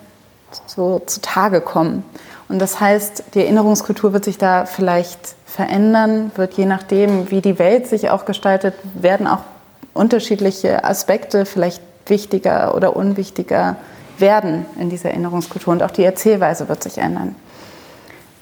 so 0.67 1.01
zutage 1.05 1.59
kommen. 1.59 2.03
Und 2.49 2.59
das 2.59 2.79
heißt, 2.79 3.23
die 3.33 3.41
Erinnerungskultur 3.41 4.13
wird 4.13 4.25
sich 4.25 4.37
da 4.37 4.65
vielleicht 4.65 5.35
verändern, 5.47 6.31
wird 6.35 6.53
je 6.53 6.65
nachdem, 6.65 7.31
wie 7.31 7.41
die 7.41 7.57
Welt 7.57 7.87
sich 7.87 8.11
auch 8.11 8.25
gestaltet, 8.25 8.75
werden 8.93 9.25
auch 9.25 9.41
unterschiedliche 9.93 10.83
Aspekte 10.83 11.45
vielleicht 11.45 11.81
wichtiger 12.09 12.75
oder 12.75 12.95
unwichtiger 12.95 13.77
werden 14.17 14.65
in 14.77 14.89
dieser 14.89 15.09
Erinnerungskultur 15.09 15.73
und 15.73 15.83
auch 15.83 15.91
die 15.91 16.03
Erzählweise 16.03 16.67
wird 16.67 16.83
sich 16.83 16.97
ändern. 16.97 17.35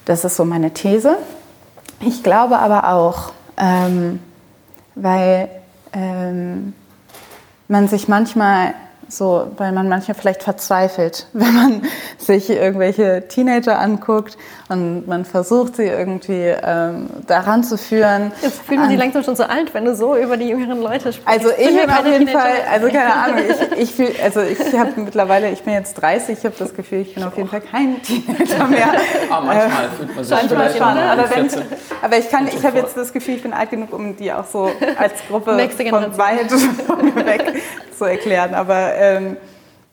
Das 0.04 0.24
ist 0.24 0.36
so 0.36 0.44
meine 0.44 0.72
These. 0.72 1.16
Ich 2.00 2.22
glaube 2.22 2.58
aber 2.58 2.92
auch, 2.92 3.32
ähm, 3.56 4.20
weil 4.94 5.48
ähm, 5.92 6.72
man 7.68 7.88
sich 7.88 8.08
manchmal 8.08 8.74
so, 9.08 9.50
weil 9.56 9.72
man 9.72 9.88
manchmal 9.88 10.14
vielleicht 10.14 10.42
verzweifelt, 10.42 11.26
wenn 11.32 11.54
man 11.54 11.82
sich 12.18 12.50
irgendwelche 12.50 13.26
Teenager 13.28 13.78
anguckt 13.78 14.36
und 14.68 15.06
man 15.06 15.24
versucht, 15.24 15.76
sie 15.76 15.84
irgendwie 15.84 16.54
ähm, 16.62 17.08
daran 17.26 17.64
zu 17.64 17.78
führen. 17.78 18.32
Jetzt 18.42 18.62
fühlen 18.62 18.82
wir 18.82 18.88
sie 18.88 18.96
langsam 18.96 19.22
schon 19.22 19.36
so 19.36 19.44
alt, 19.44 19.72
wenn 19.72 19.84
du 19.84 19.94
so 19.94 20.16
über 20.16 20.36
die 20.36 20.48
jüngeren 20.48 20.82
Leute 20.82 21.12
sprichst. 21.12 21.26
Also 21.26 21.50
ich 21.50 21.68
bin 21.68 21.90
auf 21.90 22.04
jeden 22.04 22.26
Teenager. 22.26 22.38
Fall, 22.38 22.52
also 22.70 22.88
keine 22.88 23.14
Ahnung, 23.14 23.38
ich, 23.48 23.78
ich 23.82 23.94
fühl, 23.94 24.12
also 24.22 24.40
ich 24.42 24.78
habe 24.78 24.92
mittlerweile, 24.96 25.50
ich 25.50 25.62
bin 25.62 25.72
jetzt 25.72 25.94
30, 25.94 26.38
ich 26.38 26.44
habe 26.44 26.54
das 26.58 26.74
Gefühl, 26.74 27.00
ich 27.00 27.14
bin 27.14 27.24
auf 27.24 27.36
jeden 27.36 27.48
Fall 27.48 27.62
kein 27.62 28.02
Teenager 28.02 28.66
mehr. 28.66 28.92
Ah, 29.30 29.40
manchmal 29.40 29.84
äh, 29.84 29.88
fühlt 29.96 30.16
man 30.16 30.24
sich 30.24 30.36
manchmal 30.36 30.70
schon, 30.70 30.82
aber, 30.82 31.30
wenn, 31.30 31.48
aber 32.02 32.18
ich 32.18 32.30
kann, 32.30 32.48
ich 32.48 32.64
habe 32.64 32.78
jetzt 32.78 32.96
das 32.96 33.12
Gefühl, 33.12 33.34
ich 33.36 33.42
bin 33.42 33.52
alt 33.52 33.70
genug, 33.70 33.92
um 33.92 34.16
die 34.16 34.32
auch 34.32 34.46
so 34.46 34.70
als 34.98 35.14
Gruppe 35.28 35.52
von 35.88 36.18
weit 36.18 36.50
von 36.86 37.04
mir 37.04 37.26
weg 37.26 37.62
zu 37.96 38.04
erklären. 38.04 38.54
Aber 38.54 38.94
ähm, 38.98 39.36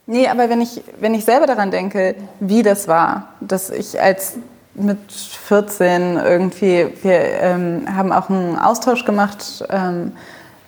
nee, 0.05 0.27
aber 0.27 0.49
wenn 0.49 0.61
ich, 0.61 0.81
wenn 0.99 1.13
ich 1.13 1.25
selber 1.25 1.45
daran 1.45 1.71
denke, 1.71 2.15
wie 2.39 2.63
das 2.63 2.87
war, 2.87 3.29
dass 3.39 3.69
ich 3.69 3.99
als 4.01 4.35
mit 4.75 5.11
14 5.11 6.17
irgendwie, 6.17 6.87
wir 7.01 7.19
ähm, 7.41 7.85
haben 7.95 8.11
auch 8.11 8.29
einen 8.29 8.57
Austausch 8.57 9.05
gemacht 9.05 9.63
ähm, 9.69 10.11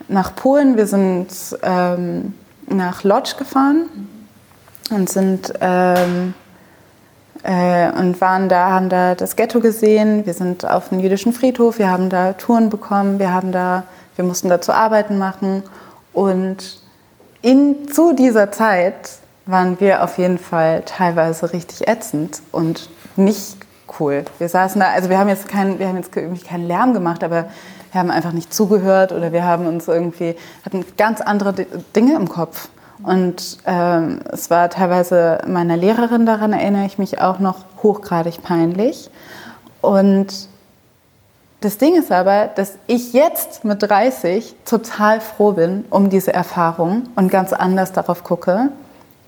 nach 0.08 0.36
Polen. 0.36 0.78
Wir 0.78 0.88
sind 0.88 1.28
ähm, 1.62 2.34
nach 2.68 3.04
Lodz 3.04 3.36
gefahren 3.38 3.90
und 4.90 5.10
sind 5.10 5.54
ähm, 5.60 6.34
äh, 7.44 7.92
und 7.92 8.20
waren 8.22 8.50
da, 8.50 8.72
haben 8.72 8.90
da 8.90 9.16
das 9.16 9.36
Ghetto 9.36 9.60
gesehen. 9.60 10.26
Wir 10.26 10.34
sind 10.34 10.66
auf 10.66 10.90
den 10.90 11.00
jüdischen 11.00 11.34
Friedhof, 11.34 11.78
wir 11.78 11.90
haben 11.90 12.10
da 12.10 12.34
Touren 12.34 12.70
bekommen, 12.70 13.20
wir 13.20 13.34
haben 13.34 13.52
da, 13.52 13.84
wir 14.16 14.26
mussten 14.26 14.50
dazu 14.50 14.72
Arbeiten 14.72 15.18
machen 15.18 15.64
und 16.14 16.82
in, 17.42 17.88
zu 17.92 18.14
dieser 18.14 18.52
Zeit 18.52 19.10
waren 19.46 19.80
wir 19.80 20.04
auf 20.04 20.18
jeden 20.18 20.38
Fall 20.38 20.84
teilweise 20.86 21.54
richtig 21.54 21.88
ätzend 21.88 22.42
und 22.52 22.90
nicht 23.16 23.58
cool. 24.00 24.26
Wir 24.40 24.50
saßen 24.50 24.80
da, 24.80 24.92
also 24.92 25.10
wir 25.10 25.18
haben 25.18 25.30
jetzt 25.30 25.48
keinen, 25.48 25.80
wir 25.80 25.88
haben 25.88 25.98
jetzt 25.98 26.16
irgendwie 26.16 26.44
keinen 26.44 26.68
Lärm 26.68 26.94
gemacht, 26.94 27.24
aber 27.24 27.46
wir 27.92 28.02
haben 28.02 28.12
einfach 28.12 28.34
nicht 28.34 28.54
zugehört 28.54 29.12
oder 29.12 29.32
wir 29.32 29.44
haben 29.44 29.66
uns 29.66 29.88
irgendwie, 29.88 30.36
hatten 30.66 30.86
ganz 30.98 31.22
andere 31.22 31.54
Dinge 31.96 32.16
im 32.16 32.28
Kopf. 32.28 32.70
Und 33.04 33.60
ähm, 33.66 34.22
es 34.32 34.50
war 34.50 34.70
teilweise 34.70 35.40
meiner 35.48 35.78
Lehrerin, 35.78 36.26
daran 36.26 36.52
erinnere 36.52 36.86
ich 36.86 36.98
mich 36.98 37.22
auch 37.22 37.40
noch, 37.40 37.66
hochgradig 37.84 38.42
peinlich. 38.42 39.10
Und 39.82 40.50
das 41.62 41.78
Ding 41.78 41.96
ist 41.96 42.12
aber, 42.12 42.48
dass 42.48 42.74
ich 42.86 43.14
jetzt 43.14 43.66
mit 43.66 43.82
30 43.82 44.56
total 44.66 45.22
froh 45.22 45.54
bin 45.54 45.86
um 45.90 46.10
diese 46.10 46.34
Erfahrung 46.34 47.04
und 47.16 47.32
ganz 47.32 47.52
anders 47.52 47.94
darauf 47.94 48.24
gucke 48.24 48.70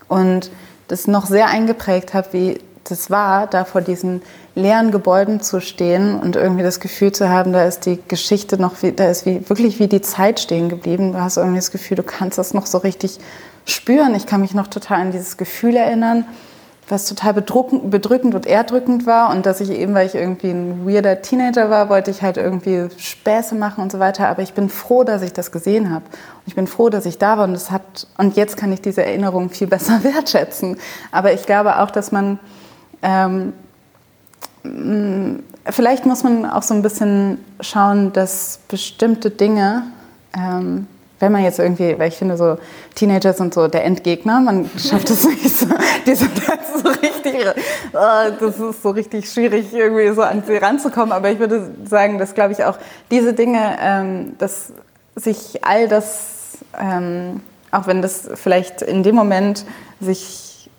und 0.07 0.51
das 0.87 1.07
noch 1.07 1.25
sehr 1.25 1.47
eingeprägt 1.47 2.13
habe, 2.13 2.27
wie 2.31 2.59
das 2.83 3.09
war, 3.09 3.47
da 3.47 3.65
vor 3.65 3.81
diesen 3.81 4.21
leeren 4.55 4.91
Gebäuden 4.91 5.41
zu 5.41 5.59
stehen 5.59 6.19
und 6.19 6.35
irgendwie 6.35 6.63
das 6.63 6.79
Gefühl 6.79 7.11
zu 7.11 7.29
haben, 7.29 7.53
da 7.53 7.63
ist 7.63 7.85
die 7.85 7.99
Geschichte 8.07 8.59
noch, 8.59 8.73
da 8.95 9.09
ist 9.09 9.25
wie, 9.25 9.47
wirklich 9.47 9.79
wie 9.79 9.87
die 9.87 10.01
Zeit 10.01 10.39
stehen 10.39 10.69
geblieben. 10.69 11.13
Du 11.13 11.21
hast 11.21 11.37
irgendwie 11.37 11.59
das 11.59 11.71
Gefühl, 11.71 11.97
du 11.97 12.03
kannst 12.03 12.37
das 12.37 12.53
noch 12.53 12.65
so 12.65 12.79
richtig 12.79 13.19
spüren. 13.65 14.15
Ich 14.15 14.25
kann 14.25 14.41
mich 14.41 14.53
noch 14.53 14.67
total 14.67 15.01
an 15.01 15.11
dieses 15.11 15.37
Gefühl 15.37 15.75
erinnern 15.75 16.25
was 16.89 17.05
total 17.05 17.33
bedrückend 17.33 18.35
und 18.35 18.45
erdrückend 18.47 19.05
war 19.05 19.29
und 19.29 19.45
dass 19.45 19.61
ich 19.61 19.69
eben, 19.69 19.93
weil 19.93 20.07
ich 20.07 20.15
irgendwie 20.15 20.49
ein 20.49 20.87
weirder 20.87 21.21
Teenager 21.21 21.69
war, 21.69 21.87
wollte 21.87 22.09
ich 22.09 22.23
halt 22.23 22.37
irgendwie 22.37 22.87
Späße 22.97 23.53
machen 23.55 23.83
und 23.83 23.91
so 23.91 23.99
weiter. 23.99 24.27
Aber 24.27 24.41
ich 24.41 24.53
bin 24.53 24.69
froh, 24.69 25.03
dass 25.03 25.21
ich 25.21 25.31
das 25.31 25.51
gesehen 25.51 25.91
habe. 25.91 26.05
Und 26.05 26.47
ich 26.47 26.55
bin 26.55 26.65
froh, 26.65 26.89
dass 26.89 27.05
ich 27.05 27.19
da 27.19 27.37
war 27.37 27.45
und 27.45 27.53
das 27.53 27.69
hat, 27.69 28.07
und 28.17 28.35
jetzt 28.35 28.57
kann 28.57 28.71
ich 28.71 28.81
diese 28.81 29.05
Erinnerung 29.05 29.49
viel 29.51 29.67
besser 29.67 30.03
wertschätzen. 30.03 30.77
Aber 31.11 31.31
ich 31.31 31.45
glaube 31.45 31.79
auch, 31.79 31.91
dass 31.91 32.11
man, 32.11 32.39
ähm, 33.03 33.53
vielleicht 35.65 36.05
muss 36.07 36.23
man 36.23 36.45
auch 36.45 36.63
so 36.63 36.73
ein 36.73 36.81
bisschen 36.81 37.37
schauen, 37.61 38.13
dass 38.13 38.61
bestimmte 38.67 39.29
Dinge, 39.29 39.83
ähm, 40.35 40.87
wenn 41.19 41.31
man 41.31 41.43
jetzt 41.43 41.59
irgendwie, 41.59 41.97
weil 41.99 42.07
ich 42.07 42.15
finde, 42.15 42.37
so 42.37 42.57
Teenager 42.95 43.33
sind 43.33 43.53
so 43.53 43.67
der 43.67 43.83
Endgegner, 43.83 44.39
man 44.39 44.69
schafft 44.77 45.09
es 45.09 45.23
nicht 45.29 45.49
so, 45.49 45.67
die 46.05 46.15
sind 46.15 46.31
so 46.81 46.89
richtig, 46.89 47.45
oh, 47.93 48.31
das 48.39 48.57
ist 48.57 48.81
so 48.81 48.89
richtig 48.91 49.29
schwierig, 49.31 49.73
irgendwie 49.73 50.13
so 50.13 50.21
an 50.21 50.43
sie 50.45 50.57
ranzukommen. 50.57 51.11
Aber 51.11 51.29
ich 51.29 51.39
würde 51.39 51.71
sagen, 51.85 52.17
dass, 52.17 52.33
glaube 52.33 52.53
ich, 52.53 52.63
auch 52.63 52.77
diese 53.11 53.33
Dinge, 53.33 53.77
ähm, 53.81 54.35
dass 54.37 54.71
sich 55.15 55.63
all 55.63 55.87
das, 55.87 56.59
ähm, 56.79 57.41
auch 57.71 57.87
wenn 57.87 58.01
das 58.01 58.29
vielleicht 58.35 58.81
in 58.81 59.03
dem 59.03 59.15
Moment 59.15 59.65
sich 59.99 60.69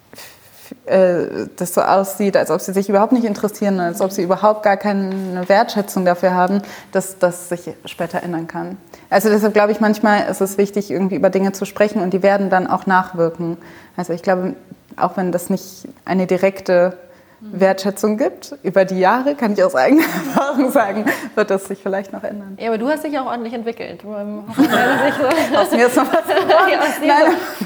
äh, 0.86 1.48
das 1.56 1.74
so 1.74 1.82
aussieht, 1.82 2.36
als 2.36 2.50
ob 2.50 2.60
sie 2.60 2.72
sich 2.72 2.88
überhaupt 2.88 3.12
nicht 3.12 3.24
interessieren, 3.24 3.80
als 3.80 4.00
ob 4.00 4.12
sie 4.12 4.22
überhaupt 4.22 4.62
gar 4.62 4.76
keine 4.76 5.48
Wertschätzung 5.48 6.04
dafür 6.04 6.34
haben, 6.34 6.62
dass 6.92 7.18
das 7.18 7.48
sich 7.48 7.70
später 7.84 8.22
ändern 8.22 8.46
kann. 8.46 8.76
Also 9.10 9.28
deshalb 9.28 9.52
glaube 9.52 9.72
ich, 9.72 9.80
manchmal 9.80 10.28
ist 10.30 10.40
es 10.40 10.56
wichtig, 10.56 10.90
irgendwie 10.90 11.16
über 11.16 11.30
Dinge 11.30 11.52
zu 11.52 11.64
sprechen 11.64 12.00
und 12.00 12.14
die 12.14 12.22
werden 12.22 12.48
dann 12.48 12.66
auch 12.66 12.86
nachwirken. 12.86 13.58
Also 13.96 14.12
ich 14.12 14.22
glaube, 14.22 14.54
auch 14.96 15.16
wenn 15.16 15.32
das 15.32 15.50
nicht 15.50 15.88
eine 16.04 16.26
direkte 16.26 16.96
Wertschätzung 17.40 18.18
gibt. 18.18 18.54
Über 18.62 18.84
die 18.84 18.98
Jahre, 18.98 19.34
kann 19.34 19.54
ich 19.54 19.64
aus 19.64 19.74
eigener 19.74 20.02
Erfahrung 20.26 20.70
sagen, 20.70 21.06
wird 21.34 21.50
das 21.50 21.66
sich 21.66 21.78
vielleicht 21.82 22.12
noch 22.12 22.22
ändern. 22.22 22.56
Ja, 22.60 22.68
aber 22.68 22.78
du 22.78 22.88
hast 22.88 23.04
dich 23.04 23.18
auch 23.18 23.26
ordentlich 23.26 23.54
entwickelt. 23.54 24.02
Du, 24.02 24.14
ähm, 24.14 24.44
so 24.56 24.62
aus 25.58 25.70
mir 25.70 25.86
ist 25.86 25.96
noch 25.96 26.12
was 26.12 26.24
geworden. 26.24 27.06
ja, 27.06 27.16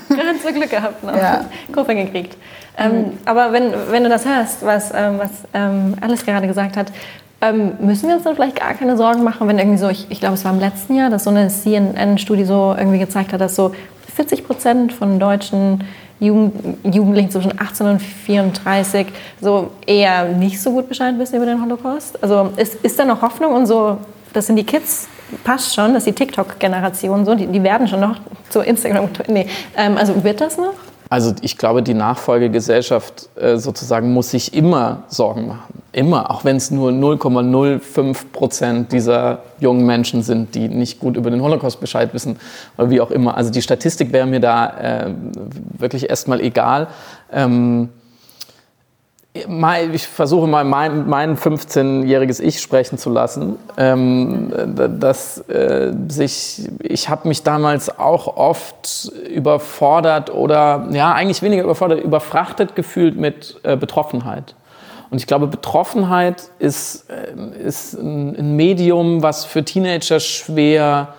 Nein. 0.08 0.36
so 0.42 0.52
Glück 0.52 0.70
gehabt. 0.70 1.02
Noch. 1.02 1.16
Ja. 1.16 1.44
Kurve 1.72 1.94
gekriegt. 1.94 2.36
Ähm, 2.78 2.92
mhm. 2.92 3.18
Aber 3.24 3.52
wenn, 3.52 3.72
wenn 3.90 4.04
du 4.04 4.08
das 4.08 4.24
hörst, 4.24 4.64
was, 4.64 4.92
ähm, 4.94 5.18
was 5.18 5.30
ähm, 5.52 5.94
Alice 6.00 6.24
gerade 6.24 6.46
gesagt 6.46 6.76
hat, 6.76 6.92
ähm, 7.40 7.72
müssen 7.80 8.08
wir 8.08 8.16
uns 8.16 8.24
dann 8.24 8.34
vielleicht 8.34 8.56
gar 8.56 8.74
keine 8.74 8.96
Sorgen 8.96 9.22
machen, 9.22 9.46
wenn 9.48 9.58
irgendwie 9.58 9.78
so, 9.78 9.88
ich, 9.88 10.06
ich 10.10 10.20
glaube, 10.20 10.34
es 10.34 10.44
war 10.44 10.52
im 10.52 10.60
letzten 10.60 10.94
Jahr, 10.94 11.10
dass 11.10 11.24
so 11.24 11.30
eine 11.30 11.48
CNN-Studie 11.48 12.44
so 12.44 12.74
irgendwie 12.76 12.98
gezeigt 12.98 13.32
hat, 13.32 13.40
dass 13.40 13.56
so 13.56 13.72
40 14.14 14.46
Prozent 14.46 14.92
von 14.92 15.18
Deutschen 15.18 15.84
Jugend, 16.20 16.78
Jugendlichen 16.84 17.30
zwischen 17.30 17.60
18 17.60 17.86
und 17.86 18.00
34 18.00 19.08
so 19.40 19.70
eher 19.86 20.28
nicht 20.28 20.60
so 20.60 20.70
gut 20.72 20.88
Bescheid 20.88 21.18
wissen 21.18 21.36
über 21.36 21.46
den 21.46 21.60
Holocaust? 21.60 22.22
Also 22.22 22.52
ist, 22.56 22.76
ist 22.76 22.98
da 22.98 23.04
noch 23.04 23.20
Hoffnung 23.20 23.52
und 23.52 23.66
so, 23.66 23.98
das 24.32 24.46
sind 24.46 24.56
die 24.56 24.64
Kids, 24.64 25.08
passt 25.42 25.74
schon, 25.74 25.94
dass 25.94 26.04
die 26.04 26.12
TikTok-Generation 26.12 27.24
so, 27.24 27.34
die, 27.34 27.46
die 27.46 27.62
werden 27.62 27.88
schon 27.88 28.00
noch 28.00 28.16
zu 28.48 28.60
Instagram, 28.60 29.08
nee, 29.28 29.46
ähm, 29.76 29.96
also 29.96 30.22
wird 30.22 30.40
das 30.40 30.56
noch? 30.56 30.74
Also 31.10 31.34
ich 31.42 31.58
glaube, 31.58 31.82
die 31.82 31.94
Nachfolgegesellschaft 31.94 33.28
äh, 33.36 33.56
sozusagen 33.56 34.12
muss 34.12 34.30
sich 34.30 34.54
immer 34.54 35.04
Sorgen 35.08 35.46
machen. 35.48 35.83
Immer, 35.94 36.28
auch 36.30 36.44
wenn 36.44 36.56
es 36.56 36.72
nur 36.72 36.90
0,05 36.90 38.32
Prozent 38.32 38.92
dieser 38.92 39.38
jungen 39.60 39.86
Menschen 39.86 40.22
sind, 40.22 40.56
die 40.56 40.68
nicht 40.68 40.98
gut 40.98 41.16
über 41.16 41.30
den 41.30 41.40
Holocaust 41.40 41.80
Bescheid 41.80 42.12
wissen 42.12 42.36
oder 42.76 42.90
wie 42.90 43.00
auch 43.00 43.12
immer. 43.12 43.36
Also 43.36 43.52
die 43.52 43.62
Statistik 43.62 44.12
wäre 44.12 44.26
mir 44.26 44.40
da 44.40 44.66
äh, 45.06 45.14
wirklich 45.78 46.10
erstmal 46.10 46.40
egal. 46.40 46.88
Ähm, 47.32 47.90
ich 49.92 50.06
versuche 50.06 50.46
mal 50.46 50.64
mein, 50.64 51.08
mein 51.08 51.36
15-jähriges 51.36 52.40
Ich 52.40 52.60
sprechen 52.60 52.98
zu 52.98 53.10
lassen. 53.10 53.56
Ähm, 53.76 54.52
dass, 54.98 55.38
äh, 55.48 55.92
sich, 56.08 56.68
ich 56.80 57.08
habe 57.08 57.28
mich 57.28 57.42
damals 57.42 57.98
auch 57.98 58.36
oft 58.36 59.12
überfordert 59.28 60.32
oder 60.32 60.88
ja 60.90 61.12
eigentlich 61.12 61.42
weniger 61.42 61.64
überfordert, 61.64 62.00
überfrachtet 62.00 62.74
gefühlt 62.76 63.16
mit 63.16 63.60
äh, 63.64 63.76
Betroffenheit. 63.76 64.54
Und 65.10 65.18
ich 65.18 65.26
glaube, 65.26 65.46
Betroffenheit 65.46 66.50
ist, 66.58 67.06
äh, 67.10 67.66
ist 67.66 67.94
ein, 67.94 68.56
Medium, 68.56 69.22
was 69.22 69.44
für 69.44 69.64
Teenager 69.64 70.20
schwer 70.20 71.14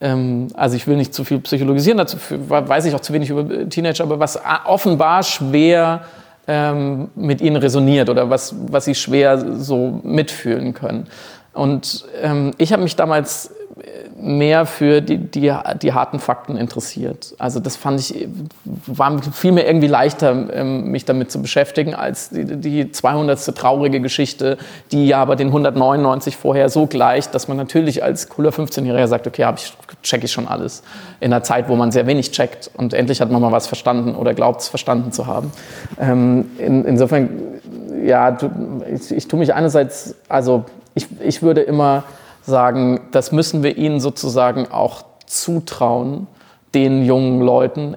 ähm, 0.00 0.48
also 0.54 0.76
ich 0.76 0.86
will 0.86 0.96
nicht 0.96 1.14
zu 1.14 1.24
viel 1.24 1.40
psychologisieren, 1.40 1.96
dazu 1.96 2.18
weiß 2.28 2.84
ich 2.84 2.94
auch 2.94 3.00
zu 3.00 3.12
wenig 3.12 3.30
über 3.30 3.68
Teenager, 3.68 4.04
aber 4.04 4.20
was 4.20 4.38
offenbar 4.66 5.22
schwer 5.22 6.02
ähm, 6.46 7.08
mit 7.14 7.40
ihnen 7.40 7.56
resoniert 7.56 8.08
oder 8.10 8.28
was, 8.28 8.54
was 8.68 8.84
sie 8.84 8.94
schwer 8.94 9.56
so 9.56 10.00
mitfühlen 10.02 10.74
können. 10.74 11.06
Und 11.54 12.04
ähm, 12.22 12.52
ich 12.58 12.72
habe 12.72 12.82
mich 12.82 12.96
damals 12.96 13.50
mehr 14.18 14.66
für 14.66 15.00
die, 15.02 15.18
die, 15.18 15.52
die 15.82 15.92
harten 15.92 16.18
Fakten 16.18 16.56
interessiert. 16.56 17.34
Also 17.38 17.60
das 17.60 17.76
fand 17.76 18.00
ich, 18.00 18.28
war 18.64 19.20
viel 19.32 19.52
mehr 19.52 19.66
irgendwie 19.66 19.88
leichter, 19.88 20.48
ähm, 20.52 20.90
mich 20.90 21.04
damit 21.04 21.30
zu 21.30 21.42
beschäftigen, 21.42 21.94
als 21.94 22.30
die, 22.30 22.44
die 22.44 22.90
200. 22.90 23.54
traurige 23.56 24.00
Geschichte, 24.00 24.56
die 24.92 25.08
ja 25.08 25.18
aber 25.18 25.36
den 25.36 25.48
199 25.48 26.36
vorher 26.36 26.68
so 26.68 26.86
gleicht, 26.86 27.34
dass 27.34 27.48
man 27.48 27.56
natürlich 27.56 28.02
als 28.02 28.28
cooler 28.28 28.50
15-Jähriger 28.50 29.06
sagt, 29.06 29.26
okay, 29.26 29.44
hab 29.44 29.58
ich, 29.58 29.72
check 30.02 30.24
ich 30.24 30.32
schon 30.32 30.48
alles. 30.48 30.82
In 31.20 31.32
einer 31.32 31.42
Zeit, 31.42 31.68
wo 31.68 31.76
man 31.76 31.92
sehr 31.92 32.06
wenig 32.06 32.30
checkt 32.30 32.70
und 32.74 32.94
endlich 32.94 33.20
hat 33.20 33.30
man 33.30 33.42
mal 33.42 33.52
was 33.52 33.66
verstanden 33.66 34.14
oder 34.14 34.34
glaubt 34.34 34.62
es 34.62 34.68
verstanden 34.68 35.12
zu 35.12 35.26
haben. 35.26 35.52
Ähm, 36.00 36.46
in, 36.58 36.84
insofern, 36.84 37.28
ja, 38.04 38.36
ich, 38.92 39.10
ich 39.10 39.28
tue 39.28 39.38
mich 39.38 39.52
einerseits, 39.52 40.14
also 40.28 40.64
ich, 40.94 41.06
ich 41.20 41.42
würde 41.42 41.60
immer 41.60 42.04
sagen, 42.46 43.00
das 43.10 43.32
müssen 43.32 43.62
wir 43.62 43.76
ihnen 43.76 44.00
sozusagen 44.00 44.70
auch 44.70 45.04
zutrauen, 45.26 46.26
den 46.74 47.04
jungen 47.04 47.40
Leuten, 47.40 47.96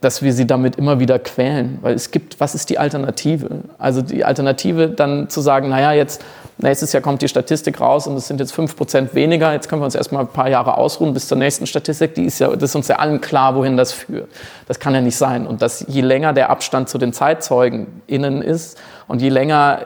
dass 0.00 0.22
wir 0.22 0.32
sie 0.32 0.46
damit 0.46 0.76
immer 0.76 0.98
wieder 0.98 1.18
quälen. 1.18 1.78
Weil 1.82 1.94
es 1.94 2.10
gibt, 2.10 2.40
was 2.40 2.54
ist 2.54 2.70
die 2.70 2.78
Alternative? 2.78 3.62
Also 3.78 4.00
die 4.00 4.24
Alternative 4.24 4.88
dann 4.88 5.28
zu 5.28 5.40
sagen, 5.42 5.68
naja, 5.68 5.92
jetzt 5.92 6.24
nächstes 6.56 6.92
Jahr 6.92 7.02
kommt 7.02 7.20
die 7.22 7.28
Statistik 7.28 7.80
raus 7.80 8.06
und 8.06 8.16
es 8.16 8.26
sind 8.26 8.40
jetzt 8.40 8.52
fünf 8.52 8.76
Prozent 8.76 9.14
weniger, 9.14 9.52
jetzt 9.52 9.68
können 9.68 9.82
wir 9.82 9.86
uns 9.86 9.94
erstmal 9.94 10.22
ein 10.22 10.28
paar 10.28 10.48
Jahre 10.48 10.76
ausruhen 10.76 11.12
bis 11.12 11.28
zur 11.28 11.38
nächsten 11.38 11.66
Statistik, 11.66 12.14
die 12.14 12.24
ist 12.24 12.38
ja, 12.38 12.48
das 12.48 12.70
ist 12.70 12.76
uns 12.76 12.88
ja 12.88 12.96
allen 12.96 13.20
klar, 13.20 13.54
wohin 13.54 13.76
das 13.76 13.92
führt. 13.92 14.28
Das 14.68 14.78
kann 14.78 14.94
ja 14.94 15.00
nicht 15.00 15.16
sein. 15.16 15.46
Und 15.46 15.62
dass 15.62 15.84
je 15.88 16.00
länger 16.00 16.32
der 16.32 16.50
Abstand 16.50 16.88
zu 16.88 16.98
den 16.98 17.12
Zeitzeugen 17.12 18.02
innen 18.06 18.42
ist 18.42 18.78
und 19.08 19.20
je 19.20 19.28
länger, 19.28 19.80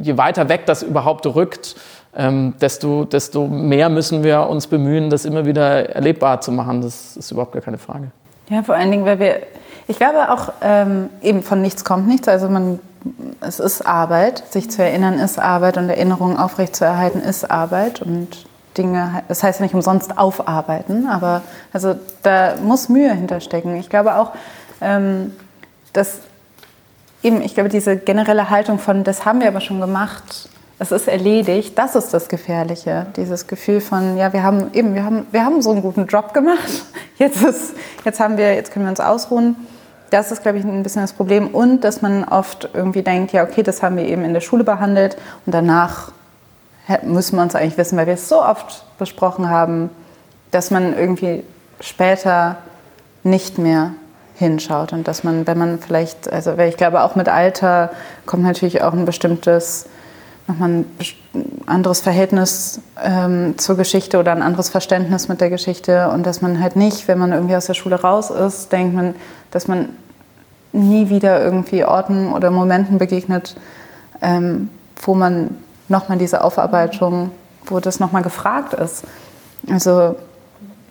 je 0.00 0.16
weiter 0.16 0.48
weg 0.48 0.66
das 0.66 0.82
überhaupt 0.82 1.26
rückt, 1.26 1.76
ähm, 2.18 2.54
desto, 2.60 3.04
desto 3.04 3.46
mehr 3.46 3.88
müssen 3.88 4.24
wir 4.24 4.48
uns 4.48 4.66
bemühen, 4.66 5.08
das 5.08 5.24
immer 5.24 5.46
wieder 5.46 5.94
erlebbar 5.94 6.40
zu 6.40 6.50
machen. 6.50 6.82
Das 6.82 7.16
ist 7.16 7.30
überhaupt 7.30 7.52
gar 7.52 7.62
keine 7.62 7.78
Frage. 7.78 8.10
Ja, 8.50 8.62
vor 8.62 8.74
allen 8.74 8.90
Dingen, 8.90 9.04
weil 9.04 9.20
wir, 9.20 9.42
ich 9.86 9.98
glaube 9.98 10.30
auch 10.30 10.52
ähm, 10.60 11.10
eben 11.22 11.42
von 11.42 11.62
nichts 11.62 11.84
kommt 11.84 12.08
nichts. 12.08 12.26
Also 12.26 12.48
man, 12.48 12.80
es 13.40 13.60
ist 13.60 13.86
Arbeit, 13.86 14.42
sich 14.50 14.68
zu 14.68 14.82
erinnern 14.82 15.14
ist 15.14 15.38
Arbeit 15.38 15.76
und 15.78 15.88
Erinnerungen 15.88 16.36
aufrechtzuerhalten 16.36 17.20
ist 17.20 17.48
Arbeit 17.48 18.02
und 18.02 18.46
Dinge, 18.76 19.22
das 19.28 19.42
heißt 19.42 19.60
ja 19.60 19.64
nicht 19.64 19.74
umsonst 19.74 20.18
aufarbeiten, 20.18 21.08
aber 21.08 21.42
also 21.72 21.94
da 22.22 22.54
muss 22.62 22.88
Mühe 22.88 23.12
hinterstecken. 23.12 23.76
Ich 23.76 23.88
glaube 23.88 24.16
auch, 24.16 24.32
ähm, 24.80 25.32
dass 25.92 26.20
eben, 27.22 27.42
ich 27.42 27.54
glaube, 27.54 27.68
diese 27.68 27.96
generelle 27.96 28.50
Haltung 28.50 28.78
von, 28.78 29.04
das 29.04 29.24
haben 29.24 29.40
wir 29.40 29.48
aber 29.48 29.60
schon 29.60 29.80
gemacht, 29.80 30.48
es 30.80 30.92
ist 30.92 31.08
erledigt, 31.08 31.76
das 31.76 31.96
ist 31.96 32.14
das 32.14 32.28
Gefährliche. 32.28 33.06
Dieses 33.16 33.46
Gefühl 33.48 33.80
von, 33.80 34.16
ja, 34.16 34.32
wir 34.32 34.44
haben 34.44 34.72
eben, 34.74 34.94
wir 34.94 35.04
haben, 35.04 35.26
wir 35.32 35.44
haben 35.44 35.60
so 35.60 35.72
einen 35.72 35.82
guten 35.82 36.06
Job 36.06 36.32
gemacht. 36.32 36.84
Jetzt, 37.18 37.42
ist, 37.42 37.74
jetzt, 38.04 38.20
haben 38.20 38.36
wir, 38.38 38.54
jetzt 38.54 38.70
können 38.70 38.84
wir 38.84 38.90
uns 38.90 39.00
ausruhen. 39.00 39.56
Das 40.10 40.30
ist, 40.30 40.42
glaube 40.42 40.58
ich, 40.58 40.64
ein 40.64 40.84
bisschen 40.84 41.02
das 41.02 41.12
Problem. 41.12 41.48
Und 41.48 41.82
dass 41.82 42.00
man 42.00 42.22
oft 42.22 42.70
irgendwie 42.74 43.02
denkt, 43.02 43.32
ja, 43.32 43.42
okay, 43.42 43.64
das 43.64 43.82
haben 43.82 43.96
wir 43.96 44.04
eben 44.04 44.24
in 44.24 44.34
der 44.34 44.40
Schule 44.40 44.62
behandelt 44.62 45.16
und 45.44 45.52
danach 45.52 46.12
müssen 47.02 47.34
wir 47.34 47.42
uns 47.42 47.56
eigentlich 47.56 47.76
wissen, 47.76 47.98
weil 47.98 48.06
wir 48.06 48.14
es 48.14 48.28
so 48.28 48.40
oft 48.40 48.84
besprochen 49.00 49.50
haben, 49.50 49.90
dass 50.52 50.70
man 50.70 50.96
irgendwie 50.96 51.42
später 51.80 52.58
nicht 53.24 53.58
mehr 53.58 53.94
hinschaut 54.36 54.92
und 54.92 55.08
dass 55.08 55.24
man, 55.24 55.44
wenn 55.48 55.58
man 55.58 55.80
vielleicht, 55.80 56.32
also 56.32 56.56
ich 56.56 56.76
glaube 56.76 57.02
auch 57.02 57.16
mit 57.16 57.28
Alter 57.28 57.90
kommt 58.26 58.44
natürlich 58.44 58.82
auch 58.82 58.92
ein 58.92 59.06
bestimmtes 59.06 59.86
nochmal 60.48 60.70
ein 60.70 60.86
anderes 61.66 62.00
Verhältnis 62.00 62.80
ähm, 63.02 63.58
zur 63.58 63.76
Geschichte 63.76 64.18
oder 64.18 64.32
ein 64.32 64.42
anderes 64.42 64.70
Verständnis 64.70 65.28
mit 65.28 65.40
der 65.40 65.50
Geschichte 65.50 66.08
und 66.08 66.24
dass 66.24 66.40
man 66.40 66.60
halt 66.60 66.74
nicht, 66.74 67.06
wenn 67.06 67.18
man 67.18 67.32
irgendwie 67.32 67.54
aus 67.54 67.66
der 67.66 67.74
Schule 67.74 68.00
raus 68.00 68.30
ist, 68.30 68.72
denkt 68.72 68.94
man, 68.94 69.14
dass 69.50 69.68
man 69.68 69.90
nie 70.72 71.10
wieder 71.10 71.42
irgendwie 71.42 71.84
Orten 71.84 72.32
oder 72.32 72.50
Momenten 72.50 72.98
begegnet, 72.98 73.56
ähm, 74.22 74.70
wo 75.02 75.14
man 75.14 75.56
nochmal 75.88 76.18
diese 76.18 76.42
Aufarbeitung, 76.42 77.30
wo 77.66 77.78
das 77.78 78.00
nochmal 78.00 78.22
gefragt 78.22 78.72
ist. 78.74 79.04
Also 79.70 80.16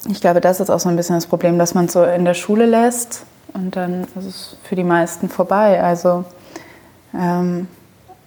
ich 0.07 0.21
glaube, 0.21 0.39
das 0.39 0.59
ist 0.59 0.69
auch 0.69 0.79
so 0.79 0.89
ein 0.89 0.95
bisschen 0.95 1.15
das 1.15 1.25
Problem, 1.25 1.57
dass 1.57 1.73
man 1.73 1.85
es 1.85 1.93
so 1.93 2.03
in 2.03 2.25
der 2.25 2.35
Schule 2.35 2.65
lässt 2.65 3.23
und 3.53 3.75
dann 3.75 4.03
ist 4.03 4.25
es 4.25 4.57
für 4.63 4.75
die 4.75 4.83
meisten 4.83 5.29
vorbei. 5.29 5.81
Also 5.81 6.25
ähm, 7.15 7.67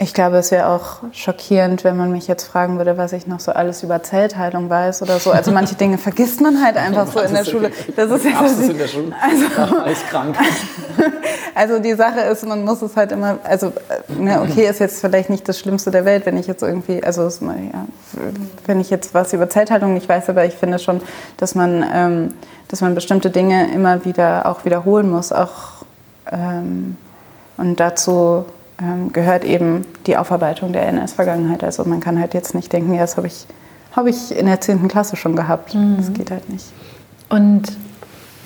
Ich 0.03 0.15
glaube, 0.15 0.39
es 0.39 0.51
wäre 0.51 0.69
auch 0.69 1.03
schockierend, 1.13 1.85
wenn 1.85 1.95
man 1.95 2.11
mich 2.11 2.27
jetzt 2.27 2.47
fragen 2.47 2.79
würde, 2.79 2.97
was 2.97 3.13
ich 3.13 3.27
noch 3.27 3.39
so 3.39 3.53
alles 3.53 3.83
über 3.83 4.03
Zellteilung 4.03 4.71
weiß 4.71 5.03
oder 5.03 5.19
so. 5.21 5.31
Also 5.31 5.53
manche 5.53 5.75
Dinge 5.75 5.99
vergisst 5.99 6.41
man 6.41 6.65
halt 6.65 6.79
einfach 6.79 7.07
so 7.07 7.21
in 7.21 7.35
der 7.35 7.45
Schule. 7.45 7.71
Das 7.97 8.11
ist 8.11 8.25
ja 8.25 8.49
so 8.49 8.63
in 8.71 8.79
der 8.79 8.89
Schule. 8.89 9.13
Also, 9.23 10.05
krank. 10.09 10.37
Also 11.53 11.81
die 11.81 11.95
Sache 11.95 12.21
ist, 12.21 12.47
man 12.47 12.65
muss 12.65 12.81
es 12.81 12.97
halt 12.97 13.13
immer, 13.13 13.39
also 13.43 13.73
ne, 14.09 14.41
okay, 14.41 14.67
ist 14.67 14.79
jetzt 14.79 15.01
vielleicht 15.01 15.29
nicht 15.29 15.47
das 15.49 15.59
Schlimmste 15.59 15.91
der 15.91 16.05
Welt, 16.05 16.25
wenn 16.25 16.39
ich 16.39 16.47
jetzt 16.47 16.63
irgendwie, 16.63 17.03
also 17.03 17.29
ja, 17.29 17.87
wenn 18.67 18.81
ich 18.81 18.89
jetzt 18.89 19.13
was 19.13 19.33
über 19.33 19.51
Zellteilung 19.51 19.93
nicht 19.93 20.09
weiß, 20.09 20.31
aber 20.31 20.45
ich 20.47 20.55
finde 20.55 20.79
schon, 20.79 21.03
dass 21.37 21.55
man, 21.55 21.85
ähm, 21.93 22.35
dass 22.69 22.81
man 22.81 22.95
bestimmte 22.95 23.31
Dinge 23.31 23.71
immer 23.75 24.05
wieder 24.05 24.47
auch 24.47 24.65
wiederholen 24.65 25.11
muss, 25.11 25.33
auch 25.33 25.85
ähm, 26.31 26.97
und 27.57 27.81
dazu 27.81 28.47
gehört 29.13 29.45
eben 29.45 29.85
die 30.07 30.17
Aufarbeitung 30.17 30.73
der 30.73 30.87
NS-Vergangenheit. 30.89 31.63
Also 31.65 31.85
man 31.85 32.01
kann 32.01 32.19
halt 32.19 32.35
jetzt 32.35 32.55
nicht 32.55 32.73
denken, 32.73 32.95
ja, 32.95 33.01
das 33.01 33.17
habe 33.17 33.27
ich, 33.27 33.47
hab 33.93 34.07
ich 34.07 34.37
in 34.37 34.47
der 34.47 34.61
10. 34.61 34.89
Klasse 34.89 35.17
schon 35.17 35.37
gehabt. 35.37 35.75
Mhm. 35.75 35.97
Das 35.99 36.13
geht 36.13 36.31
halt 36.31 36.49
nicht. 36.49 36.67
Und 37.29 37.73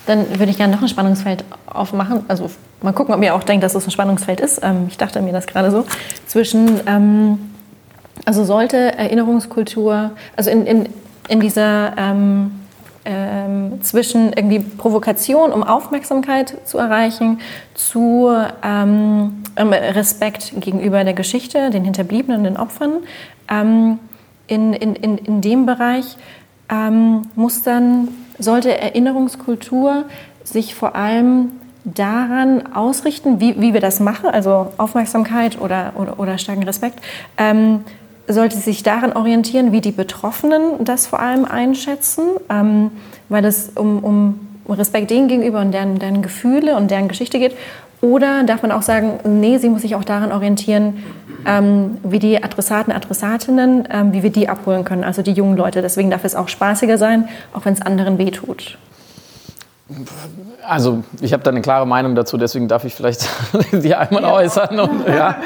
dann 0.06 0.28
würde 0.38 0.50
ich 0.50 0.56
gerne 0.56 0.74
noch 0.74 0.82
ein 0.82 0.88
Spannungsfeld 0.88 1.44
aufmachen. 1.66 2.24
Also 2.28 2.50
mal 2.82 2.92
gucken, 2.92 3.14
ob 3.14 3.22
ihr 3.22 3.34
auch 3.34 3.44
denkt, 3.44 3.64
dass 3.64 3.72
das 3.72 3.86
ein 3.86 3.90
Spannungsfeld 3.90 4.40
ist. 4.40 4.60
Ähm, 4.62 4.86
ich 4.88 4.96
dachte 4.96 5.22
mir 5.22 5.32
das 5.32 5.46
gerade 5.46 5.70
so. 5.70 5.84
Zwischen, 6.26 6.80
ähm, 6.86 7.38
also 8.24 8.44
sollte 8.44 8.76
Erinnerungskultur, 8.76 10.10
also 10.36 10.50
in, 10.50 10.66
in, 10.66 10.88
in 11.28 11.40
dieser 11.40 11.96
ähm, 11.96 12.63
ähm, 13.04 13.82
zwischen 13.82 14.32
irgendwie 14.32 14.60
Provokation, 14.60 15.52
um 15.52 15.62
Aufmerksamkeit 15.62 16.56
zu 16.64 16.78
erreichen, 16.78 17.40
zu 17.74 18.30
ähm, 18.62 19.42
ähm, 19.56 19.72
Respekt 19.72 20.52
gegenüber 20.60 21.04
der 21.04 21.14
Geschichte, 21.14 21.70
den 21.70 21.84
Hinterbliebenen, 21.84 22.44
den 22.44 22.56
Opfern. 22.56 23.02
Ähm, 23.50 23.98
in, 24.46 24.72
in, 24.72 24.94
in, 24.96 25.18
in 25.18 25.40
dem 25.40 25.66
Bereich 25.66 26.16
ähm, 26.70 27.22
muss 27.34 27.62
dann, 27.62 28.08
sollte 28.38 28.78
Erinnerungskultur 28.78 30.04
sich 30.42 30.74
vor 30.74 30.94
allem 30.94 31.52
daran 31.84 32.74
ausrichten, 32.74 33.40
wie, 33.40 33.60
wie 33.60 33.74
wir 33.74 33.80
das 33.80 34.00
machen, 34.00 34.30
also 34.30 34.72
Aufmerksamkeit 34.78 35.60
oder, 35.60 35.92
oder, 35.96 36.18
oder 36.18 36.38
starken 36.38 36.62
Respekt, 36.62 37.00
ähm, 37.36 37.84
sollte 38.28 38.56
sich 38.56 38.82
daran 38.82 39.12
orientieren, 39.12 39.72
wie 39.72 39.80
die 39.80 39.92
Betroffenen 39.92 40.84
das 40.84 41.06
vor 41.06 41.20
allem 41.20 41.44
einschätzen, 41.44 42.24
ähm, 42.48 42.90
weil 43.28 43.44
es 43.44 43.70
um, 43.74 44.02
um 44.02 44.40
Respekt 44.68 45.10
denen 45.10 45.28
gegenüber 45.28 45.60
und 45.60 45.72
deren, 45.72 45.98
deren 45.98 46.22
Gefühle 46.22 46.76
und 46.76 46.90
deren 46.90 47.08
Geschichte 47.08 47.38
geht. 47.38 47.54
Oder 48.00 48.44
darf 48.44 48.62
man 48.62 48.70
auch 48.70 48.82
sagen, 48.82 49.18
nee, 49.24 49.56
sie 49.58 49.68
muss 49.68 49.82
sich 49.82 49.94
auch 49.94 50.04
daran 50.04 50.30
orientieren, 50.30 51.04
ähm, 51.46 51.98
wie 52.02 52.18
die 52.18 52.42
Adressaten, 52.42 52.92
Adressatinnen, 52.92 53.88
ähm, 53.90 54.12
wie 54.12 54.22
wir 54.22 54.30
die 54.30 54.48
abholen 54.48 54.84
können, 54.84 55.04
also 55.04 55.22
die 55.22 55.32
jungen 55.32 55.56
Leute. 55.56 55.80
Deswegen 55.80 56.10
darf 56.10 56.24
es 56.24 56.34
auch 56.34 56.48
spaßiger 56.48 56.98
sein, 56.98 57.28
auch 57.54 57.64
wenn 57.64 57.72
es 57.72 57.82
anderen 57.82 58.18
wehtut. 58.18 58.78
Also 60.66 61.04
ich 61.20 61.34
habe 61.34 61.42
da 61.42 61.50
eine 61.50 61.60
klare 61.60 61.86
Meinung 61.86 62.14
dazu, 62.14 62.38
deswegen 62.38 62.68
darf 62.68 62.84
ich 62.84 62.94
vielleicht 62.94 63.28
die 63.72 63.94
einmal 63.94 64.22
ja. 64.22 64.32
äußern. 64.32 64.80
Und, 64.80 65.06
ja. 65.06 65.36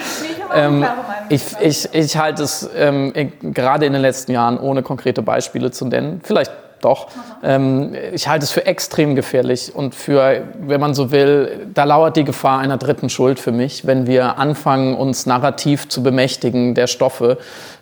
ähm, 0.54 0.86
ich, 1.28 1.42
ich, 1.60 1.92
ich 1.92 2.16
halte 2.16 2.44
es 2.44 2.68
ähm, 2.76 3.12
gerade 3.42 3.86
in 3.86 3.92
den 3.92 4.02
letzten 4.02 4.32
Jahren, 4.32 4.58
ohne 4.58 4.82
konkrete 4.82 5.22
Beispiele 5.22 5.72
zu 5.72 5.86
nennen, 5.86 6.20
vielleicht 6.22 6.52
doch, 6.80 7.08
ähm, 7.42 7.94
ich 8.12 8.28
halte 8.28 8.44
es 8.44 8.50
für 8.50 8.66
extrem 8.66 9.14
gefährlich 9.14 9.74
und 9.74 9.94
für, 9.94 10.42
wenn 10.60 10.80
man 10.80 10.94
so 10.94 11.10
will, 11.10 11.66
da 11.74 11.84
lauert 11.84 12.16
die 12.16 12.24
Gefahr 12.24 12.60
einer 12.60 12.76
dritten 12.76 13.08
Schuld 13.08 13.38
für 13.40 13.52
mich, 13.52 13.86
wenn 13.86 14.06
wir 14.06 14.38
anfangen, 14.38 14.94
uns 14.94 15.26
narrativ 15.26 15.88
zu 15.88 16.02
bemächtigen 16.02 16.74
der 16.74 16.86
Stoffe, 16.86 17.38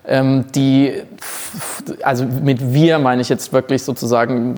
ähm, 0.06 0.46
die, 0.54 1.02
also 2.02 2.24
mit 2.24 2.72
wir 2.72 2.98
meine 2.98 3.22
ich 3.22 3.28
jetzt 3.28 3.52
wirklich 3.52 3.82
sozusagen 3.82 4.54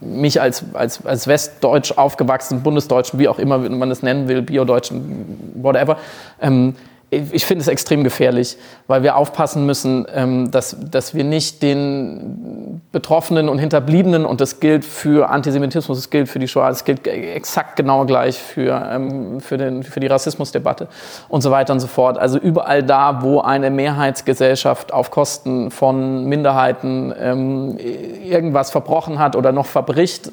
mich 0.00 0.40
als, 0.40 0.64
als, 0.72 1.04
als 1.04 1.26
Westdeutsch 1.26 1.92
aufgewachsenen 1.96 2.62
Bundesdeutschen, 2.62 3.18
wie 3.18 3.28
auch 3.28 3.38
immer 3.38 3.58
man 3.58 3.90
es 3.90 4.02
nennen 4.02 4.28
will, 4.28 4.42
Biodeutschen, 4.42 5.52
whatever, 5.54 5.98
ähm, 6.40 6.76
ich 7.10 7.44
finde 7.44 7.62
es 7.62 7.68
extrem 7.68 8.04
gefährlich, 8.04 8.56
weil 8.86 9.02
wir 9.02 9.16
aufpassen 9.16 9.66
müssen, 9.66 10.06
ähm, 10.14 10.52
dass, 10.52 10.76
dass 10.80 11.12
wir 11.12 11.24
nicht 11.24 11.60
den 11.60 12.80
Betroffenen 12.92 13.48
und 13.48 13.58
Hinterbliebenen, 13.58 14.24
und 14.24 14.40
das 14.40 14.60
gilt 14.60 14.84
für 14.84 15.28
Antisemitismus, 15.28 15.98
das 15.98 16.10
gilt 16.10 16.28
für 16.28 16.38
die 16.38 16.46
Shoah, 16.46 16.68
das 16.68 16.84
gilt 16.84 17.08
exakt 17.08 17.74
genau 17.74 18.04
gleich 18.04 18.38
für, 18.38 18.88
ähm, 18.92 19.40
für, 19.40 19.58
den, 19.58 19.82
für 19.82 19.98
die 19.98 20.06
Rassismusdebatte 20.06 20.86
und 21.28 21.40
so 21.40 21.50
weiter 21.50 21.72
und 21.72 21.80
so 21.80 21.88
fort. 21.88 22.16
Also 22.16 22.38
überall 22.38 22.84
da, 22.84 23.22
wo 23.22 23.40
eine 23.40 23.70
Mehrheitsgesellschaft 23.70 24.92
auf 24.92 25.10
Kosten 25.10 25.72
von 25.72 26.26
Minderheiten 26.26 27.12
ähm, 27.20 27.76
irgendwas 27.76 28.70
verbrochen 28.70 29.18
hat 29.18 29.34
oder 29.34 29.50
noch 29.50 29.66
verbricht, 29.66 30.30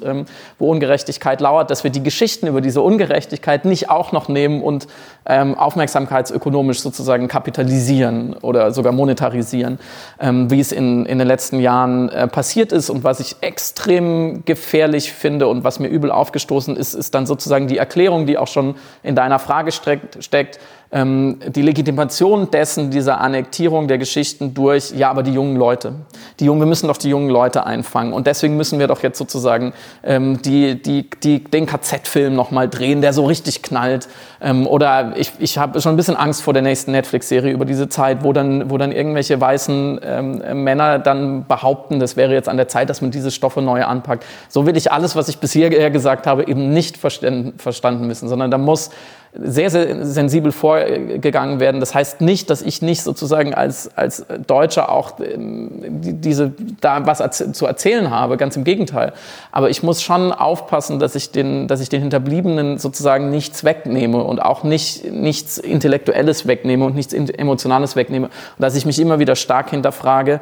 wo 0.58 0.70
Ungerechtigkeit 0.70 1.40
lauert, 1.40 1.70
dass 1.70 1.82
wir 1.82 1.90
die 1.90 2.02
Geschichten 2.02 2.46
über 2.46 2.60
diese 2.60 2.82
Ungerechtigkeit 2.82 3.64
nicht 3.64 3.90
auch 3.90 4.12
noch 4.12 4.28
nehmen 4.28 4.62
und 4.62 4.86
Aufmerksamkeitsökonomen 5.24 6.67
ökonomisch 6.68 6.80
sozusagen 6.80 7.28
kapitalisieren 7.28 8.34
oder 8.42 8.72
sogar 8.72 8.92
monetarisieren, 8.92 9.78
ähm, 10.20 10.50
wie 10.50 10.60
es 10.60 10.72
in, 10.72 11.06
in 11.06 11.18
den 11.18 11.26
letzten 11.26 11.60
Jahren 11.60 12.08
äh, 12.10 12.28
passiert 12.28 12.72
ist. 12.72 12.90
Und 12.90 13.04
was 13.04 13.20
ich 13.20 13.36
extrem 13.40 14.44
gefährlich 14.44 15.12
finde 15.12 15.46
und 15.48 15.64
was 15.64 15.78
mir 15.80 15.88
übel 15.88 16.10
aufgestoßen 16.10 16.76
ist, 16.76 16.94
ist 16.94 17.14
dann 17.14 17.26
sozusagen 17.26 17.68
die 17.68 17.78
Erklärung, 17.78 18.26
die 18.26 18.36
auch 18.36 18.48
schon 18.48 18.76
in 19.02 19.14
deiner 19.14 19.38
Frage 19.38 19.72
steckt, 19.72 20.22
steckt 20.22 20.58
die 20.90 21.62
Legitimation 21.62 22.50
dessen, 22.50 22.90
dieser 22.90 23.20
Annektierung 23.20 23.88
der 23.88 23.98
Geschichten 23.98 24.54
durch, 24.54 24.90
ja, 24.92 25.10
aber 25.10 25.22
die 25.22 25.34
jungen 25.34 25.56
Leute. 25.56 25.92
Die 26.40 26.46
jungen, 26.46 26.60
wir 26.60 26.66
müssen 26.66 26.88
doch 26.88 26.96
die 26.96 27.10
jungen 27.10 27.28
Leute 27.28 27.66
einfangen. 27.66 28.14
Und 28.14 28.26
deswegen 28.26 28.56
müssen 28.56 28.78
wir 28.78 28.86
doch 28.86 29.02
jetzt 29.02 29.18
sozusagen 29.18 29.74
ähm, 30.02 30.40
die, 30.40 30.80
die, 30.80 31.10
die, 31.22 31.44
den 31.44 31.66
KZ-Film 31.66 32.34
nochmal 32.34 32.70
drehen, 32.70 33.02
der 33.02 33.12
so 33.12 33.26
richtig 33.26 33.62
knallt. 33.62 34.08
Ähm, 34.40 34.66
oder 34.66 35.12
ich, 35.16 35.32
ich 35.38 35.58
habe 35.58 35.78
schon 35.82 35.92
ein 35.92 35.96
bisschen 35.96 36.16
Angst 36.16 36.40
vor 36.40 36.54
der 36.54 36.62
nächsten 36.62 36.92
Netflix-Serie 36.92 37.52
über 37.52 37.66
diese 37.66 37.90
Zeit, 37.90 38.24
wo 38.24 38.32
dann, 38.32 38.70
wo 38.70 38.78
dann 38.78 38.90
irgendwelche 38.90 39.38
weißen 39.38 40.00
ähm, 40.02 40.64
Männer 40.64 40.98
dann 40.98 41.46
behaupten, 41.46 42.00
das 42.00 42.16
wäre 42.16 42.32
jetzt 42.32 42.48
an 42.48 42.56
der 42.56 42.68
Zeit, 42.68 42.88
dass 42.88 43.02
man 43.02 43.10
diese 43.10 43.30
Stoffe 43.30 43.60
neu 43.60 43.84
anpackt. 43.84 44.24
So 44.48 44.64
will 44.64 44.76
ich 44.76 44.90
alles, 44.90 45.16
was 45.16 45.28
ich 45.28 45.36
bisher 45.36 45.68
gesagt 45.90 46.26
habe, 46.26 46.46
eben 46.46 46.70
nicht 46.72 46.96
verstanden 46.96 48.08
wissen, 48.08 48.26
sondern 48.26 48.50
da 48.50 48.56
muss 48.56 48.88
sehr, 49.34 49.70
sehr 49.70 50.04
sensibel 50.06 50.52
vorgegangen 50.52 51.60
werden. 51.60 51.80
Das 51.80 51.94
heißt 51.94 52.20
nicht, 52.20 52.50
dass 52.50 52.62
ich 52.62 52.82
nicht 52.82 53.02
sozusagen 53.02 53.54
als, 53.54 53.90
als 53.96 54.24
Deutscher 54.46 54.90
auch 54.90 55.20
ähm, 55.20 55.70
diese, 55.82 56.52
da 56.80 57.06
was 57.06 57.22
zu 57.52 57.66
erzählen 57.66 58.10
habe, 58.10 58.36
ganz 58.36 58.56
im 58.56 58.64
Gegenteil. 58.64 59.12
Aber 59.52 59.70
ich 59.70 59.82
muss 59.82 60.02
schon 60.02 60.32
aufpassen, 60.32 60.98
dass 60.98 61.14
ich 61.14 61.30
den, 61.30 61.68
dass 61.68 61.80
ich 61.80 61.88
den 61.88 62.00
Hinterbliebenen 62.00 62.78
sozusagen 62.78 63.30
nichts 63.30 63.64
wegnehme 63.64 64.22
und 64.24 64.40
auch 64.40 64.64
nicht, 64.64 65.10
nichts 65.12 65.58
Intellektuelles 65.58 66.46
wegnehme 66.46 66.86
und 66.86 66.94
nichts 66.94 67.12
Emotionales 67.12 67.96
wegnehme. 67.96 68.26
Und 68.26 68.62
dass 68.62 68.74
ich 68.76 68.86
mich 68.86 68.98
immer 68.98 69.18
wieder 69.18 69.36
stark 69.36 69.70
hinterfrage, 69.70 70.40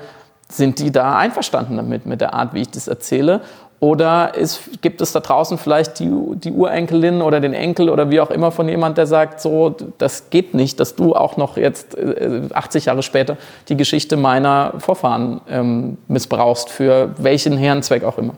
sind 0.49 0.79
die 0.79 0.93
da 0.93 1.19
einverstanden 1.19 1.77
damit, 1.77 2.07
mit 2.07 2.21
der 2.21 2.35
Art, 2.35 2.55
wie 2.55 2.63
ich 2.63 2.71
das 2.71 2.87
erzähle? 2.87 3.41
Oder 3.79 4.35
ist, 4.35 4.81
gibt 4.81 5.03
es 5.03 5.13
da 5.13 5.21
draußen 5.21 5.59
vielleicht 5.59 5.99
die, 5.99 6.11
die 6.35 6.51
Urenkelin 6.51 7.21
oder 7.21 7.41
den 7.41 7.53
Enkel 7.53 7.91
oder 7.91 8.11
wie 8.11 8.21
auch 8.21 8.31
immer 8.31 8.51
von 8.51 8.69
jemand, 8.69 8.97
der 8.97 9.07
sagt, 9.07 9.41
so, 9.41 9.75
das 9.99 10.31
geht 10.31 10.55
nicht, 10.55 10.81
dass 10.81 10.95
du 10.95 11.15
auch 11.15 11.37
noch 11.37 11.59
jetzt 11.59 11.97
äh, 11.97 12.41
80 12.55 12.87
Jahre 12.87 13.03
später 13.03 13.37
die 13.69 13.77
Geschichte 13.77 14.17
meiner 14.17 14.75
Vorfahren 14.79 15.43
ähm, 15.51 15.99
missbrauchst, 16.09 16.71
für 16.71 17.11
welchen 17.19 17.59
Herrenzweck 17.59 18.03
auch 18.05 18.17
immer. 18.17 18.33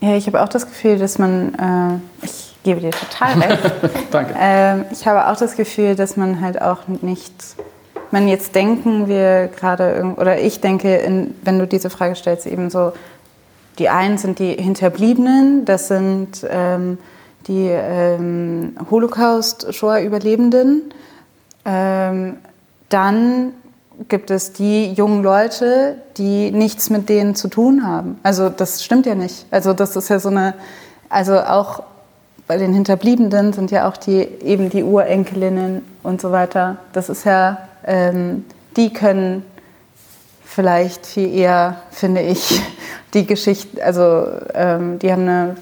Ja, 0.00 0.14
ich 0.14 0.28
habe 0.28 0.40
auch 0.40 0.48
das 0.48 0.66
Gefühl, 0.66 0.98
dass 0.98 1.18
man, 1.18 2.00
äh, 2.22 2.24
ich 2.24 2.54
gebe 2.62 2.80
dir 2.80 2.92
total 2.92 3.32
recht. 3.40 3.72
Danke. 4.12 4.34
Äh, 4.40 4.92
ich 4.92 5.04
habe 5.08 5.26
auch 5.26 5.36
das 5.36 5.56
Gefühl, 5.56 5.96
dass 5.96 6.16
man 6.16 6.40
halt 6.40 6.62
auch 6.62 6.86
nicht, 6.86 7.34
man 8.12 8.28
jetzt 8.28 8.54
denken 8.54 9.08
wir 9.08 9.48
gerade, 9.48 10.14
oder 10.16 10.38
ich 10.38 10.60
denke, 10.60 11.28
wenn 11.42 11.58
du 11.58 11.66
diese 11.66 11.90
Frage 11.90 12.14
stellst, 12.14 12.46
eben 12.46 12.70
so, 12.70 12.92
die 13.78 13.88
einen 13.88 14.18
sind 14.18 14.38
die 14.38 14.52
Hinterbliebenen, 14.52 15.64
das 15.64 15.88
sind 15.88 16.46
ähm, 16.48 16.98
die 17.46 17.68
ähm, 17.70 18.76
Holocaust-Shoah-Überlebenden. 18.90 20.82
Ähm, 21.64 22.36
dann 22.88 23.52
gibt 24.08 24.30
es 24.30 24.52
die 24.52 24.92
jungen 24.92 25.22
Leute, 25.22 25.96
die 26.16 26.50
nichts 26.50 26.90
mit 26.90 27.08
denen 27.08 27.34
zu 27.34 27.48
tun 27.48 27.86
haben. 27.86 28.18
Also 28.22 28.48
das 28.48 28.84
stimmt 28.84 29.06
ja 29.06 29.14
nicht. 29.14 29.46
Also 29.50 29.72
das 29.72 29.96
ist 29.96 30.08
ja 30.08 30.18
so 30.18 30.28
eine, 30.28 30.54
also 31.08 31.38
auch 31.40 31.82
bei 32.46 32.58
den 32.58 32.72
Hinterbliebenen 32.72 33.52
sind 33.52 33.70
ja 33.70 33.88
auch 33.88 33.96
die 33.96 34.20
eben 34.44 34.70
die 34.70 34.84
Urenkelinnen 34.84 35.82
und 36.02 36.20
so 36.20 36.30
weiter. 36.30 36.76
Das 36.92 37.08
ist 37.08 37.24
ja, 37.24 37.58
ähm, 37.84 38.44
die 38.76 38.92
können 38.92 39.42
vielleicht 40.56 41.04
viel 41.04 41.32
eher, 41.32 41.76
finde 41.90 42.22
ich, 42.22 42.62
die 43.14 43.26
Geschichte, 43.26 43.84
also 43.84 44.26
ähm, 44.54 44.98
die 44.98 45.12
haben 45.12 45.22
eine, 45.22 45.56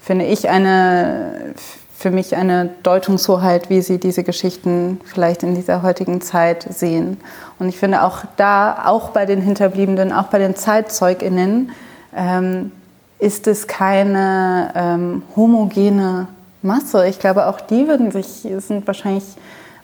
finde 0.00 0.26
ich, 0.26 0.50
eine 0.50 1.54
für 1.96 2.10
mich 2.10 2.36
eine 2.36 2.68
Deutungshoheit, 2.82 3.70
wie 3.70 3.80
sie 3.80 3.96
diese 3.96 4.24
Geschichten 4.24 5.00
vielleicht 5.06 5.42
in 5.42 5.54
dieser 5.54 5.82
heutigen 5.82 6.20
Zeit 6.20 6.66
sehen. 6.68 7.16
Und 7.58 7.70
ich 7.70 7.78
finde 7.78 8.02
auch 8.02 8.24
da, 8.36 8.84
auch 8.84 9.08
bei 9.10 9.24
den 9.24 9.40
Hinterbliebenen, 9.40 10.12
auch 10.12 10.24
bei 10.24 10.38
den 10.38 10.54
ZeitzeugInnen, 10.54 11.70
ähm, 12.14 12.72
ist 13.18 13.46
es 13.46 13.66
keine 13.66 14.72
ähm, 14.74 15.22
homogene 15.34 16.26
Masse. 16.60 17.06
Ich 17.06 17.18
glaube, 17.18 17.46
auch 17.46 17.62
die 17.62 17.88
würden 17.88 18.10
sich, 18.10 18.46
sind 18.58 18.86
wahrscheinlich 18.86 19.24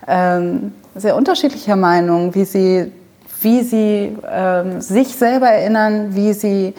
ähm, 0.06 0.74
sehr 0.94 1.16
unterschiedlicher 1.16 1.76
Meinung, 1.76 2.34
wie 2.34 2.44
sie, 2.44 2.92
wie 3.40 3.62
sie 3.62 4.16
ähm, 4.30 4.80
sich 4.80 5.16
selber 5.16 5.48
erinnern, 5.48 6.14
wie 6.14 6.32
sie, 6.32 6.74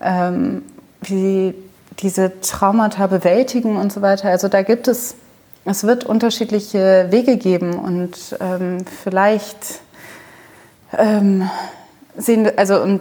ähm, 0.00 0.62
wie 1.02 1.14
sie 1.14 1.54
diese 2.00 2.40
Traumata 2.40 3.06
bewältigen 3.06 3.76
und 3.76 3.92
so 3.92 4.02
weiter. 4.02 4.28
Also 4.28 4.48
da 4.48 4.62
gibt 4.62 4.88
es, 4.88 5.14
es 5.64 5.84
wird 5.84 6.04
unterschiedliche 6.04 7.06
Wege 7.10 7.36
geben 7.36 7.78
und 7.78 8.16
ähm, 8.40 8.84
vielleicht 9.02 9.80
ähm, 10.96 11.48
sehen, 12.16 12.50
also 12.56 12.80
und 12.82 13.00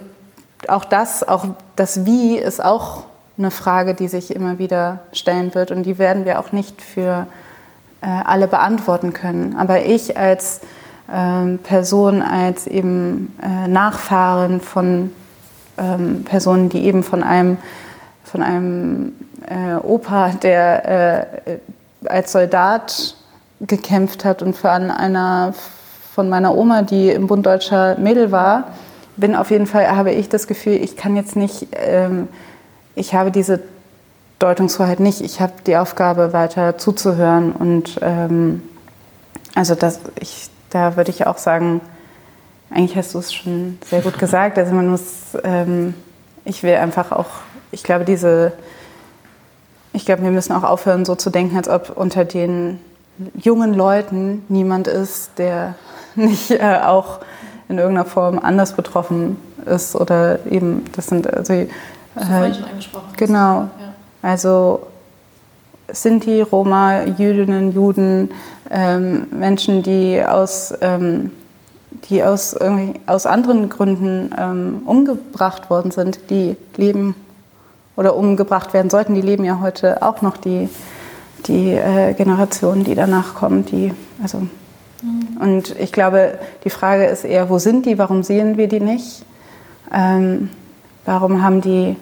auch 0.68 0.86
das, 0.86 1.28
auch 1.28 1.46
das 1.76 2.06
Wie 2.06 2.38
ist 2.38 2.64
auch 2.64 3.04
eine 3.38 3.52
Frage, 3.52 3.94
die 3.94 4.08
sich 4.08 4.34
immer 4.34 4.58
wieder 4.60 5.00
stellen 5.12 5.54
wird 5.54 5.72
und 5.72 5.84
die 5.84 5.98
werden 5.98 6.26
wir 6.26 6.40
auch 6.40 6.52
nicht 6.52 6.82
für 6.82 7.28
äh, 8.02 8.08
alle 8.08 8.48
beantworten 8.48 9.14
können. 9.14 9.56
Aber 9.58 9.84
ich 9.86 10.18
als 10.18 10.62
ähm, 11.12 11.60
Person, 11.60 12.22
als 12.22 12.68
eben 12.68 13.36
äh, 13.42 13.68
Nachfahren 13.68 14.62
von 14.62 15.12
ähm, 15.78 16.24
Personen, 16.24 16.70
die 16.70 16.86
eben 16.86 17.04
von 17.04 17.24
einem 17.24 17.58
von 18.24 18.42
einem 18.42 19.14
äh, 19.48 19.76
Opa, 19.76 20.30
der 20.42 21.28
äh, 21.46 21.58
als 22.08 22.32
Soldat 22.32 23.16
gekämpft 23.62 24.26
hat 24.26 24.42
und 24.42 24.56
für 24.56 24.72
einer 24.72 25.54
von 26.14 26.30
meiner 26.30 26.56
Oma, 26.56 26.82
die 26.82 27.10
im 27.10 27.28
Bund 27.28 27.46
Deutscher 27.46 27.98
Mädel 27.98 28.32
war, 28.32 28.72
bin 29.18 29.36
auf 29.36 29.52
jeden 29.52 29.68
Fall, 29.68 29.96
habe 29.96 30.12
ich 30.12 30.30
das 30.30 30.48
Gefühl, 30.48 30.74
ich 30.74 30.98
kann 30.98 31.16
jetzt 31.16 31.36
nicht, 31.36 31.68
ähm, 31.74 32.28
ich 32.96 33.14
habe 33.14 33.32
diese 33.32 33.62
Deutungshoheit 34.40 35.00
nicht. 35.00 35.22
Ich 35.22 35.40
habe 35.40 35.54
die 35.66 35.78
Aufgabe, 35.78 36.34
weiter 36.34 36.78
zuzuhören. 36.78 37.52
Und 37.52 38.00
ähm, 38.02 38.62
also 39.56 39.76
das, 39.76 40.00
ich, 40.20 40.50
da 40.76 40.96
würde 40.98 41.10
ich 41.10 41.26
auch 41.26 41.38
sagen, 41.38 41.82
eigentlich 42.70 42.98
hast 42.98 43.14
du 43.14 43.20
es 43.20 43.34
schon 43.34 43.80
sehr 43.86 44.02
gut 44.02 44.20
gesagt. 44.20 44.58
Also 44.58 44.74
man 44.74 44.88
muss, 44.88 45.38
ähm, 45.44 45.94
ich 46.44 46.64
will 46.64 46.76
einfach 46.76 47.12
auch 47.12 47.28
ich 47.76 47.84
glaube, 47.84 48.06
diese, 48.06 48.54
ich 49.92 50.06
glaube, 50.06 50.24
wir 50.24 50.32
müssen 50.32 50.54
auch 50.54 50.64
aufhören, 50.64 51.04
so 51.04 51.16
zu 51.16 51.30
denken, 51.30 51.58
als 51.58 51.68
ob 51.68 51.92
unter 51.96 52.24
den 52.24 52.80
jungen 53.36 53.74
Leuten 53.74 54.46
niemand 54.48 54.88
ist, 54.88 55.32
der 55.38 55.76
nicht 56.16 56.52
äh, 56.52 56.80
auch 56.84 57.20
in 57.68 57.78
irgendeiner 57.78 58.06
Form 58.06 58.40
anders 58.40 58.74
betroffen 58.74 59.38
ist 59.66 59.96
oder 59.96 60.46
eben, 60.46 60.86
das 60.96 61.08
sind 61.08 61.32
also 61.32 61.54
äh, 61.54 61.68
genau, 63.18 63.62
ja. 63.62 63.70
also 64.22 64.88
Sinti, 65.88 66.42
Roma, 66.42 67.04
Jüdinnen, 67.04 67.72
Juden, 67.74 68.32
ähm, 68.70 69.28
Menschen, 69.32 69.84
die 69.84 70.24
aus 70.24 70.74
ähm, 70.82 71.32
die 72.10 72.24
aus, 72.24 72.56
aus 73.06 73.26
anderen 73.26 73.70
Gründen 73.70 74.34
ähm, 74.38 74.82
umgebracht 74.86 75.70
worden 75.70 75.92
sind, 75.92 76.30
die 76.30 76.56
leben 76.78 77.16
oder 77.96 78.16
umgebracht 78.16 78.74
werden 78.74 78.90
sollten, 78.90 79.16
die 79.16 79.22
leben 79.22 79.46
ja 79.46 79.60
heute 79.62 80.02
auch 80.02 80.22
noch 80.22 80.38
die, 80.38 80.70
die 81.48 81.72
äh, 81.72 82.14
Generationen, 82.14 82.84
die 82.84 82.96
danach 82.96 83.36
kommen. 83.36 83.66
Die, 83.66 83.94
also, 84.22 84.40
mhm. 84.40 85.38
Und 85.40 85.80
ich 85.80 85.92
glaube, 85.92 86.38
die 86.64 86.70
Frage 86.70 87.06
ist 87.06 87.24
eher, 87.24 87.50
wo 87.50 87.58
sind 87.58 87.86
die, 87.86 87.98
warum 87.98 88.24
sehen 88.24 88.58
wir 88.58 88.68
die 88.68 88.82
nicht? 88.82 89.26
Ähm, 89.94 90.50
warum 91.06 91.42
haben 91.42 91.62
die, 91.62 91.96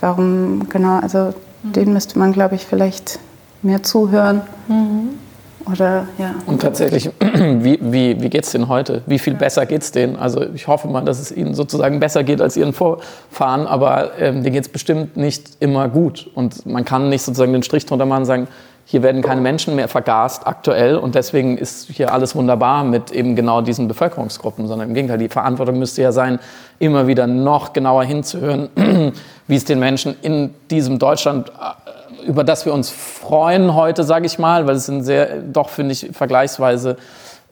warum, 0.00 0.68
genau, 0.68 1.00
also 1.00 1.34
mhm. 1.62 1.72
denen 1.72 1.92
müsste 1.92 2.18
man, 2.18 2.32
glaube 2.32 2.54
ich, 2.54 2.66
vielleicht 2.66 3.18
mehr 3.62 3.82
zuhören. 3.82 4.42
Mhm. 4.68 5.10
Oder, 5.66 6.08
ja. 6.18 6.34
Und 6.46 6.62
tatsächlich, 6.62 7.10
wie, 7.20 7.78
wie, 7.80 8.20
wie 8.20 8.30
geht 8.30 8.44
es 8.44 8.52
denen 8.52 8.68
heute? 8.68 9.02
Wie 9.06 9.18
viel 9.18 9.34
besser 9.34 9.66
geht 9.66 9.82
es 9.82 9.92
denen? 9.92 10.16
Also 10.16 10.42
ich 10.54 10.66
hoffe 10.66 10.88
mal, 10.88 11.04
dass 11.04 11.20
es 11.20 11.30
ihnen 11.30 11.54
sozusagen 11.54 12.00
besser 12.00 12.24
geht 12.24 12.40
als 12.40 12.56
ihren 12.56 12.72
Vorfahren, 12.72 13.66
aber 13.66 14.18
ähm, 14.18 14.42
denen 14.42 14.54
geht 14.54 14.64
es 14.64 14.68
bestimmt 14.70 15.16
nicht 15.16 15.58
immer 15.60 15.88
gut. 15.88 16.30
Und 16.34 16.64
man 16.66 16.84
kann 16.84 17.08
nicht 17.08 17.22
sozusagen 17.22 17.52
den 17.52 17.62
Strich 17.62 17.84
drunter 17.86 18.06
machen 18.06 18.20
und 18.20 18.26
sagen, 18.26 18.48
hier 18.84 19.02
werden 19.02 19.22
keine 19.22 19.40
Menschen 19.40 19.76
mehr 19.76 19.88
vergast 19.88 20.46
aktuell 20.46 20.96
und 20.96 21.14
deswegen 21.14 21.58
ist 21.58 21.88
hier 21.90 22.12
alles 22.12 22.34
wunderbar 22.34 22.84
mit 22.84 23.12
eben 23.12 23.36
genau 23.36 23.60
diesen 23.60 23.86
Bevölkerungsgruppen, 23.88 24.66
sondern 24.66 24.88
im 24.88 24.94
Gegenteil, 24.94 25.18
die 25.18 25.28
Verantwortung 25.28 25.78
müsste 25.78 26.02
ja 26.02 26.12
sein, 26.12 26.40
immer 26.78 27.06
wieder 27.06 27.26
noch 27.26 27.72
genauer 27.72 28.04
hinzuhören, 28.04 28.68
wie 29.46 29.56
es 29.56 29.64
den 29.64 29.78
Menschen 29.78 30.16
in 30.22 30.54
diesem 30.70 30.98
Deutschland 30.98 31.52
über 32.26 32.44
das 32.44 32.66
wir 32.66 32.74
uns 32.74 32.90
freuen 32.90 33.74
heute, 33.74 34.04
sage 34.04 34.26
ich 34.26 34.38
mal, 34.38 34.66
weil 34.66 34.76
es 34.76 34.88
ein 34.88 35.02
sehr, 35.02 35.38
doch 35.40 35.68
finde 35.68 35.92
ich, 35.92 36.10
vergleichsweise 36.12 36.96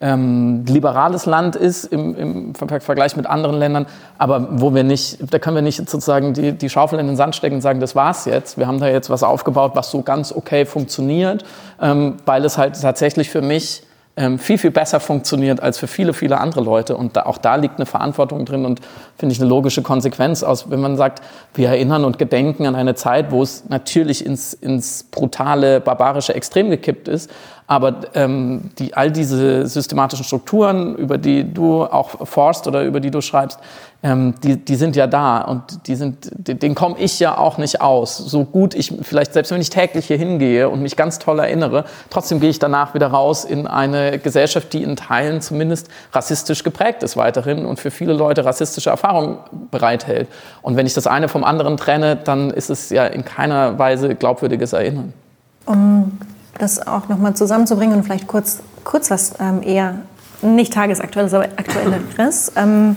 ähm, 0.00 0.64
liberales 0.66 1.26
Land 1.26 1.56
ist 1.56 1.84
im, 1.84 2.14
im, 2.14 2.54
Vergleich 2.54 3.16
mit 3.16 3.26
anderen 3.26 3.58
Ländern, 3.58 3.86
aber 4.16 4.60
wo 4.60 4.72
wir 4.74 4.84
nicht, 4.84 5.18
da 5.32 5.38
können 5.38 5.56
wir 5.56 5.62
nicht 5.62 5.78
sozusagen 5.78 6.34
die, 6.34 6.52
die 6.52 6.70
Schaufel 6.70 7.00
in 7.00 7.08
den 7.08 7.16
Sand 7.16 7.34
stecken 7.34 7.56
und 7.56 7.62
sagen, 7.62 7.80
das 7.80 7.96
war's 7.96 8.24
jetzt. 8.24 8.58
Wir 8.58 8.68
haben 8.68 8.78
da 8.78 8.88
jetzt 8.88 9.10
was 9.10 9.22
aufgebaut, 9.22 9.72
was 9.74 9.90
so 9.90 10.02
ganz 10.02 10.32
okay 10.32 10.66
funktioniert, 10.66 11.44
ähm, 11.80 12.16
weil 12.26 12.44
es 12.44 12.58
halt 12.58 12.80
tatsächlich 12.80 13.28
für 13.28 13.42
mich 13.42 13.82
ähm, 14.18 14.38
viel, 14.40 14.58
viel 14.58 14.72
besser 14.72 14.98
funktioniert 14.98 15.60
als 15.60 15.78
für 15.78 15.86
viele, 15.86 16.12
viele 16.12 16.38
andere 16.38 16.60
Leute. 16.60 16.96
Und 16.96 17.16
da, 17.16 17.22
auch 17.22 17.38
da 17.38 17.54
liegt 17.54 17.76
eine 17.76 17.86
Verantwortung 17.86 18.44
drin 18.44 18.64
und 18.64 18.80
finde 19.16 19.32
ich 19.32 19.40
eine 19.40 19.48
logische 19.48 19.82
Konsequenz 19.82 20.42
aus, 20.42 20.70
wenn 20.70 20.80
man 20.80 20.96
sagt, 20.96 21.22
wir 21.54 21.68
erinnern 21.68 22.04
und 22.04 22.18
gedenken 22.18 22.66
an 22.66 22.74
eine 22.74 22.96
Zeit, 22.96 23.30
wo 23.30 23.42
es 23.42 23.68
natürlich 23.68 24.26
ins, 24.26 24.54
ins 24.54 25.04
brutale, 25.04 25.80
barbarische 25.80 26.34
Extrem 26.34 26.68
gekippt 26.68 27.06
ist. 27.06 27.30
Aber 27.70 27.96
ähm, 28.14 28.70
die, 28.78 28.94
all 28.94 29.12
diese 29.12 29.66
systematischen 29.66 30.24
Strukturen, 30.24 30.96
über 30.96 31.18
die 31.18 31.52
du 31.52 31.84
auch 31.84 32.26
forst 32.26 32.66
oder 32.66 32.82
über 32.82 32.98
die 32.98 33.10
du 33.10 33.20
schreibst, 33.20 33.60
ähm, 34.02 34.34
die, 34.42 34.56
die 34.56 34.76
sind 34.76 34.96
ja 34.96 35.06
da 35.06 35.42
und 35.42 35.86
die 35.86 35.94
sind, 35.94 36.30
den 36.32 36.74
komme 36.74 36.96
ich 36.98 37.20
ja 37.20 37.36
auch 37.36 37.58
nicht 37.58 37.82
aus. 37.82 38.16
So 38.16 38.44
gut 38.44 38.74
ich, 38.74 38.94
vielleicht 39.02 39.34
selbst 39.34 39.52
wenn 39.52 39.60
ich 39.60 39.68
täglich 39.68 40.06
hier 40.06 40.16
hingehe 40.16 40.70
und 40.70 40.80
mich 40.80 40.96
ganz 40.96 41.18
toll 41.18 41.40
erinnere, 41.40 41.84
trotzdem 42.08 42.40
gehe 42.40 42.48
ich 42.48 42.58
danach 42.58 42.94
wieder 42.94 43.08
raus 43.08 43.44
in 43.44 43.66
eine 43.66 44.18
Gesellschaft, 44.18 44.72
die 44.72 44.82
in 44.82 44.96
Teilen 44.96 45.42
zumindest 45.42 45.88
rassistisch 46.14 46.64
geprägt 46.64 47.02
ist 47.02 47.18
weiterhin 47.18 47.66
und 47.66 47.78
für 47.78 47.90
viele 47.90 48.14
Leute 48.14 48.46
rassistische 48.46 48.88
Erfahrungen 48.88 49.40
bereithält. 49.70 50.28
Und 50.62 50.76
wenn 50.76 50.86
ich 50.86 50.94
das 50.94 51.06
eine 51.06 51.28
vom 51.28 51.44
anderen 51.44 51.76
trenne, 51.76 52.16
dann 52.16 52.48
ist 52.48 52.70
es 52.70 52.88
ja 52.88 53.04
in 53.04 53.26
keiner 53.26 53.78
Weise 53.78 54.14
glaubwürdiges 54.14 54.72
Erinnern. 54.72 55.12
Um 55.66 56.18
das 56.58 56.86
auch 56.86 57.08
nochmal 57.08 57.34
zusammenzubringen 57.34 57.96
und 57.96 58.04
vielleicht 58.04 58.26
kurz, 58.26 58.60
kurz 58.84 59.10
was 59.10 59.34
ähm, 59.40 59.62
eher 59.62 59.96
nicht 60.42 60.72
tagesaktuelles, 60.72 61.34
aber 61.34 61.44
aktuelleres. 61.56 62.52
Ähm, 62.56 62.96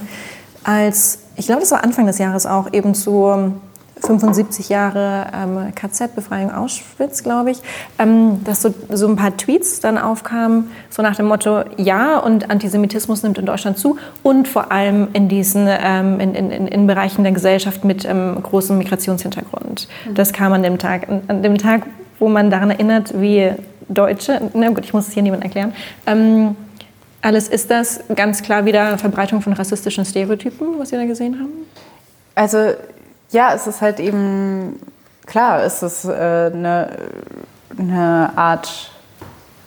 als, 0.63 1.19
ich 1.35 1.47
glaube, 1.47 1.61
das 1.61 1.71
war 1.71 1.83
Anfang 1.83 2.05
des 2.05 2.19
Jahres 2.19 2.45
auch, 2.45 2.71
eben 2.71 2.93
zu 2.93 3.53
75 4.01 4.69
Jahre 4.69 5.27
ähm, 5.33 5.73
KZ-Befreiung 5.75 6.51
Auschwitz, 6.51 7.23
glaube 7.23 7.51
ich, 7.51 7.61
ähm, 7.99 8.43
dass 8.43 8.61
so, 8.61 8.73
so 8.89 9.07
ein 9.07 9.15
paar 9.15 9.37
Tweets 9.37 9.79
dann 9.79 9.97
aufkamen, 9.97 10.71
so 10.89 11.01
nach 11.01 11.15
dem 11.15 11.27
Motto, 11.27 11.63
ja, 11.77 12.17
und 12.17 12.49
Antisemitismus 12.49 13.23
nimmt 13.23 13.37
in 13.37 13.45
Deutschland 13.45 13.77
zu 13.77 13.97
und 14.23 14.47
vor 14.47 14.71
allem 14.71 15.09
in 15.13 15.29
diesen, 15.29 15.67
ähm, 15.69 16.19
in, 16.19 16.33
in, 16.33 16.67
in 16.67 16.87
Bereichen 16.87 17.23
der 17.23 17.31
Gesellschaft 17.31 17.85
mit 17.85 18.05
ähm, 18.05 18.41
großem 18.41 18.77
Migrationshintergrund. 18.77 19.87
Mhm. 20.07 20.15
Das 20.15 20.33
kam 20.33 20.53
an 20.53 20.63
dem 20.63 20.77
Tag, 20.77 21.07
an 21.27 21.43
dem 21.43 21.57
Tag, 21.57 21.83
wo 22.21 22.29
man 22.29 22.51
daran 22.51 22.69
erinnert, 22.69 23.19
wie 23.19 23.51
Deutsche, 23.89 24.39
na 24.53 24.69
gut, 24.69 24.85
ich 24.85 24.93
muss 24.93 25.07
es 25.07 25.13
hier 25.13 25.23
niemand 25.23 25.43
erklären, 25.43 25.73
ähm, 26.05 26.55
alles 27.21 27.47
ist 27.49 27.69
das 27.69 27.99
ganz 28.15 28.41
klar 28.41 28.63
wieder 28.65 28.97
Verbreitung 28.97 29.41
von 29.41 29.53
rassistischen 29.53 30.05
Stereotypen, 30.05 30.79
was 30.79 30.89
Sie 30.89 30.95
da 30.95 31.05
gesehen 31.05 31.39
haben? 31.39 31.51
Also 32.35 32.73
ja, 33.31 33.53
es 33.53 33.67
ist 33.67 33.81
halt 33.81 33.99
eben 33.99 34.79
klar, 35.25 35.63
es 35.63 35.81
ist 35.81 36.05
äh, 36.05 36.11
eine, 36.11 36.89
eine 37.77 38.31
Art, 38.35 38.91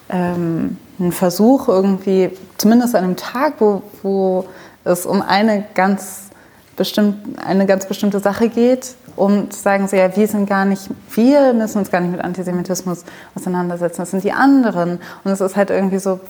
ähm, 0.09 0.79
ein 1.01 1.13
Versuch 1.13 1.69
irgendwie, 1.69 2.31
zumindest 2.57 2.95
an 2.95 3.05
einem 3.05 3.17
Tag, 3.17 3.55
wo, 3.59 3.83
wo 4.03 4.47
es 4.85 5.07
um 5.07 5.23
eine 5.23 5.65
ganz, 5.75 6.31
bestimmt, 6.77 7.39
eine 7.45 7.67
ganz 7.67 7.87
bestimmte 7.87 8.21
Sache 8.21 8.49
geht, 8.49 8.95
um 9.17 9.51
zu 9.51 9.61
sagen, 9.61 9.89
so, 9.89 9.97
ja, 9.97 10.15
wir 10.17 10.29
sind 10.29 10.49
gar 10.49 10.65
nicht, 10.65 10.91
wir 11.15 11.53
müssen 11.53 11.79
uns 11.79 11.91
gar 11.91 12.01
nicht 12.01 12.13
mit 12.13 12.21
Antisemitismus 12.21 13.05
auseinandersetzen, 13.35 14.03
das 14.03 14.11
sind 14.11 14.25
die 14.25 14.33
anderen. 14.33 15.01
Und 15.25 15.31
es 15.31 15.41
ist 15.41 15.57
halt 15.57 15.71
irgendwie 15.71 15.99
so, 15.99 16.21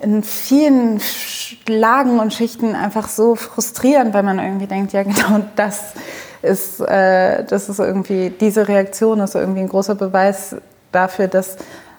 in 0.00 0.22
vielen 0.22 1.00
Lagen 1.66 2.18
und 2.18 2.32
Schichten 2.32 2.74
einfach 2.74 3.08
so 3.08 3.36
frustrierend, 3.36 4.12
weil 4.12 4.22
man 4.22 4.38
irgendwie 4.38 4.66
denkt, 4.66 4.92
ja 4.92 5.02
genau 5.02 5.40
das 5.56 5.94
ist, 6.42 6.80
äh, 6.80 7.44
das 7.44 7.68
ist 7.68 7.78
irgendwie, 7.78 8.30
diese 8.30 8.68
Reaktion 8.68 9.20
ist 9.20 9.34
irgendwie 9.34 9.60
ein 9.60 9.68
großer 9.68 9.94
Beweis 9.94 10.56
dafür, 10.92 11.28
dass 11.28 11.56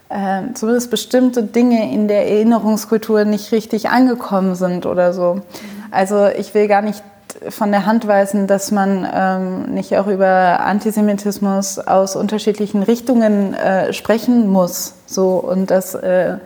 äh, 0.09 0.53
zumindest 0.53 0.91
bestimmte 0.91 1.43
Dinge 1.43 1.91
in 1.91 2.07
der 2.07 2.29
Erinnerungskultur 2.29 3.25
nicht 3.25 3.51
richtig 3.51 3.89
angekommen 3.89 4.55
sind 4.55 4.85
oder 4.85 5.13
so. 5.13 5.41
Also 5.89 6.27
ich 6.27 6.53
will 6.53 6.67
gar 6.67 6.81
nicht 6.81 7.03
von 7.49 7.71
der 7.71 7.85
Hand 7.85 8.07
weisen, 8.07 8.47
dass 8.47 8.71
man 8.71 9.07
ähm, 9.13 9.73
nicht 9.73 9.97
auch 9.97 10.07
über 10.07 10.59
Antisemitismus 10.61 11.79
aus 11.79 12.15
unterschiedlichen 12.15 12.83
Richtungen 12.83 13.53
äh, 13.53 13.93
sprechen 13.93 14.49
muss. 14.49 14.93
So, 15.05 15.35
und 15.37 15.69
dass, 15.71 15.95
äh, 15.95 16.37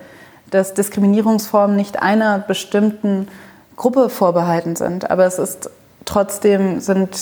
dass 0.49 0.73
Diskriminierungsformen 0.73 1.75
nicht 1.75 2.01
einer 2.01 2.39
bestimmten 2.39 3.27
Gruppe 3.75 4.09
vorbehalten 4.09 4.75
sind. 4.75 5.09
Aber 5.09 5.25
es 5.25 5.39
ist 5.39 5.69
trotzdem 6.05 6.79
sind 6.79 7.17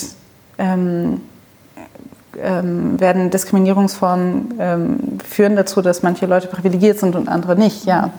ähm, 0.58 1.20
ähm, 2.40 3.00
werden 3.00 3.30
Diskriminierungsformen 3.30 4.54
ähm, 4.58 5.18
führen 5.26 5.56
dazu, 5.56 5.82
dass 5.82 6.02
manche 6.02 6.26
Leute 6.26 6.48
privilegiert 6.48 6.98
sind 6.98 7.16
und 7.16 7.28
andere 7.28 7.56
nicht, 7.56 7.84
ja. 7.84 8.10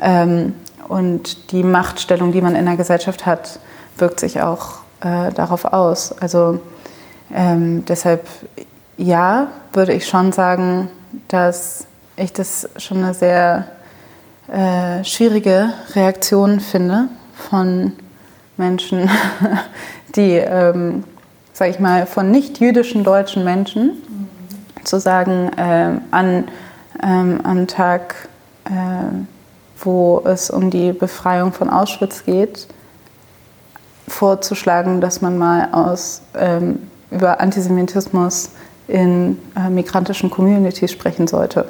Ähm, 0.00 0.54
und 0.88 1.52
die 1.52 1.62
Machtstellung, 1.62 2.32
die 2.32 2.40
man 2.40 2.56
in 2.56 2.64
der 2.64 2.76
Gesellschaft 2.76 3.26
hat, 3.26 3.60
wirkt 3.96 4.18
sich 4.18 4.40
auch 4.42 4.78
äh, 5.00 5.32
darauf 5.32 5.64
aus. 5.64 6.12
Also 6.20 6.60
ähm, 7.34 7.84
deshalb, 7.86 8.26
ja, 8.96 9.48
würde 9.72 9.92
ich 9.92 10.06
schon 10.06 10.32
sagen, 10.32 10.88
dass 11.28 11.86
ich 12.16 12.32
das 12.32 12.68
schon 12.76 12.98
eine 12.98 13.14
sehr 13.14 13.66
äh, 14.48 15.04
schwierige 15.04 15.72
Reaktion 15.94 16.60
finde 16.60 17.08
von 17.34 17.92
Menschen, 18.56 19.08
die 20.16 20.36
ähm, 20.36 21.04
sage 21.60 21.72
ich 21.72 21.78
mal, 21.78 22.06
von 22.06 22.30
nicht-jüdischen 22.30 23.04
deutschen 23.04 23.44
Menschen 23.44 23.88
mhm. 23.88 24.28
zu 24.84 24.98
sagen, 24.98 25.50
äh, 25.58 26.00
an, 26.10 26.48
ähm, 27.02 27.40
am 27.44 27.66
Tag, 27.66 28.14
äh, 28.64 28.70
wo 29.78 30.22
es 30.24 30.48
um 30.48 30.70
die 30.70 30.92
Befreiung 30.92 31.52
von 31.52 31.68
Auschwitz 31.68 32.24
geht, 32.24 32.66
vorzuschlagen, 34.10 35.00
dass 35.00 35.20
man 35.20 35.38
mal 35.38 35.68
aus, 35.72 36.22
ähm, 36.34 36.90
über 37.10 37.40
Antisemitismus 37.40 38.50
in 38.88 39.38
äh, 39.56 39.70
migrantischen 39.70 40.30
Communities 40.30 40.90
sprechen 40.90 41.26
sollte. 41.26 41.66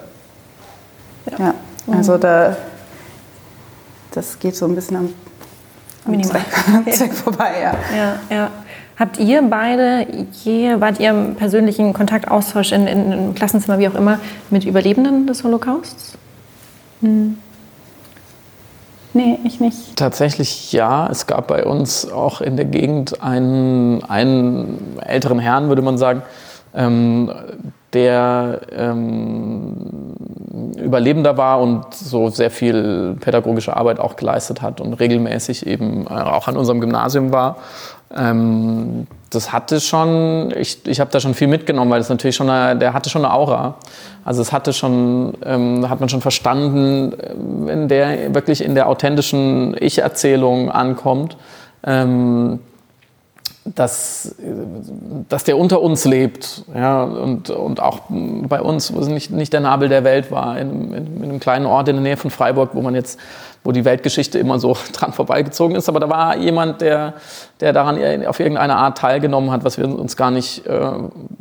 Ja, 1.31 1.39
ja 1.39 1.55
also 1.93 2.15
mhm. 2.15 2.21
da, 2.21 2.57
das 4.13 4.39
geht 4.39 4.57
so 4.57 4.67
ein 4.67 4.75
bisschen 4.75 4.97
am, 4.97 5.15
am 6.07 6.23
Zweck, 6.23 6.43
Zweck 6.93 7.15
vorbei. 7.25 7.53
Ja. 7.63 7.75
Ja, 7.97 8.21
ja. 8.31 8.51
Habt 8.99 9.19
ihr 9.19 9.43
beide 9.43 10.07
je, 10.45 10.79
wart 10.79 11.01
ihr 11.01 11.11
im 11.11 11.35
persönlichen 11.35 11.95
Kontaktaustausch 11.95 12.73
in, 12.73 12.87
in, 12.87 13.13
im 13.13 13.35
Klassenzimmer, 13.35 13.79
wie 13.79 13.89
auch 13.89 13.95
immer, 13.95 14.19
mit 14.51 14.65
Überlebenden 14.65 15.27
des 15.27 15.43
Holocausts? 15.43 16.19
Hm. 17.01 17.39
Nee, 19.13 19.39
ich 19.45 19.61
nicht. 19.61 19.97
Tatsächlich 19.97 20.73
ja. 20.73 21.09
Es 21.11 21.27
gab 21.27 21.49
bei 21.49 21.65
uns 21.65 22.11
auch 22.11 22.41
in 22.41 22.57
der 22.57 22.67
Gegend 22.67 23.23
einen, 23.23 24.05
einen 24.05 24.99
älteren 25.05 25.39
Herrn, 25.39 25.69
würde 25.69 25.83
man 25.83 25.99
sagen, 25.99 26.23
ähm, 26.75 27.33
der 27.93 28.61
ähm, 28.73 30.15
Überlebender 30.77 31.37
war 31.37 31.61
und 31.61 31.93
so 31.93 32.29
sehr 32.31 32.51
viel 32.51 33.17
pädagogische 33.21 33.77
Arbeit 33.77 33.99
auch 33.99 34.15
geleistet 34.15 34.63
hat 34.63 34.81
und 34.81 34.95
regelmäßig 34.95 35.67
eben 35.67 36.07
äh, 36.07 36.11
auch 36.11 36.47
an 36.47 36.57
unserem 36.57 36.81
Gymnasium 36.81 37.33
war. 37.33 37.57
Ähm, 38.17 39.07
das 39.31 39.53
hatte 39.53 39.81
schon, 39.81 40.53
ich, 40.57 40.85
ich 40.87 40.99
habe 40.99 41.11
da 41.13 41.21
schon 41.21 41.35
viel 41.35 41.47
mitgenommen, 41.47 41.91
weil 41.91 42.01
es 42.01 42.09
natürlich 42.09 42.35
schon, 42.35 42.51
eine, 42.51 42.79
der 42.79 42.93
hatte 42.93 43.09
schon 43.11 43.25
eine 43.25 43.33
Aura. 43.33 43.77
Also 44.25 44.43
es 44.43 44.53
hatte 44.53 44.73
schon, 44.73 45.35
ähm, 45.45 45.89
hat 45.89 46.01
man 46.01 46.09
schon 46.09 46.21
verstanden, 46.21 47.13
wenn 47.67 47.87
der 47.89 48.35
wirklich 48.35 48.65
in 48.65 48.75
der 48.75 48.89
authentischen 48.89 49.77
Ich-Erzählung 49.79 50.71
ankommt, 50.71 51.37
ähm, 51.85 52.59
dass, 53.65 54.35
dass 55.29 55.45
der 55.45 55.59
unter 55.59 55.81
uns 55.81 56.05
lebt 56.05 56.65
ja, 56.75 57.03
und, 57.03 57.51
und 57.51 57.81
auch 57.81 58.01
bei 58.09 58.61
uns, 58.61 58.93
wo 58.93 59.01
es 59.01 59.09
nicht, 59.09 59.31
nicht 59.31 59.53
der 59.53 59.61
Nabel 59.61 59.89
der 59.89 60.05
Welt 60.05 60.31
war, 60.31 60.59
in, 60.59 60.93
in, 60.93 61.17
in 61.17 61.23
einem 61.25 61.41
kleinen 61.41 61.67
Ort 61.67 61.89
in 61.89 61.97
der 61.97 62.03
Nähe 62.03 62.17
von 62.17 62.31
Freiburg, 62.31 62.71
wo 62.75 62.83
man 62.83 62.95
jetzt 62.95 63.19
wo 63.63 63.73
die 63.73 63.85
Weltgeschichte 63.85 64.39
immer 64.39 64.59
so 64.59 64.77
dran 64.93 65.13
vorbeigezogen 65.13 65.77
ist. 65.77 65.89
Aber 65.89 66.01
da 66.01 66.09
war 66.09 66.37
jemand, 66.37 66.81
der, 66.81 67.15
der 67.61 67.73
daran 67.73 68.27
auf 68.27 68.41
irgendeine 68.41 68.77
Art 68.77 68.99
teilgenommen 68.99 69.51
hat, 69.51 69.65
was 69.65 69.79
wir 69.79 69.87
uns 69.87 70.17
gar 70.17 70.31
nicht 70.31 70.67
äh, 70.67 70.81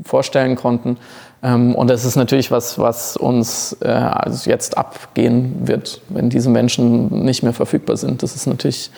vorstellen 0.03 0.55
konnten. 0.55 0.97
Ähm, 1.41 1.75
und 1.75 1.89
das 1.89 2.03
ist 2.03 2.15
natürlich 2.15 2.51
was, 2.51 2.77
was 2.77 3.15
uns 3.15 3.77
äh, 3.81 3.87
also 3.87 4.49
jetzt 4.49 4.77
abgehen 4.77 5.67
wird, 5.67 6.01
wenn 6.09 6.29
diese 6.29 6.49
Menschen 6.49 7.23
nicht 7.23 7.43
mehr 7.43 7.53
verfügbar 7.53 7.95
sind. 7.95 8.23
Das 8.23 8.35
ist 8.35 8.45
natürlich 8.45 8.91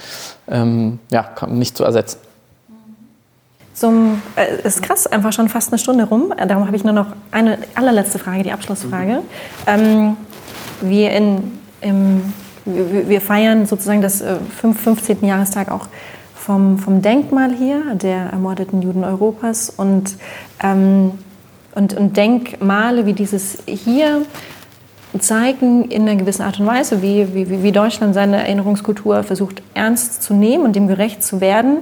ähm, 0.50 1.00
ja, 1.12 1.30
nicht 1.48 1.78
zu 1.78 1.84
ersetzen. 1.84 2.18
Zum, 3.82 4.22
äh, 4.36 4.62
ist 4.62 4.84
krass, 4.84 5.08
einfach 5.08 5.34
schon 5.34 5.50
fast 5.50 5.72
eine 5.72 5.80
Stunde 5.80 6.04
rum. 6.04 6.32
Äh, 6.38 6.46
darum 6.46 6.68
habe 6.68 6.76
ich 6.76 6.84
nur 6.84 6.94
noch 6.94 7.08
eine 7.32 7.58
allerletzte 7.74 8.20
Frage, 8.20 8.44
die 8.44 8.52
Abschlussfrage. 8.52 9.24
Mhm. 9.24 9.26
Ähm, 9.66 10.18
wir 10.82 11.10
in, 11.10 11.60
im 11.82 12.22
wir 12.64 13.22
feiern 13.22 13.66
sozusagen 13.66 14.04
das 14.04 14.24
15. 14.62 15.24
Äh, 15.24 15.26
Jahrestag 15.26 15.72
auch 15.72 15.88
vom, 16.36 16.78
vom 16.78 17.02
Denkmal 17.02 17.56
hier 17.56 17.96
der 17.96 18.28
ermordeten 18.28 18.84
Juden 18.84 19.04
Europas 19.04 19.72
und, 19.72 20.16
ähm, 20.62 21.14
und, 21.74 21.96
und 21.96 22.16
Denkmale 22.16 23.08
wie 23.08 23.14
dieses 23.14 23.58
hier 23.66 24.22
zeigen 25.18 25.86
in 25.86 26.04
einer 26.04 26.18
gewissen 26.18 26.44
Art 26.44 26.60
und 26.60 26.68
Weise, 26.68 27.02
wie, 27.02 27.34
wie, 27.34 27.64
wie 27.64 27.72
Deutschland 27.72 28.14
seine 28.14 28.38
Erinnerungskultur 28.44 29.24
versucht 29.24 29.64
ernst 29.74 30.22
zu 30.22 30.36
nehmen 30.36 30.66
und 30.66 30.76
dem 30.76 30.88
gerecht 30.88 31.24
zu 31.24 31.42
werden. 31.42 31.80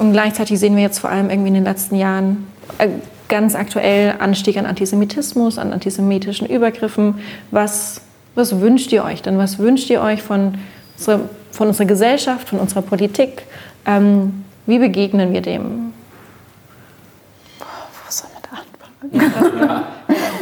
Und 0.00 0.12
gleichzeitig 0.12 0.58
sehen 0.58 0.74
wir 0.74 0.82
jetzt 0.82 0.98
vor 0.98 1.10
allem 1.10 1.30
irgendwie 1.30 1.48
in 1.48 1.54
den 1.54 1.64
letzten 1.64 1.94
Jahren 1.94 2.48
äh, 2.78 2.88
ganz 3.28 3.54
aktuell 3.54 4.14
Anstieg 4.18 4.56
an 4.56 4.66
Antisemitismus, 4.66 5.58
an 5.58 5.72
antisemitischen 5.72 6.48
Übergriffen, 6.48 7.20
was 7.52 8.00
was 8.34 8.60
wünscht 8.60 8.92
ihr 8.92 9.04
euch 9.04 9.22
denn? 9.22 9.38
Was 9.38 9.58
wünscht 9.58 9.90
ihr 9.90 10.00
euch 10.00 10.22
von, 10.22 10.54
von 10.96 11.28
unserer 11.68 11.86
Gesellschaft, 11.86 12.48
von 12.48 12.58
unserer 12.58 12.82
Politik? 12.82 13.42
Ähm, 13.86 14.44
wie 14.66 14.78
begegnen 14.78 15.32
wir 15.32 15.42
dem? 15.42 15.92
Wo 17.58 17.64
soll 18.08 18.30
man 18.32 18.42
da 19.10 19.20
anfangen? 19.20 19.84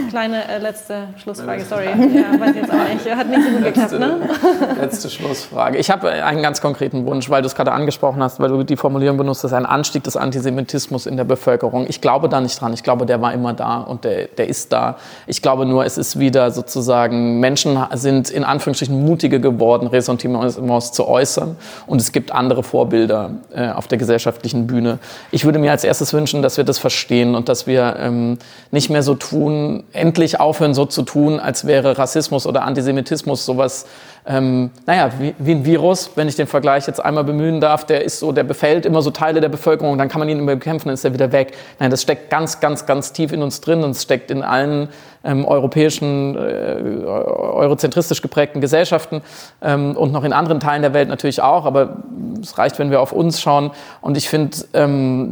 kleine 0.08 0.48
äh, 0.48 0.58
letzte 0.58 1.08
Schlussfrage, 1.22 1.64
sorry. 1.64 1.86
Ja, 1.86 2.40
weiß 2.40 2.56
jetzt 2.56 2.70
auch 2.70 2.88
nicht. 2.92 3.16
Hat 3.16 3.28
nicht 3.28 3.42
so 3.44 3.50
gut 3.50 3.64
geklappt, 3.64 3.92
letzte, 3.92 3.98
ne? 3.98 4.20
Letzte 4.80 5.10
Schlussfrage. 5.10 5.78
Ich 5.78 5.90
habe 5.90 6.10
einen 6.10 6.42
ganz 6.42 6.60
konkreten 6.60 7.06
Wunsch, 7.06 7.30
weil 7.30 7.42
du 7.42 7.46
es 7.46 7.54
gerade 7.54 7.72
angesprochen 7.72 8.22
hast, 8.22 8.40
weil 8.40 8.48
du 8.48 8.62
die 8.62 8.76
Formulierung 8.76 9.16
benutzt 9.16 9.44
hast, 9.44 9.52
ein 9.52 9.66
Anstieg 9.66 10.04
des 10.04 10.16
Antisemitismus 10.16 11.06
in 11.06 11.16
der 11.16 11.24
Bevölkerung. 11.24 11.86
Ich 11.88 12.00
glaube 12.00 12.28
da 12.28 12.40
nicht 12.40 12.60
dran. 12.60 12.72
Ich 12.72 12.82
glaube, 12.82 13.06
der 13.06 13.20
war 13.20 13.32
immer 13.32 13.52
da 13.52 13.78
und 13.78 14.04
der, 14.04 14.26
der 14.26 14.48
ist 14.48 14.72
da. 14.72 14.96
Ich 15.26 15.42
glaube 15.42 15.66
nur, 15.66 15.84
es 15.84 15.98
ist 15.98 16.18
wieder 16.18 16.50
sozusagen, 16.50 17.40
Menschen 17.40 17.78
sind 17.94 18.30
in 18.30 18.44
Anführungsstrichen 18.44 19.04
mutige 19.04 19.40
geworden, 19.40 19.86
Ressentiments 19.86 20.92
zu 20.92 21.06
äußern 21.06 21.56
und 21.86 22.00
es 22.00 22.12
gibt 22.12 22.32
andere 22.32 22.62
Vorbilder 22.62 23.30
äh, 23.54 23.70
auf 23.70 23.86
der 23.86 23.98
gesellschaftlichen 23.98 24.66
Bühne. 24.66 24.98
Ich 25.30 25.44
würde 25.44 25.58
mir 25.58 25.70
als 25.70 25.84
erstes 25.84 26.12
wünschen, 26.12 26.42
dass 26.42 26.56
wir 26.56 26.64
das 26.64 26.78
verstehen 26.78 27.34
und 27.34 27.48
dass 27.48 27.66
wir 27.66 27.96
ähm, 27.98 28.38
nicht 28.70 28.90
mehr 28.90 29.02
so 29.02 29.14
tun, 29.14 29.84
endlich 29.98 30.40
aufhören, 30.40 30.74
so 30.74 30.86
zu 30.86 31.02
tun, 31.02 31.40
als 31.40 31.66
wäre 31.66 31.98
Rassismus 31.98 32.46
oder 32.46 32.62
Antisemitismus 32.62 33.44
sowas, 33.44 33.86
ähm, 34.26 34.70
naja, 34.86 35.10
wie, 35.18 35.34
wie 35.38 35.52
ein 35.52 35.64
Virus, 35.64 36.10
wenn 36.14 36.28
ich 36.28 36.36
den 36.36 36.46
Vergleich 36.46 36.86
jetzt 36.86 37.04
einmal 37.04 37.24
bemühen 37.24 37.60
darf, 37.60 37.84
der 37.86 38.04
ist 38.04 38.18
so, 38.18 38.32
der 38.32 38.44
befällt 38.44 38.86
immer 38.86 39.02
so 39.02 39.10
Teile 39.10 39.40
der 39.40 39.48
Bevölkerung, 39.48 39.98
dann 39.98 40.08
kann 40.08 40.18
man 40.18 40.28
ihn 40.28 40.38
immer 40.38 40.54
bekämpfen, 40.54 40.88
dann 40.88 40.94
ist 40.94 41.04
er 41.04 41.14
wieder 41.14 41.32
weg. 41.32 41.52
Nein, 41.78 41.90
das 41.90 42.02
steckt 42.02 42.30
ganz, 42.30 42.60
ganz, 42.60 42.86
ganz 42.86 43.12
tief 43.12 43.32
in 43.32 43.42
uns 43.42 43.60
drin 43.60 43.82
und 43.84 43.90
es 43.90 44.02
steckt 44.02 44.30
in 44.30 44.42
allen 44.42 44.88
ähm, 45.24 45.44
europäischen, 45.44 46.36
äh, 46.36 47.04
eurozentristisch 47.04 48.22
geprägten 48.22 48.60
Gesellschaften 48.60 49.22
ähm, 49.62 49.96
und 49.96 50.12
noch 50.12 50.24
in 50.24 50.32
anderen 50.32 50.60
Teilen 50.60 50.82
der 50.82 50.94
Welt 50.94 51.08
natürlich 51.08 51.42
auch, 51.42 51.64
aber 51.64 51.96
es 52.40 52.58
reicht, 52.58 52.78
wenn 52.78 52.90
wir 52.90 53.00
auf 53.00 53.12
uns 53.12 53.40
schauen. 53.40 53.70
Und 54.00 54.16
ich 54.16 54.28
finde, 54.28 54.56
ähm, 54.74 55.30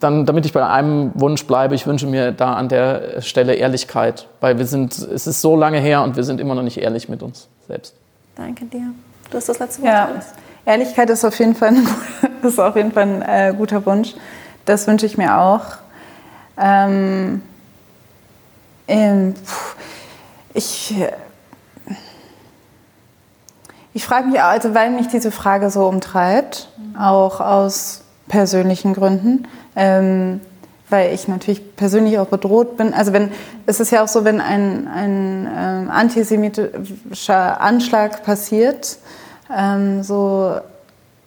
dann, 0.00 0.26
damit 0.26 0.46
ich 0.46 0.52
bei 0.52 0.66
einem 0.66 1.12
Wunsch 1.14 1.46
bleibe, 1.46 1.74
ich 1.74 1.86
wünsche 1.86 2.06
mir 2.06 2.32
da 2.32 2.54
an 2.54 2.68
der 2.68 3.20
Stelle 3.20 3.54
Ehrlichkeit, 3.54 4.26
weil 4.40 4.58
wir 4.58 4.66
sind, 4.66 4.96
es 4.98 5.26
ist 5.26 5.40
so 5.40 5.56
lange 5.56 5.78
her 5.78 6.02
und 6.02 6.16
wir 6.16 6.24
sind 6.24 6.40
immer 6.40 6.54
noch 6.54 6.62
nicht 6.62 6.78
ehrlich 6.78 7.08
mit 7.08 7.22
uns 7.22 7.48
selbst. 7.66 7.94
Danke 8.40 8.64
dir. 8.64 8.94
Du 9.30 9.36
hast 9.36 9.50
das 9.50 9.58
letzte 9.58 9.82
Wort. 9.82 9.92
Ja. 9.92 10.08
Ehrlichkeit 10.64 11.10
ist 11.10 11.26
auf 11.26 11.38
jeden 11.38 11.54
Fall 11.54 11.68
ein, 11.68 11.88
ist 12.42 12.58
auf 12.58 12.74
jeden 12.74 12.90
Fall 12.90 13.02
ein 13.02 13.22
äh, 13.22 13.54
guter 13.54 13.84
Wunsch. 13.84 14.14
Das 14.64 14.86
wünsche 14.86 15.04
ich 15.04 15.18
mir 15.18 15.36
auch. 15.36 15.66
Ähm, 16.56 17.42
ähm, 18.88 19.34
ich 20.54 20.94
ich 23.92 24.04
frage 24.04 24.28
mich, 24.28 24.40
also 24.40 24.74
weil 24.74 24.90
mich 24.90 25.08
diese 25.08 25.30
Frage 25.30 25.68
so 25.68 25.86
umtreibt, 25.86 26.70
auch 26.98 27.40
aus 27.40 28.04
persönlichen 28.28 28.94
Gründen, 28.94 29.48
ähm, 29.76 30.40
weil 30.90 31.14
ich 31.14 31.28
natürlich 31.28 31.76
persönlich 31.76 32.18
auch 32.18 32.26
bedroht 32.26 32.76
bin. 32.76 32.92
Also 32.94 33.12
wenn 33.12 33.30
es 33.66 33.80
ist 33.80 33.90
ja 33.90 34.02
auch 34.02 34.08
so, 34.08 34.24
wenn 34.24 34.40
ein, 34.40 34.88
ein 34.88 35.48
ähm, 35.56 35.90
antisemitischer 35.90 37.60
Anschlag 37.60 38.24
passiert, 38.24 38.98
ähm, 39.54 40.02
so 40.02 40.56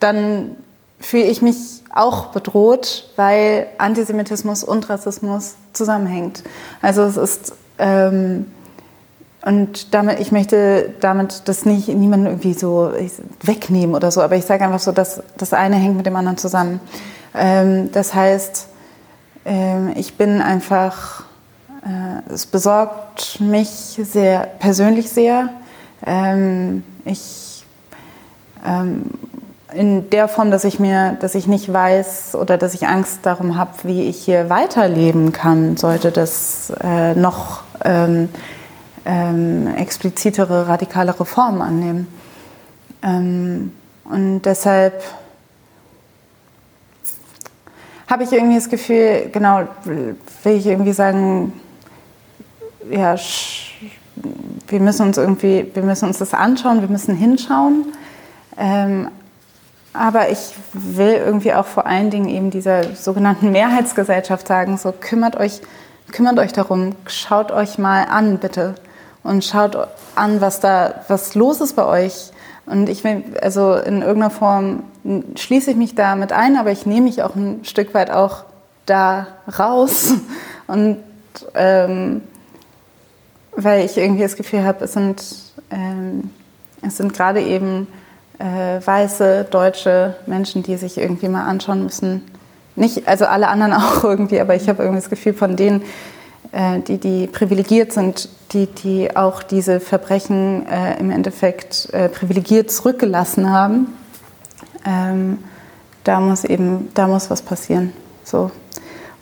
dann 0.00 0.56
fühle 1.00 1.24
ich 1.24 1.42
mich 1.42 1.56
auch 1.94 2.26
bedroht, 2.26 3.10
weil 3.16 3.66
Antisemitismus 3.78 4.64
und 4.64 4.88
Rassismus 4.88 5.54
zusammenhängt. 5.72 6.42
Also 6.82 7.02
es 7.02 7.16
ist 7.16 7.54
ähm, 7.78 8.46
und 9.44 9.92
damit, 9.92 10.20
ich 10.20 10.32
möchte 10.32 10.94
damit 11.00 11.42
das 11.48 11.66
nicht 11.66 11.88
niemanden 11.88 12.26
irgendwie 12.26 12.54
so 12.54 12.92
wegnehmen 13.42 13.94
oder 13.94 14.10
so, 14.10 14.22
aber 14.22 14.36
ich 14.36 14.46
sage 14.46 14.64
einfach 14.64 14.78
so, 14.78 14.90
dass 14.90 15.22
das 15.36 15.52
eine 15.52 15.76
hängt 15.76 15.96
mit 15.98 16.06
dem 16.06 16.16
anderen 16.16 16.38
zusammen. 16.38 16.80
Ähm, 17.34 17.92
das 17.92 18.14
heißt, 18.14 18.68
ich 19.94 20.16
bin 20.16 20.40
einfach, 20.40 21.24
äh, 21.84 22.32
es 22.32 22.46
besorgt 22.46 23.40
mich 23.40 23.68
sehr 23.68 24.40
persönlich 24.58 25.10
sehr. 25.10 25.50
Ähm, 26.06 26.82
ich 27.04 27.64
ähm, 28.64 29.10
in 29.74 30.08
der 30.10 30.28
Form, 30.28 30.50
dass 30.50 30.64
ich 30.64 30.78
mir, 30.78 31.16
dass 31.20 31.34
ich 31.34 31.46
nicht 31.46 31.72
weiß 31.72 32.36
oder 32.36 32.56
dass 32.56 32.74
ich 32.74 32.86
Angst 32.86 33.20
darum 33.22 33.56
habe, 33.56 33.72
wie 33.82 34.02
ich 34.02 34.24
hier 34.24 34.48
weiterleben 34.48 35.32
kann, 35.32 35.76
sollte 35.76 36.12
das 36.12 36.72
äh, 36.82 37.14
noch 37.14 37.64
ähm, 37.84 38.28
ähm, 39.04 39.74
explizitere, 39.76 40.68
radikalere 40.68 41.24
Formen 41.24 41.60
annehmen. 41.60 42.08
Ähm, 43.02 43.72
und 44.04 44.42
deshalb 44.42 45.02
habe 48.06 48.24
ich 48.24 48.32
irgendwie 48.32 48.56
das 48.56 48.68
Gefühl, 48.68 49.30
genau, 49.32 49.66
will 49.84 50.56
ich 50.56 50.66
irgendwie 50.66 50.92
sagen, 50.92 51.52
ja, 52.90 53.16
wir 54.68 54.80
müssen 54.80 55.06
uns 55.06 55.18
irgendwie, 55.18 55.70
wir 55.74 55.82
müssen 55.82 56.08
uns 56.08 56.18
das 56.18 56.34
anschauen, 56.34 56.80
wir 56.80 56.88
müssen 56.88 57.14
hinschauen. 57.16 57.86
Ähm, 58.58 59.08
aber 59.92 60.30
ich 60.30 60.54
will 60.72 61.14
irgendwie 61.14 61.54
auch 61.54 61.66
vor 61.66 61.86
allen 61.86 62.10
Dingen 62.10 62.28
eben 62.28 62.50
dieser 62.50 62.94
sogenannten 62.94 63.52
Mehrheitsgesellschaft 63.52 64.46
sagen, 64.48 64.76
so 64.76 64.92
kümmert 64.92 65.36
euch, 65.36 65.60
kümmert 66.10 66.38
euch 66.38 66.52
darum, 66.52 66.96
schaut 67.06 67.52
euch 67.52 67.78
mal 67.78 68.04
an, 68.04 68.38
bitte. 68.38 68.74
Und 69.22 69.44
schaut 69.44 69.76
an, 70.16 70.40
was 70.40 70.60
da, 70.60 71.02
was 71.08 71.34
los 71.34 71.60
ist 71.60 71.76
bei 71.76 71.86
euch. 71.86 72.30
Und 72.66 72.88
ich 72.88 73.04
will, 73.04 73.24
also 73.42 73.74
in 73.74 74.00
irgendeiner 74.00 74.30
Form 74.30 74.84
schließe 75.36 75.72
ich 75.72 75.76
mich 75.76 75.94
da 75.94 76.16
mit 76.16 76.32
ein, 76.32 76.56
aber 76.56 76.70
ich 76.70 76.86
nehme 76.86 77.02
mich 77.02 77.22
auch 77.22 77.34
ein 77.34 77.64
Stück 77.64 77.92
weit 77.94 78.10
auch 78.10 78.44
da 78.86 79.26
raus. 79.58 80.14
Und 80.66 80.98
ähm, 81.54 82.22
weil 83.56 83.84
ich 83.84 83.96
irgendwie 83.96 84.22
das 84.22 84.36
Gefühl 84.36 84.64
habe, 84.64 84.84
es 84.84 84.94
sind, 84.94 85.22
ähm, 85.70 86.30
es 86.82 86.96
sind 86.96 87.12
gerade 87.12 87.40
eben 87.42 87.86
äh, 88.38 88.84
weiße 88.84 89.46
deutsche 89.50 90.16
Menschen, 90.26 90.62
die 90.62 90.76
sich 90.76 90.98
irgendwie 90.98 91.28
mal 91.28 91.44
anschauen 91.44 91.84
müssen. 91.84 92.22
Nicht, 92.76 93.06
also 93.06 93.26
alle 93.26 93.48
anderen 93.48 93.72
auch 93.74 94.04
irgendwie, 94.04 94.40
aber 94.40 94.54
ich 94.54 94.68
habe 94.68 94.82
irgendwie 94.82 95.00
das 95.00 95.10
Gefühl 95.10 95.34
von 95.34 95.56
denen, 95.56 95.82
die, 96.82 96.98
die 96.98 97.26
privilegiert 97.26 97.92
sind, 97.92 98.28
die, 98.52 98.66
die 98.66 99.16
auch 99.16 99.42
diese 99.42 99.80
Verbrechen 99.80 100.66
äh, 100.66 100.98
im 100.98 101.10
Endeffekt 101.10 101.88
äh, 101.92 102.08
privilegiert 102.08 102.70
zurückgelassen 102.70 103.50
haben. 103.50 103.88
Ähm, 104.86 105.38
da 106.04 106.20
muss 106.20 106.44
eben, 106.44 106.90
da 106.94 107.08
muss 107.08 107.30
was 107.30 107.42
passieren. 107.42 107.92
So. 108.22 108.50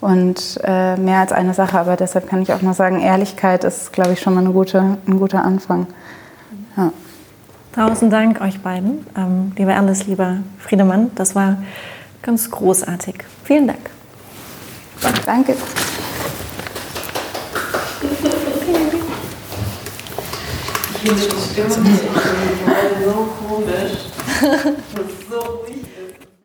Und 0.01 0.59
äh, 0.63 0.97
mehr 0.97 1.19
als 1.19 1.31
eine 1.31 1.53
Sache, 1.53 1.79
aber 1.79 1.95
deshalb 1.95 2.29
kann 2.29 2.41
ich 2.41 2.51
auch 2.51 2.61
mal 2.61 2.73
sagen, 2.73 2.99
Ehrlichkeit 2.99 3.63
ist, 3.63 3.93
glaube 3.93 4.13
ich, 4.13 4.19
schon 4.19 4.33
mal 4.33 4.41
eine 4.41 4.51
gute, 4.51 4.97
ein 5.07 5.17
guter 5.17 5.43
Anfang. 5.43 5.87
Ja. 6.75 6.91
Tausend 7.73 8.11
Dank 8.11 8.41
euch 8.41 8.59
beiden, 8.59 9.07
ähm, 9.17 9.53
lieber 9.55 9.75
Alice, 9.75 10.05
lieber 10.05 10.37
Friedemann. 10.59 11.09
Das 11.15 11.35
war 11.35 11.63
ganz 12.21 12.51
großartig. 12.51 13.15
Vielen 13.43 13.67
Dank. 13.67 13.89
Danke. 15.25 15.55
Ich 21.05 21.09
finde 21.09 21.25
die 21.25 21.51
Stimme 21.51 21.69
so 23.03 23.27
komisch. 23.45 23.97
Das 24.39 25.05
ist 25.05 25.29
so 25.29 25.39
ruhig. 25.39 25.92